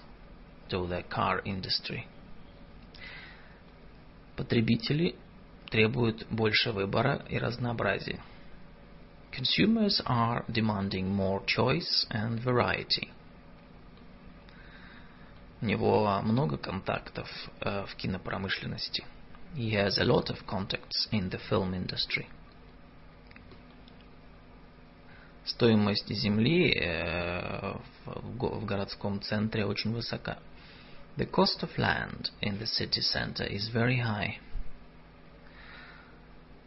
[0.69, 2.05] to the car industry.
[4.35, 5.15] Потребители
[5.69, 8.19] требуют больше выбора и разнообразия.
[9.31, 13.09] Consumers are demanding more choice and variety.
[15.61, 17.27] У него много контактов
[17.61, 19.05] э, в кинопромышленности.
[19.55, 22.27] He has a lot of contacts in the film industry.
[25.48, 30.38] Стоимость земли э, в, городском центре очень высока.
[31.16, 34.34] The cost of land in the city center is very high.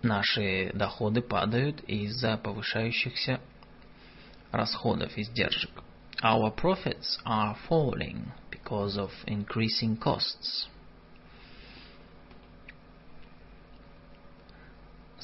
[0.02, 3.40] Наши доходы падают из-за повышающихся
[4.52, 5.84] расходов, издержек.
[6.24, 10.71] Our profits are falling because of increasing costs.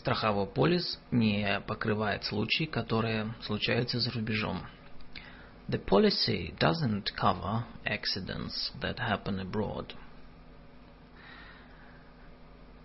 [0.08, 4.66] Страховой полис не покрывает случаи, которые случаются за рубежом.
[5.68, 9.94] The policy doesn't cover accidents that happen abroad.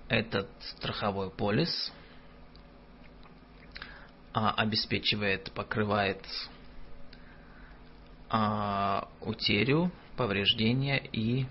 [0.09, 1.93] Этот страховой полис
[4.35, 6.27] а, обеспечивает, покрывает
[8.31, 11.47] а, утерю, повреждения и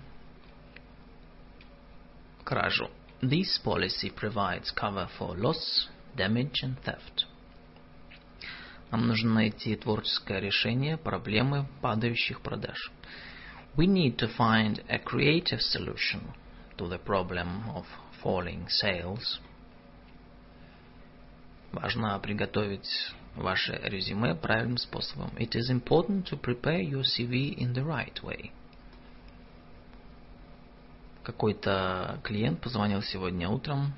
[2.44, 2.90] кражу.
[3.21, 7.25] This policy provides cover for loss, damage and theft.
[8.91, 12.91] Нам нужно найти творческое решение проблемы падающих продаж.
[13.75, 16.33] We need to find a creative solution
[16.77, 17.85] to the problem of
[18.23, 19.39] falling sales.
[21.71, 22.89] Важно приготовить
[23.35, 25.31] ваше резюме правильным способом.
[25.37, 28.51] It is important to prepare your CV in the right way.
[31.22, 33.94] Какой-то клиент позвонил сегодня утром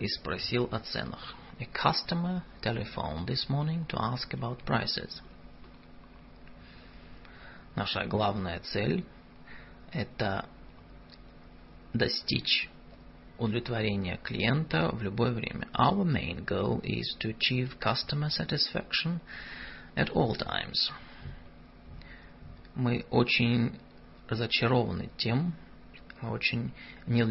[0.00, 1.34] и спросил о ценах.
[1.60, 5.20] A customer telephoned this morning to ask about prices.
[7.74, 9.04] Наша главная цель–
[9.92, 10.46] это
[11.92, 12.68] достичь
[13.38, 15.68] удовлетворения клиента в любое время.
[15.74, 19.20] Our main goal is to achieve customer satisfaction
[19.94, 20.90] at all times.
[22.74, 23.78] Мы очень
[24.28, 25.54] разочарованы тем,
[26.20, 26.72] мы очень
[27.06, 27.22] не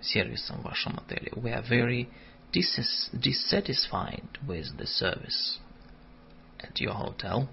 [0.00, 1.32] сервисом в вашем отеле.
[1.32, 2.08] We are very
[2.52, 5.58] dissatisfied with the service
[6.58, 7.48] at your hotel.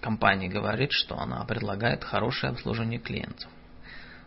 [0.00, 3.50] Компания говорит, что она предлагает хорошее обслуживание клиентов.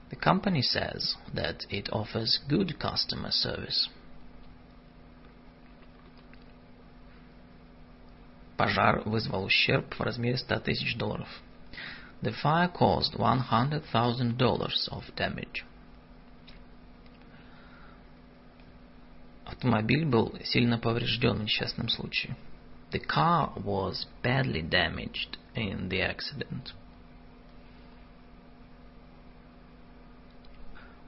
[0.10, 3.90] The company says that it offers good customer service.
[8.58, 11.28] Пожар вызвал ущерб в размере 100 тысяч долларов.
[12.22, 14.38] The fire caused $100,000
[14.92, 15.64] of damage.
[19.46, 22.36] Автомобиль был сильно поврежден в несчастном случае.
[22.92, 26.74] The car was badly damaged in the accident.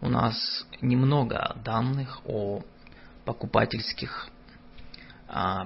[0.02, 2.62] У нас немного данных о
[3.26, 4.30] покупательских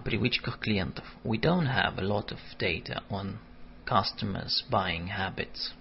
[0.05, 1.05] привычках клиентов.
[1.24, 3.39] We don't have a lot of data on
[3.85, 5.73] customers' buying habits.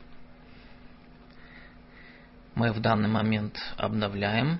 [2.56, 4.60] Мы в данный момент обновляем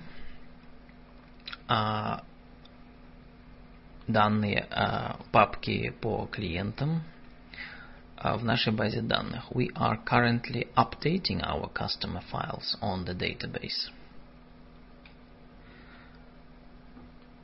[1.66, 2.22] а,
[4.06, 7.02] данные а, папки по клиентам
[8.22, 9.50] в нашей базе данных.
[9.50, 13.90] We are currently updating our customer files on the database.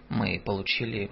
[0.09, 1.11] Мы получили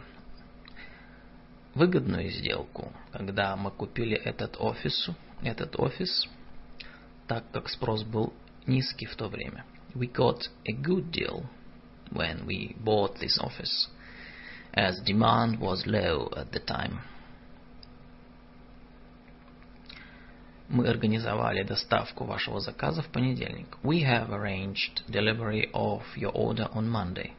[1.76, 5.10] выгодную сделку, когда мы купили этот офис,
[5.44, 6.28] этот офис,
[7.28, 8.34] так как спрос был
[8.66, 9.66] низкий в то время.
[9.94, 11.46] We got a good deal
[12.12, 13.90] when we bought this office,
[14.74, 17.00] as demand was low at the time.
[20.68, 23.78] Мы организовали доставку вашего заказа в понедельник.
[23.84, 27.34] We have arranged delivery of your order on Monday.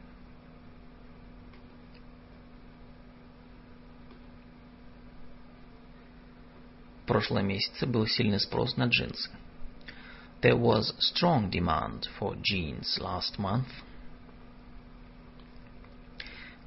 [6.95, 9.31] В прошлом месяце был сильный спрос на джинсы.
[10.41, 13.65] There was strong demand for jeans last month.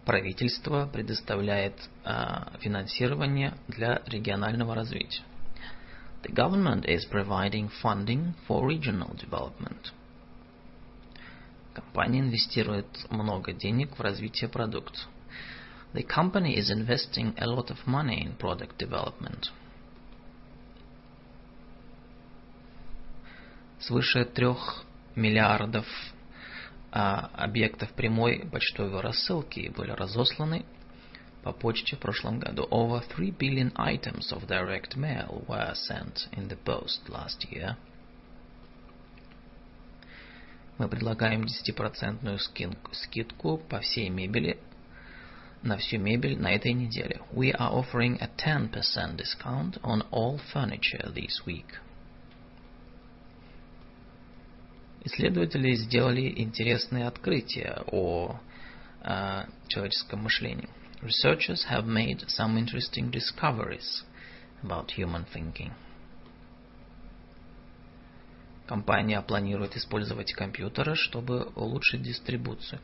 [0.04, 5.22] Правительство предоставляет uh, финансирование для регионального развития.
[6.22, 9.92] The government is providing funding for regional development.
[11.72, 14.98] Компания инвестирует много денег в развитие продукта.
[15.92, 19.50] The company is investing a lot of money in product development.
[23.80, 24.84] Свыше трех
[25.16, 25.86] миллиардов
[26.92, 30.64] а, объектов прямой почтовой рассылки были разосланы
[31.42, 32.66] по почте в прошлом году.
[32.70, 37.76] Over 3 billion items of direct mail were sent in the post last year.
[40.76, 42.38] Мы предлагаем 10%
[42.92, 44.58] скидку по всей мебели
[45.62, 47.20] на всю мебель на этой неделе.
[47.32, 51.80] We are offering a 10% discount on all furniture this week.
[55.02, 58.38] Исследователи сделали интересные открытия о
[59.02, 60.68] э, человеческом мышлении.
[61.00, 64.04] Researchers have made some interesting discoveries
[64.62, 65.72] about human thinking.
[68.66, 72.80] Компания планирует использовать компьютеры, чтобы улучшить дистрибуцию.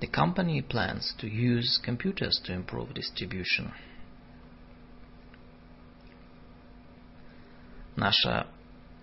[0.00, 3.70] The company plans to use computers to improve distribution.
[7.96, 8.46] Наша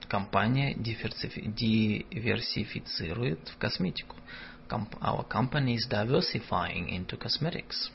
[0.08, 4.16] компания диверсифицирует в косметику.
[4.70, 7.92] Our company is diversifying into cosmetics.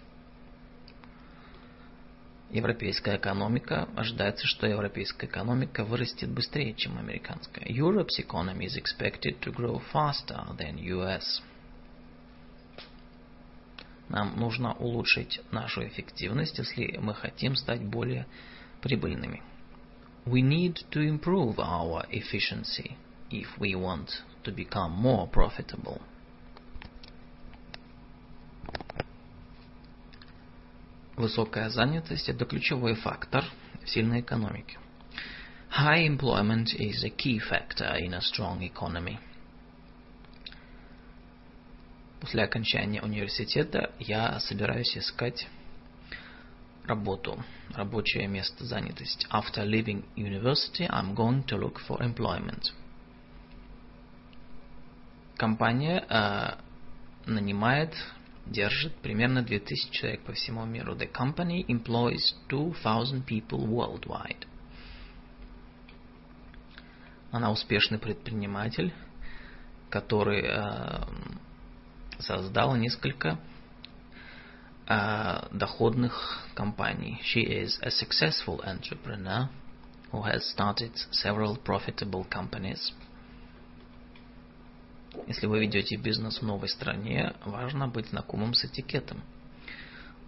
[2.51, 7.65] Европейская экономика, ожидается, что европейская экономика вырастет быстрее, чем американская.
[7.65, 11.41] Europe's economy is expected to grow faster than US.
[14.11, 18.27] Нам нужно улучшить нашу эффективность, если мы хотим стать более
[18.83, 19.43] прибыльными.
[20.26, 22.98] We need to improve our efficiency
[23.32, 26.02] if we want to become more profitable.
[31.16, 33.44] Высокая занятость – это ключевой фактор
[33.84, 34.78] в сильной экономике.
[35.70, 39.18] High employment is a key factor in a strong economy.
[42.20, 45.48] После окончания университета я собираюсь искать
[46.87, 47.43] работу,
[47.75, 49.27] рабочее место, занятость.
[49.31, 52.73] After leaving university, I'm going to look for employment.
[55.37, 56.55] Компания э,
[57.27, 57.95] нанимает
[58.47, 60.95] держит примерно 2000 человек по всему миру.
[60.95, 64.47] The company employs 2000 people worldwide.
[67.31, 68.93] Она успешный предприниматель,
[69.89, 71.05] который э,
[72.19, 73.39] создал несколько
[74.92, 77.20] э, доходных компаний.
[77.24, 79.50] She is a successful entrepreneur
[80.12, 82.94] who has started several profitable companies.
[85.28, 89.22] Если вы ведете бизнес в новой стране, важно быть знакомым с этикетом.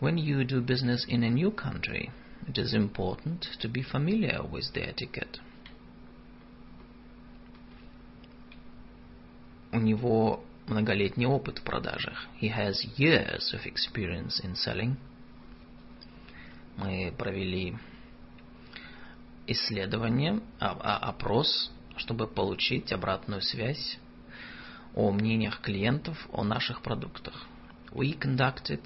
[0.01, 2.11] When you do business in a new country,
[2.47, 5.39] it is important to be familiar with the etiquette.
[9.71, 12.26] У него многолетний опыт в продажах.
[12.40, 14.96] He has years of experience in selling.
[16.76, 17.76] Мы провели
[19.46, 23.98] исследование, опрос, чтобы получить обратную связь
[24.94, 27.46] о мнениях клиентов о наших продуктах.
[27.92, 28.82] We conducted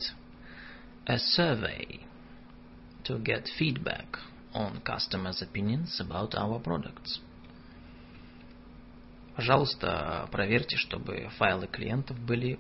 [1.07, 2.01] a survey
[3.05, 4.19] to get feedback
[4.53, 7.21] on customers' opinions about our products.
[9.39, 12.59] Пожалуйста, проверьте, чтобы файлы клиентов были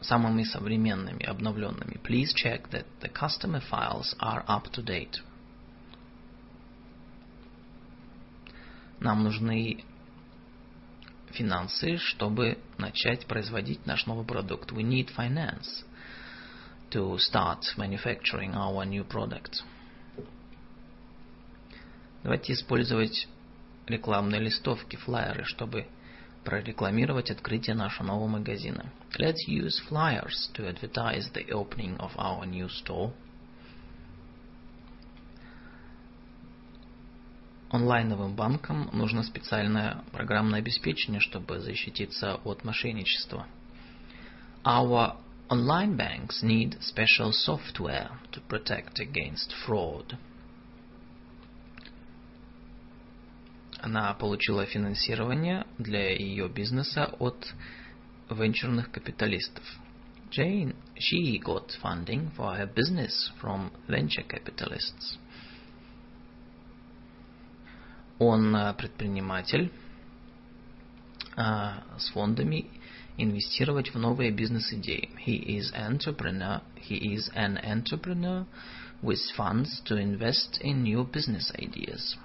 [0.00, 1.98] самыми современными, обновленными.
[2.04, 5.20] Please check that the customer files are up to date.
[9.00, 9.82] Нам нужны
[11.32, 14.70] финансы, чтобы начать производить наш новый продукт.
[14.70, 15.82] We need finance
[16.90, 19.64] to start manufacturing our new product.
[22.22, 23.26] Давайте использовать
[23.86, 25.86] рекламные листовки, флайеры, чтобы
[26.44, 28.92] прорекламировать открытие нашего нового магазина.
[29.18, 33.12] Let's use flyers to advertise the opening of our new store.
[37.74, 43.46] онлайновым банкам нужно специальное программное обеспечение, чтобы защититься от мошенничества.
[44.64, 45.16] Our
[45.48, 50.16] online banks need special software to protect against fraud.
[53.84, 57.54] Она получила финансирование для ее бизнеса от
[58.30, 59.62] венчурных капиталистов.
[60.30, 65.18] Jane, she got funding for her business from venture capitalists.
[68.18, 69.70] Он э, предприниматель
[71.36, 72.70] а, с фондами
[73.18, 75.10] инвестировать в новые бизнес-идеи.
[75.26, 76.62] He is entrepreneur.
[76.76, 78.46] He is an entrepreneur
[79.02, 82.16] with funds to invest in new business ideas.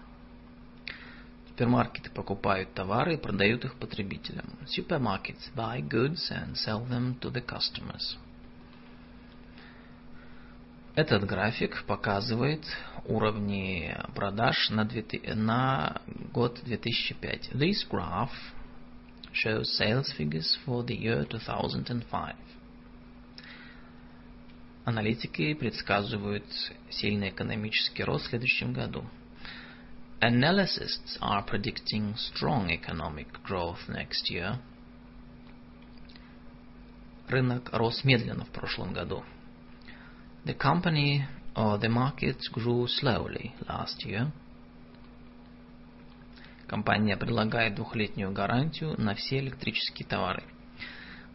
[1.59, 4.45] Супермаркеты покупают товары и продают их потребителям.
[4.65, 8.17] Supermarkets buy goods and sell them to the customers.
[10.95, 12.63] Этот график показывает
[13.03, 17.49] уровни продаж на, 2000, на год 2005.
[17.51, 18.31] This graph
[19.33, 22.35] shows sales figures for the year 2005.
[24.85, 26.45] Аналитики предсказывают
[26.89, 29.03] сильный экономический рост в следующем году.
[30.20, 34.58] Analysts are predicting strong economic growth next year.
[37.28, 39.22] Рынок рос медленно в прошлом году.
[40.44, 44.30] The company or the market grew slowly last year.
[46.66, 50.42] Компания предлагает двухлетнюю гарантию на все электрические товары.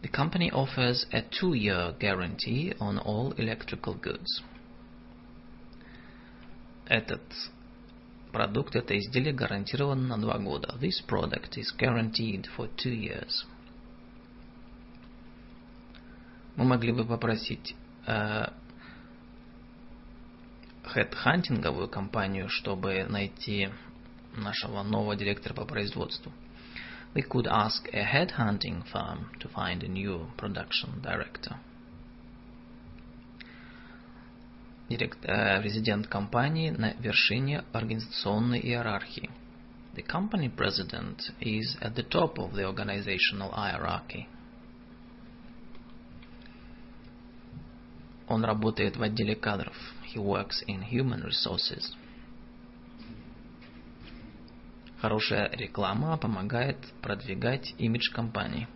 [0.02, 4.42] The company offers a two-year guarantee on all electrical goods.
[6.86, 7.22] Этот
[8.35, 10.75] продукт, это изделие гарантировано на два года.
[10.81, 13.45] This product is guaranteed for two years.
[16.57, 17.75] Мы могли бы попросить
[18.05, 18.47] э,
[21.89, 23.69] компанию, чтобы найти
[24.35, 26.33] нашего нового директора по производству.
[27.13, 31.55] We could ask a headhunting firm to find a new production director.
[34.87, 39.31] Директ, э, президент компании на вершине организационной иерархии.
[39.95, 44.27] The company president is at the top of the organizational hierarchy.
[48.27, 49.75] Он работает в отделе кадров.
[50.13, 51.95] He works in human resources.
[55.01, 58.67] Хорошая реклама помогает продвигать имидж компании.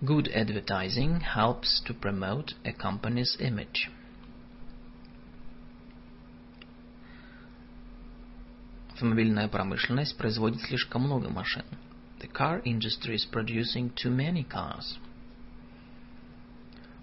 [0.00, 3.90] Good advertising helps to promote a company's image.
[8.94, 11.64] Автомобильная промышленность производит слишком много машин.
[12.20, 14.96] The car industry is producing too many cars.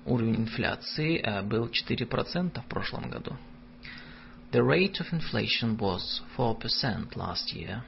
[0.05, 3.35] Уровень инфляции был 4% в прошлом году.
[4.53, 7.83] The rate of inflation was 4% last year.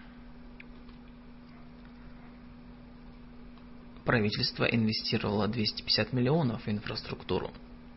[4.04, 7.52] Правительство инвестировало 250 миллионов в инфраструктуру.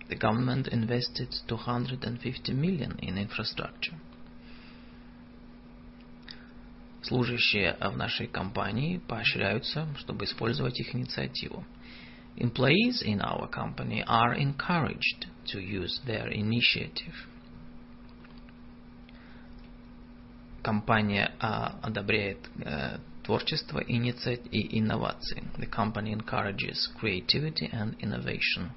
[0.08, 3.96] The government invested 250 million in infrastructure.
[7.06, 11.64] Служащие в нашей компании поощряются, чтобы использовать их инициативу.
[12.36, 17.14] Employees in our company are encouraged to use their initiative.
[20.64, 25.44] Компания uh, одобряет uh, творчество и инновации.
[25.58, 28.72] The company encourages creativity and innovation.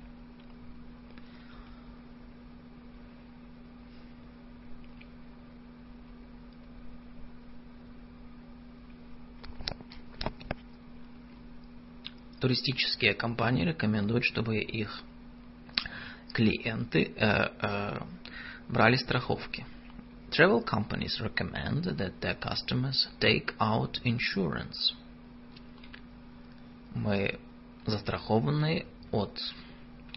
[12.40, 15.02] Туристические компании рекомендуют, чтобы их
[16.34, 18.00] клиенты э, э,
[18.70, 19.66] брали страховки.
[20.32, 24.94] Travel companies recommend that their customers take out insurance.
[26.94, 27.40] Мы
[27.86, 29.38] застрахованы от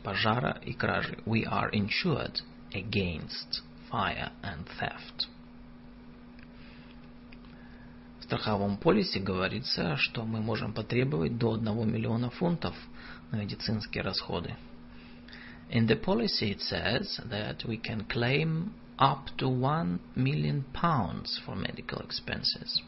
[0.03, 1.19] пожара и кражи.
[1.25, 2.41] We are insured
[2.73, 5.29] against fire and theft.
[8.21, 12.75] В страховом полисе говорится, что мы можем потребовать до 1 миллиона фунтов
[13.31, 14.57] на медицинские расходы.
[15.71, 21.55] In the policy it says that we can claim up to 1 million pounds for
[21.55, 22.83] medical expenses.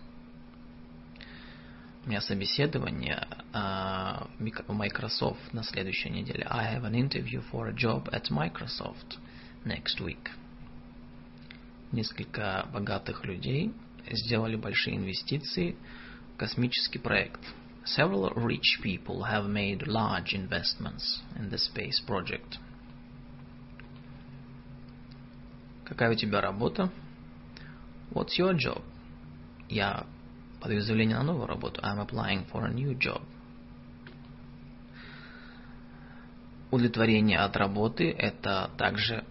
[2.06, 6.46] У меня собеседование uh, в Microsoft на следующей неделе.
[6.48, 9.18] I have an interview for a job at Microsoft
[9.66, 10.30] next week.
[11.92, 13.74] Несколько богатых людей
[14.10, 15.76] сделали большие инвестиции
[16.34, 17.40] в космический проект.
[17.84, 22.58] Several rich people have made large investments in the space project.
[25.84, 26.90] Какая у тебя работа?
[28.10, 28.82] What's your job?
[29.68, 30.06] Я
[30.60, 31.80] подаю заявление на новую работу.
[31.82, 33.22] I'm applying for a new job.
[36.70, 39.24] Удовлетворение от работы– это также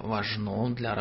[0.00, 0.94] важно для,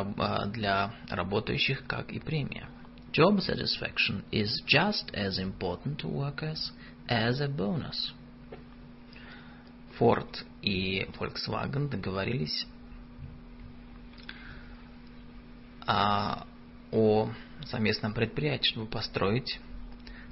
[0.45, 2.67] для работающих, как и премия.
[3.12, 6.72] Job satisfaction is just as important to workers
[7.08, 8.12] as a bonus.
[9.98, 12.66] Ford и Volkswagen договорились
[15.86, 16.46] а,
[16.90, 17.30] о
[17.66, 19.60] совместном предприятии, чтобы построить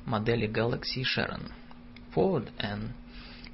[0.06, 1.52] модели Galaxy Sharon.
[2.14, 2.94] Ford and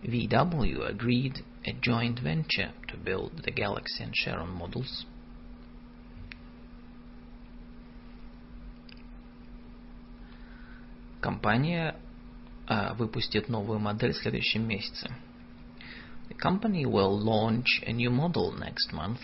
[0.04, 5.04] VW agreed a joint venture to build the Galaxy and Sharon models.
[11.22, 11.95] Компания
[12.68, 15.15] uh, выпустит новую модель в следующем месяце.
[16.30, 19.19] The company will launch a new model next month.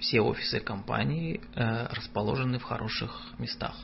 [0.00, 3.76] Все офисы компании uh, расположены в хороших местах.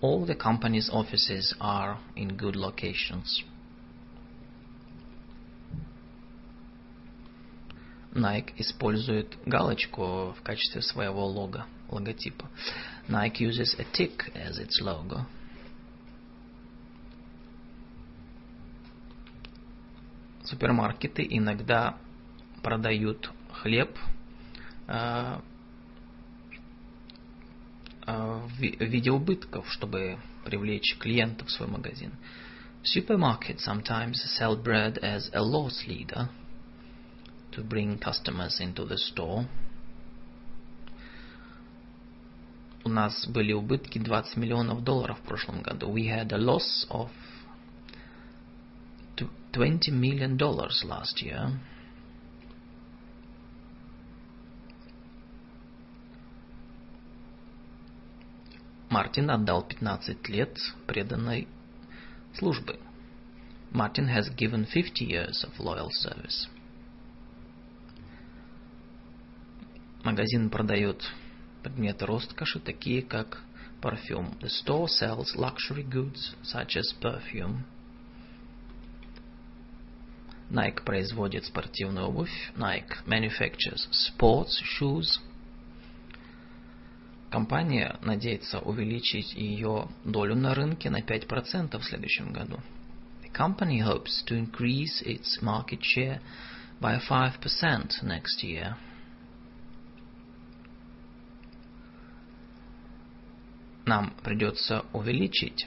[0.00, 3.44] All the company's offices are in good locations.
[8.12, 12.49] Nike использует галочку в качестве своего лого, логотипа.
[13.07, 15.25] Nike uses a tick as its logo.
[20.43, 21.97] Супермаркеты иногда
[22.61, 23.97] продают хлеб
[24.87, 25.39] э,
[28.05, 32.11] э, в виде убытков, чтобы привлечь клиентов в свой магазин.
[32.83, 36.29] Supermarkets sometimes sell bread as a loss leader
[37.51, 39.45] to bring customers into the store.
[42.88, 45.94] У нас были убытки 20 миллионов долларов в прошлом году.
[45.94, 47.10] We had a loss of
[49.52, 51.50] 20 million dollars last year.
[58.88, 60.56] Мартин отдал 15 лет
[60.86, 61.46] преданной
[62.38, 62.78] службы.
[63.70, 66.48] Martin has given 50 years of loyal service.
[70.04, 71.04] Магазин продает
[71.68, 73.42] предметы роскоши, такие как
[73.80, 74.38] парфюм.
[74.40, 77.64] The store sells luxury goods such as perfume.
[80.50, 82.52] Nike производит спортивную обувь.
[82.56, 85.20] Nike manufactures sports shoes.
[87.30, 92.60] Компания надеется увеличить ее долю на рынке на 5% в следующем году.
[93.22, 96.20] The company hopes to increase its market share
[96.80, 98.76] by 5% next year.
[103.88, 105.66] Нам придется увеличить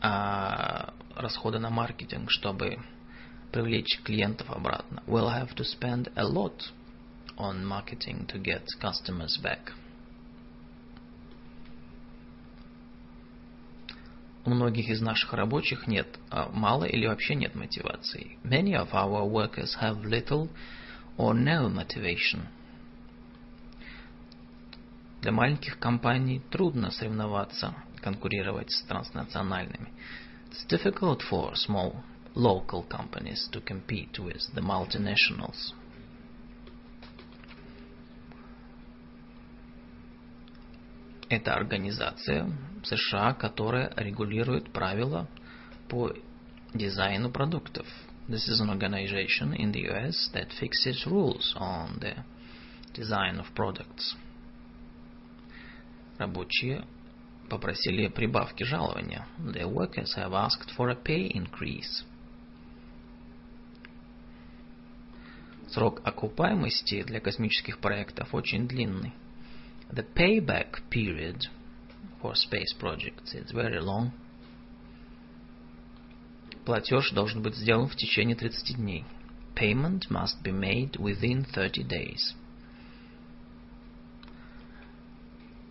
[0.00, 2.78] а, расходы на маркетинг, чтобы
[3.52, 5.02] привлечь клиентов обратно.
[5.06, 6.60] We'll have to spend a lot
[7.36, 9.72] on marketing to get customers back.
[14.44, 18.38] У многих из наших рабочих нет а, мало или вообще нет мотивации.
[18.42, 20.48] Many of our workers have little
[21.16, 22.48] or no motivation.
[25.20, 29.92] Для маленьких компаний трудно соревноваться, конкурировать с транснациональными.
[30.50, 32.02] It's difficult for small
[32.34, 35.74] local companies to compete with the multinationals.
[41.28, 42.50] Это организация
[42.84, 45.28] США, которая регулирует правила
[45.88, 46.12] по
[46.72, 47.86] дизайну продуктов.
[48.28, 52.24] This is an organization in the US that fixes rules on the
[52.94, 54.16] design of products.
[56.18, 56.84] Рабочие
[57.48, 59.26] попросили прибавки жалования.
[59.38, 62.04] The workers have asked for a pay increase.
[65.68, 69.12] Срок окупаемости для космических проектов очень длинный.
[69.90, 71.46] The payback period
[72.20, 74.10] for space projects is very long.
[76.64, 79.04] Платеж должен быть сделан в течение 30 дней.
[79.54, 82.34] Payment must be made within 30 days.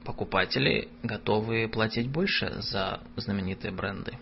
[0.07, 4.13] Покупатели готовы платить больше за знаменитые бренды.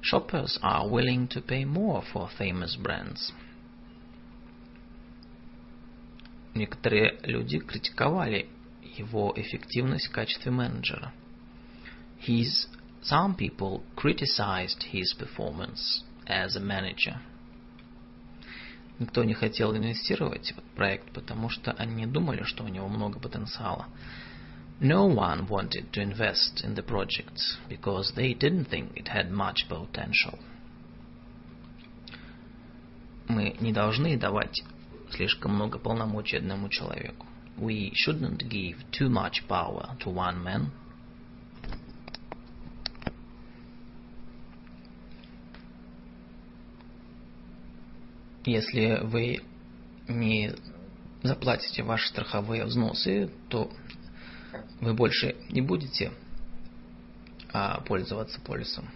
[0.00, 3.30] Shoppers are willing to pay more for famous brands.
[6.54, 8.48] Некоторые люди критиковали
[8.96, 11.12] его эффективность в качестве менеджера.
[12.26, 12.66] His,
[13.02, 17.18] some people criticized his performance as a manager.
[18.98, 23.20] Никто не хотел инвестировать в проект, потому что они не думали, что у него много
[23.20, 23.86] потенциала.
[24.79, 27.39] No one wanted to invest in the project
[27.69, 30.37] because they didn't think it had much potential.
[33.27, 34.63] Мы не должны давать
[35.11, 37.25] слишком много полномочий одному человеку.
[37.57, 40.71] We shouldn't give too much power to one man.
[48.45, 49.41] Если вы
[50.07, 50.53] не
[51.23, 53.71] заплатите ваши страховые взносы, то
[54.80, 56.12] вы больше не будете
[57.52, 58.88] а, пользоваться полисом.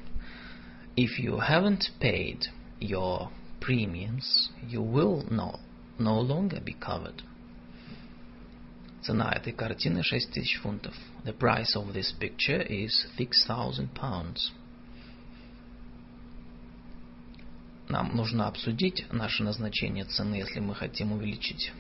[0.97, 2.45] If you haven't paid
[2.81, 5.59] your premiums, you will no,
[5.99, 7.23] no longer be covered.
[9.03, 10.95] Цена этой картины 6 тысяч фунтов.
[11.25, 14.53] The price of this picture is 6,000 pounds.
[17.89, 21.71] Нам нужно обсудить наше назначение цены, если мы хотим увеличить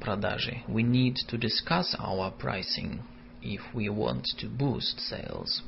[0.00, 0.62] продажи.
[0.68, 3.00] We need to discuss our pricing
[3.42, 5.62] if we want to boost sales.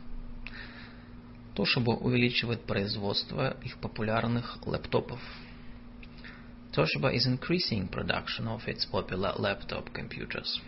[1.55, 5.21] Toshiba увеличивает производство их популярных лэптопов.
[6.73, 10.61] Toshiba is increasing production of its popular laptop computers.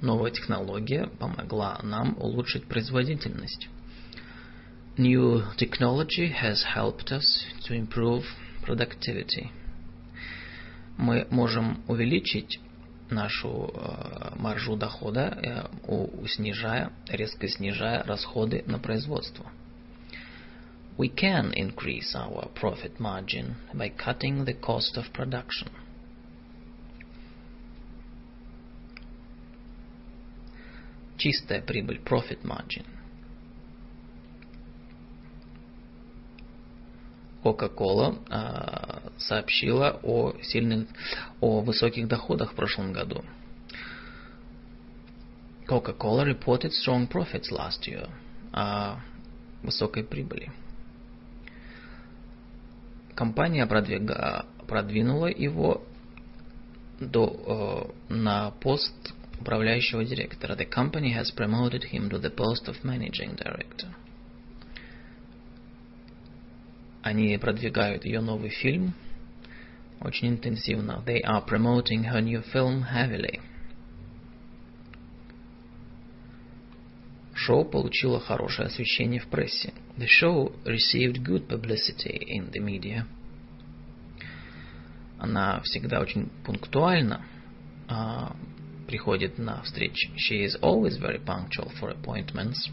[0.00, 3.68] Новая технология помогла нам улучшить производительность.
[4.96, 8.24] New technology has helped us to improve
[8.62, 9.50] productivity.
[11.01, 12.59] Мы можем увеличить
[13.09, 19.51] нашу э, маржу дохода, э, снижая, резко снижая расходы на производство.
[20.99, 25.71] We can increase our profit margin by cutting the cost of production.
[31.17, 32.85] Чистая прибыль, profit margin.
[37.43, 40.87] Coca-Cola э, сообщила о сильных,
[41.39, 43.23] о высоких доходах в прошлом году.
[45.67, 48.09] Coca-Cola reported strong profits last year,
[48.51, 48.97] о
[49.63, 50.51] высокой прибыли.
[53.15, 55.83] Компания продвига, продвинула его
[56.99, 58.93] до, э, на пост
[59.39, 60.55] управляющего директора.
[60.55, 63.87] The company has promoted him to the post of managing director.
[67.03, 68.93] Они продвигают ее новый фильм
[70.01, 71.03] очень интенсивно.
[71.05, 73.39] They are promoting her new film heavily.
[77.33, 79.73] Шоу получило хорошее освещение в прессе.
[79.97, 83.05] The show received good publicity in the media.
[85.17, 87.23] Она всегда очень пунктуальна,
[87.87, 88.35] а,
[88.87, 90.09] приходит на встречи.
[90.17, 92.69] She is always very punctual for appointments.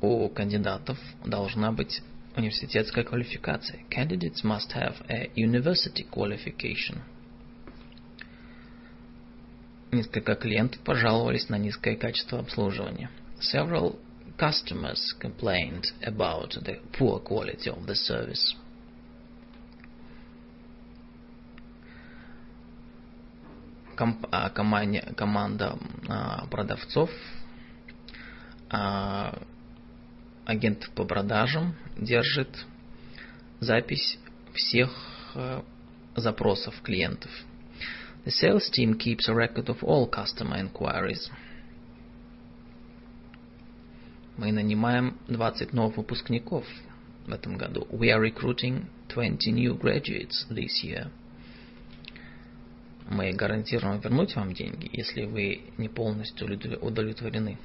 [0.00, 2.02] У кандидатов должна быть
[2.36, 3.84] университетская квалификация.
[3.90, 7.00] Candidates must have a university qualification.
[9.92, 13.10] Несколько клиентов пожаловались на низкое качество обслуживания.
[13.40, 13.98] Several
[14.38, 18.56] customers complained about the poor quality of the service.
[24.00, 25.78] комп, а, команда, команда
[26.08, 27.10] а, продавцов,
[30.44, 32.66] а, агентов по продажам держит
[33.60, 34.18] запись
[34.54, 34.90] всех
[35.34, 35.64] а,
[36.16, 37.30] запросов клиентов.
[38.24, 41.30] The sales team keeps a record of all customer inquiries.
[44.36, 46.66] Мы нанимаем 20 новых выпускников
[47.26, 47.86] в этом году.
[47.90, 51.10] We are recruiting 20 new graduates this year
[53.10, 56.46] мы гарантируем вернуть вам деньги, если вы не полностью
[56.80, 57.58] удовлетворены.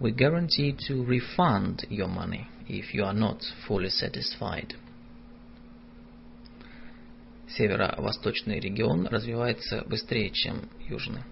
[0.00, 4.74] We guarantee to refund your money if you are not fully satisfied.
[7.48, 11.22] Северо-восточный регион развивается быстрее, чем южный.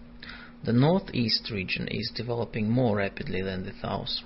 [0.62, 4.22] The northeast region is developing more rapidly than the south.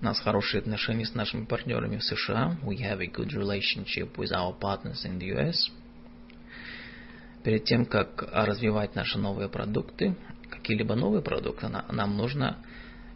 [0.00, 2.56] У нас хорошие отношения с нашими партнерами в США.
[2.64, 5.70] We have a good relationship with our partners in the US
[7.42, 10.14] перед тем, как развивать наши новые продукты,
[10.49, 12.63] какие-либо новые продукты, нам нужно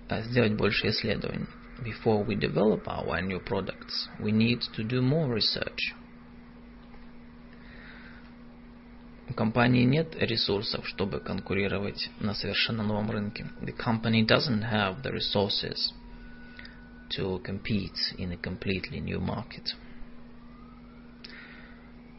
[0.10, 1.47] сделать больше исследований.
[1.80, 5.95] Before we develop our new products, we need to do more research.
[9.30, 13.45] У компании нет ресурсов, чтобы конкурировать на совершенно новом рынке.
[13.61, 15.93] The company doesn't have the resources
[17.15, 19.76] to compete in a completely new market.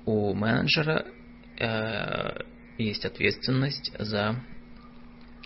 [0.06, 1.04] У менеджера
[2.78, 4.36] есть ответственность за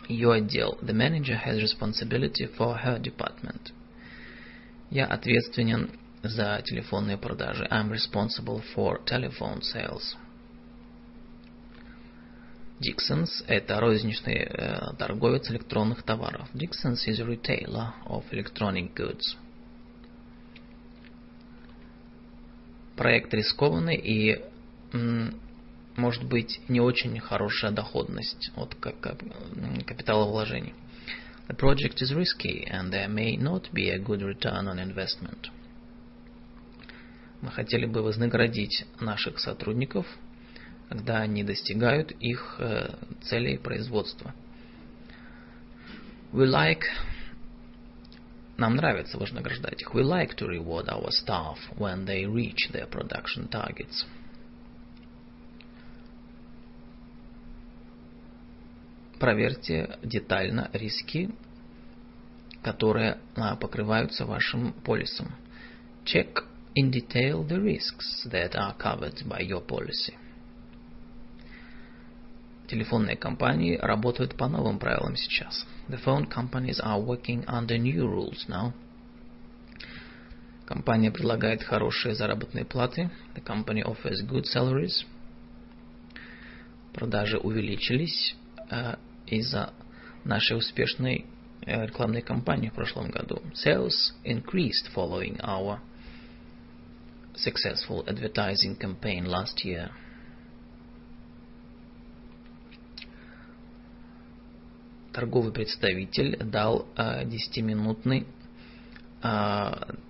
[0.09, 0.79] ее отдел.
[0.83, 3.73] The manager has responsibility for her department.
[4.91, 5.91] Я ответственен
[6.23, 7.67] за телефонные продажи.
[7.71, 10.17] I'm responsible for telephone sales.
[12.81, 16.49] Dixons– это розничный э, торговец электронных товаров.
[16.55, 19.37] Dixons is a retailer of electronic goods.
[22.97, 24.41] Проект рискованный и
[25.97, 30.75] может быть не очень хорошая доходность от капиталовложений.
[31.49, 35.51] The project is risky and there may not be a good return on investment.
[37.43, 40.07] Мы хотели бы вознаградить наших сотрудников,
[40.89, 44.35] когда они достигают их э, целей производства.
[46.33, 46.85] We like
[48.57, 49.95] нам нравится вознаграждать их.
[49.95, 54.07] We like to reward our staff when they reach their production targets.
[59.25, 61.31] Проверьте детально риски,
[62.63, 65.33] которые а, покрываются вашим полисом.
[66.05, 66.45] Check
[66.77, 70.13] in detail the risks that are covered by your policy.
[72.69, 75.67] Телефонные компании работают по новым правилам сейчас.
[75.89, 78.75] The phone companies are working under new rules now.
[80.67, 83.11] Компания предлагает хорошие заработные платы.
[83.35, 85.07] The company offers good salaries.
[86.93, 88.37] Продажи увеличились
[88.71, 88.97] э,
[89.27, 89.73] из-за
[90.25, 91.27] нашей успешной
[91.67, 93.43] э, рекламной кампании в прошлом году.
[93.55, 95.79] Sales increased following our
[97.35, 99.91] successful advertising campaign last year.
[105.15, 108.27] торговый представитель дал 10-минутный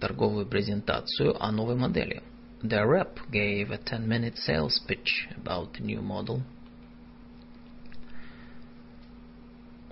[0.01, 2.23] торговую презентацию о новой модели.
[2.63, 6.43] The rep gave a 10-minute sales pitch about the new model.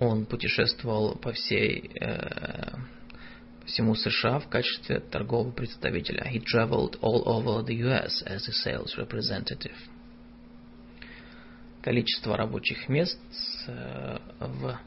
[0.03, 2.75] Он путешествовал по всей э,
[3.65, 6.29] всему США в качестве торгового представителя.
[6.31, 9.75] He traveled all over the US as a sales representative.
[11.81, 13.19] Количество рабочих мест
[13.67, 14.79] э, в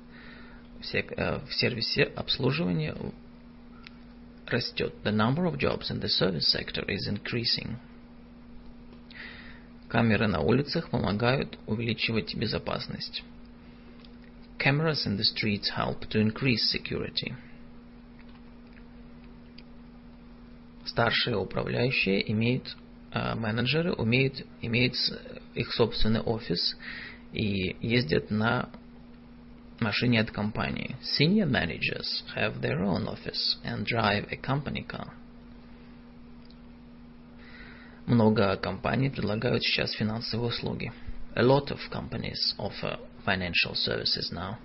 [0.92, 2.94] Э, в сервисе обслуживания
[4.46, 4.94] растет.
[5.04, 7.76] The number of jobs in the service sector is increasing.
[9.88, 13.22] Камеры на улицах помогают увеличивать безопасность.
[14.58, 17.34] Cameras in the streets help to increase security.
[20.84, 22.76] Старшие управляющие имеют,
[23.12, 24.94] э, менеджеры умеют, имеют
[25.54, 26.76] их собственный офис
[27.32, 28.70] и ездят на
[29.80, 30.96] машине от компании.
[31.02, 35.12] Senior managers have their own office and drive a company car.
[38.06, 40.92] Много компаний предлагают сейчас финансовые услуги.
[41.34, 44.57] A lot of companies offer financial services now.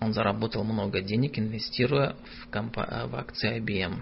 [0.00, 4.00] Он заработал много денег, инвестируя в, компа- в акции IBM.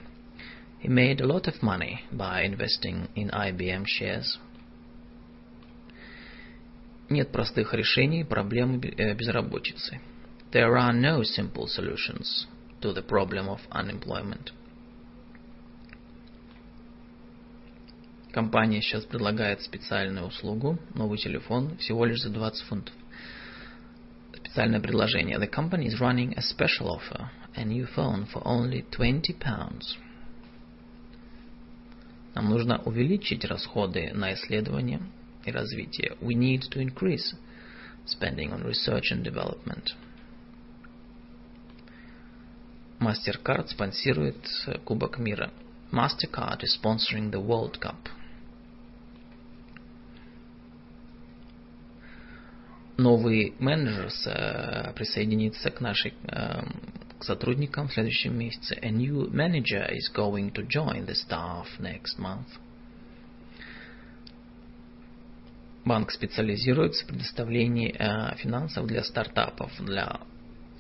[0.82, 4.38] He made a lot of money by investing in IBM shares.
[7.10, 10.00] Нет простых решений проблемы безработицы.
[10.52, 12.46] There are no simple solutions
[12.80, 14.52] to the problem of unemployment.
[18.33, 22.95] Компания сейчас предлагает специальную услугу, новый телефон, всего лишь за 20 фунтов.
[24.33, 25.37] Специальное предложение.
[25.37, 29.97] The company is running a special offer, a new phone for only 20 pounds.
[32.33, 35.01] Нам нужно увеличить расходы на исследования,
[35.45, 36.17] и развития.
[36.19, 37.35] We need to increase
[38.07, 39.93] spending on research and development.
[42.99, 44.37] MasterCard спонсирует
[44.85, 45.51] Кубок мира.
[45.91, 48.09] MasterCard is sponsoring the World Cup.
[52.97, 54.11] Новый менеджер
[54.95, 56.13] присоединится к нашей
[57.23, 58.77] к сотрудникам в следующем месяце.
[58.81, 62.47] A new manager is going to join the staff next month.
[65.85, 70.19] Банк специализируется в предоставлении э, финансов для стартапов, для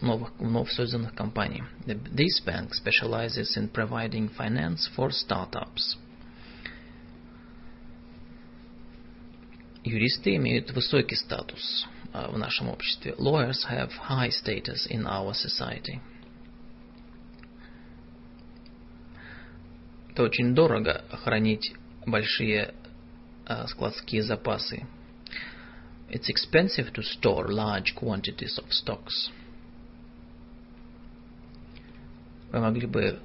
[0.01, 1.63] новых, вновь созданных компаний.
[1.85, 5.97] This bank specializes in providing finance for startups.
[9.85, 13.15] Юристы имеют высокий статус э, в нашем обществе.
[13.17, 15.99] Lawyers have high status in our society.
[20.11, 21.73] Это очень дорого хранить
[22.05, 22.75] большие
[23.47, 24.85] uh, складские запасы.
[26.07, 29.31] It's expensive to store large quantities of stocks.
[32.51, 33.19] Вы могли бы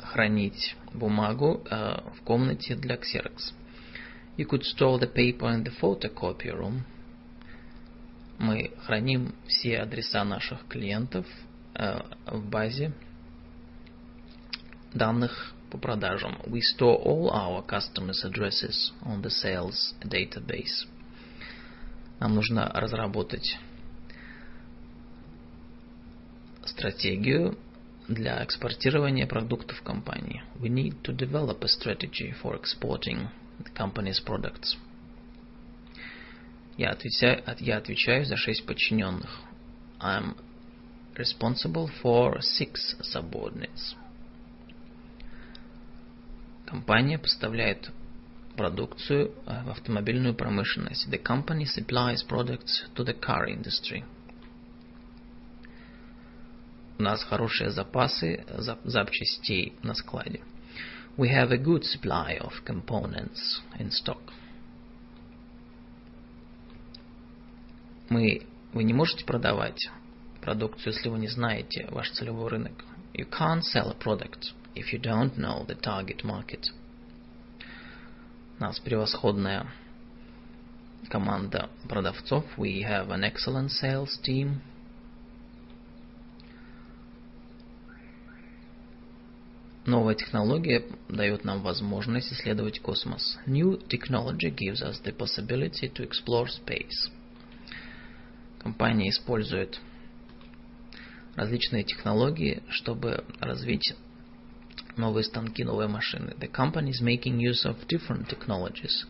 [0.00, 3.52] хранить бумагу uh, в комнате для Xerox.
[4.36, 6.82] You could store the paper in the photocopy room.
[8.38, 11.26] Мы храним все адреса наших клиентов
[11.74, 12.92] uh, в базе
[14.94, 16.38] данных по продажам.
[16.46, 20.86] We store all our customers' addresses on the sales database.
[22.20, 23.58] Нам нужно разработать
[26.64, 27.58] стратегию
[28.08, 30.42] для экспортирования продуктов компании.
[30.60, 33.28] We need to develop a strategy for exporting
[33.58, 34.76] the company's products.
[36.76, 39.30] Я отвечаю, я отвечаю за шесть подчиненных.
[40.00, 40.36] I'm
[41.14, 43.94] responsible for six subordinates.
[46.66, 47.90] Компания поставляет
[48.56, 51.08] продукцию в автомобильную промышленность.
[51.08, 54.04] The company supplies products to the car industry.
[56.98, 58.44] У нас хорошие запасы
[58.84, 60.40] запчастей на складе.
[61.16, 64.32] We have a good supply of components in stock.
[68.12, 68.42] Мы,
[68.74, 69.88] вы не можете продавать
[70.42, 72.84] продукцию, если вы не знаете ваш целевой рынок.
[73.14, 76.60] You can't sell a product if you don't know the target market.
[78.58, 79.66] У нас превосходная
[81.08, 82.44] команда продавцов.
[82.58, 84.60] We have an excellent sales team.
[89.86, 93.38] Новая технология дает нам возможность исследовать космос.
[93.46, 97.10] New technology gives us the possibility to explore space.
[98.62, 99.80] Компания использует
[101.34, 103.94] различные технологии, чтобы развить
[104.96, 106.34] новые станки, новые машины.
[106.38, 109.06] The company is making use of different technologies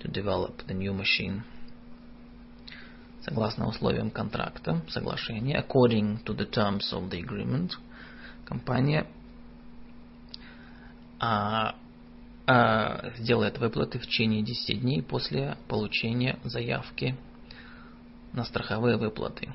[0.00, 1.42] to develop the new machine.
[3.22, 7.70] Согласно условиям контракта, соглашения, according to the terms of the agreement,
[8.44, 9.06] компания
[11.18, 11.74] а,
[12.46, 17.16] а, сделает выплаты в течение 10 дней после получения заявки
[18.33, 19.53] на страховые выплаты.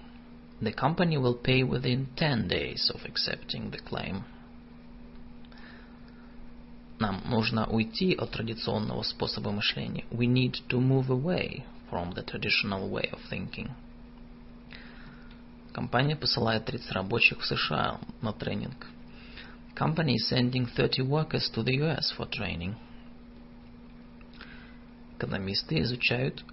[0.60, 4.22] The company will pay within 10 days of accepting the claim.
[6.98, 10.04] Нам нужно уйти от традиционного способа мышления.
[10.10, 13.70] We need to move away from the traditional way of thinking.
[15.72, 18.86] Компания посылает 30 рабочих в США на тренинг.
[19.74, 22.76] Company is sending 30 workers to the US for training.
[25.18, 26.44] Экономисты изучают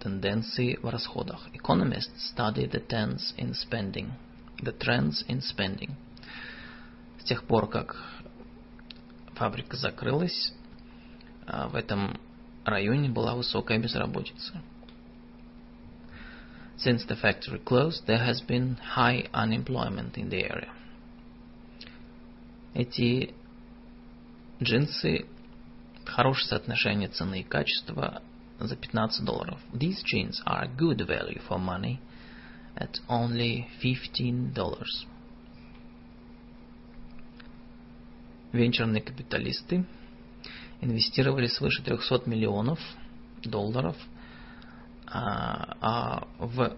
[0.00, 1.48] тенденции в расходах.
[1.52, 4.10] Economists study the trends in spending.
[4.62, 5.90] The trends in spending.
[7.20, 7.96] С тех пор, как
[9.34, 10.52] фабрика закрылась,
[11.46, 12.18] в этом
[12.64, 14.62] районе была высокая безработица.
[16.76, 20.70] Since the factory closed, there has been high unemployment in the area.
[22.74, 23.34] Эти
[24.62, 25.26] джинсы
[26.04, 28.22] хорошее соотношение цены и качества
[28.59, 29.59] за 15 долларов.
[29.73, 31.99] These jeans are good value for money
[32.75, 35.07] at only 15 dollars.
[38.51, 39.85] Венчурные капиталисты
[40.81, 42.79] инвестировали свыше 300 миллионов
[43.43, 43.95] долларов
[45.07, 46.77] а, а, в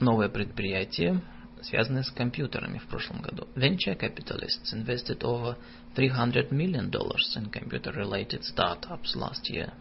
[0.00, 1.20] новое предприятие,
[1.62, 3.46] связанное с компьютерами в прошлом году.
[3.54, 5.56] Venture capitalists invested over
[5.94, 9.72] 300 million dollars in computer-related startups last year.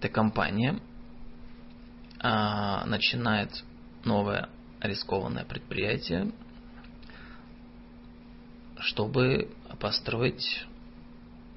[0.00, 0.80] Эта компания
[2.20, 3.50] а, начинает
[4.02, 4.48] новое
[4.80, 6.32] рискованное предприятие,
[8.78, 10.64] чтобы построить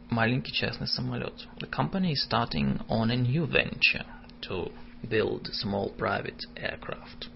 [0.10, 1.48] маленький частный самолет.
[1.62, 4.06] The company is starting on a new venture
[4.42, 4.74] to
[5.10, 7.30] build small private aircraft.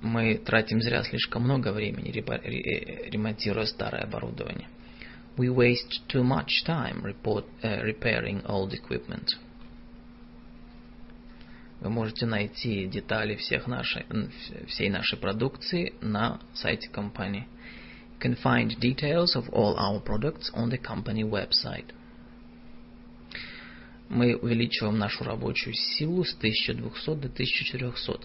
[0.00, 4.66] Мы тратим зря слишком много времени, ремонтируя старое оборудование.
[5.39, 9.27] We waste too much time report, uh, repairing old equipment.
[11.81, 14.05] Вы можете найти детали всех нашей,
[14.67, 17.47] всей нашей продукции на сайте компании.
[18.17, 21.91] You can find details of all our products on the company website.
[24.09, 28.21] Мы увеличиваем нашу рабочую силу с 1200 до 1400.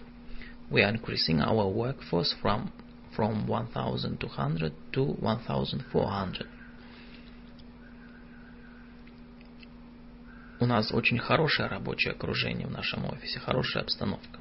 [0.71, 2.71] We are increasing our workforce from,
[3.17, 6.47] from 1200 to 1400.
[10.61, 14.41] У нас очень хорошее рабочее окружение в нашем офисе, хорошая обстановка,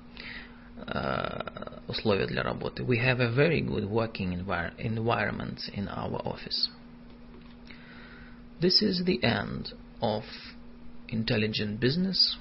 [0.85, 2.83] uh, условия для работы.
[2.83, 6.69] We have a very good working envir environment in our office.
[8.59, 10.23] This is the end of
[11.07, 12.37] Intelligent Business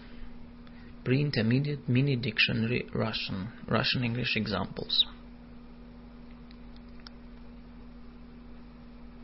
[1.04, 5.06] Pre-Intermediate Mini Dictionary Russian Russian English Examples.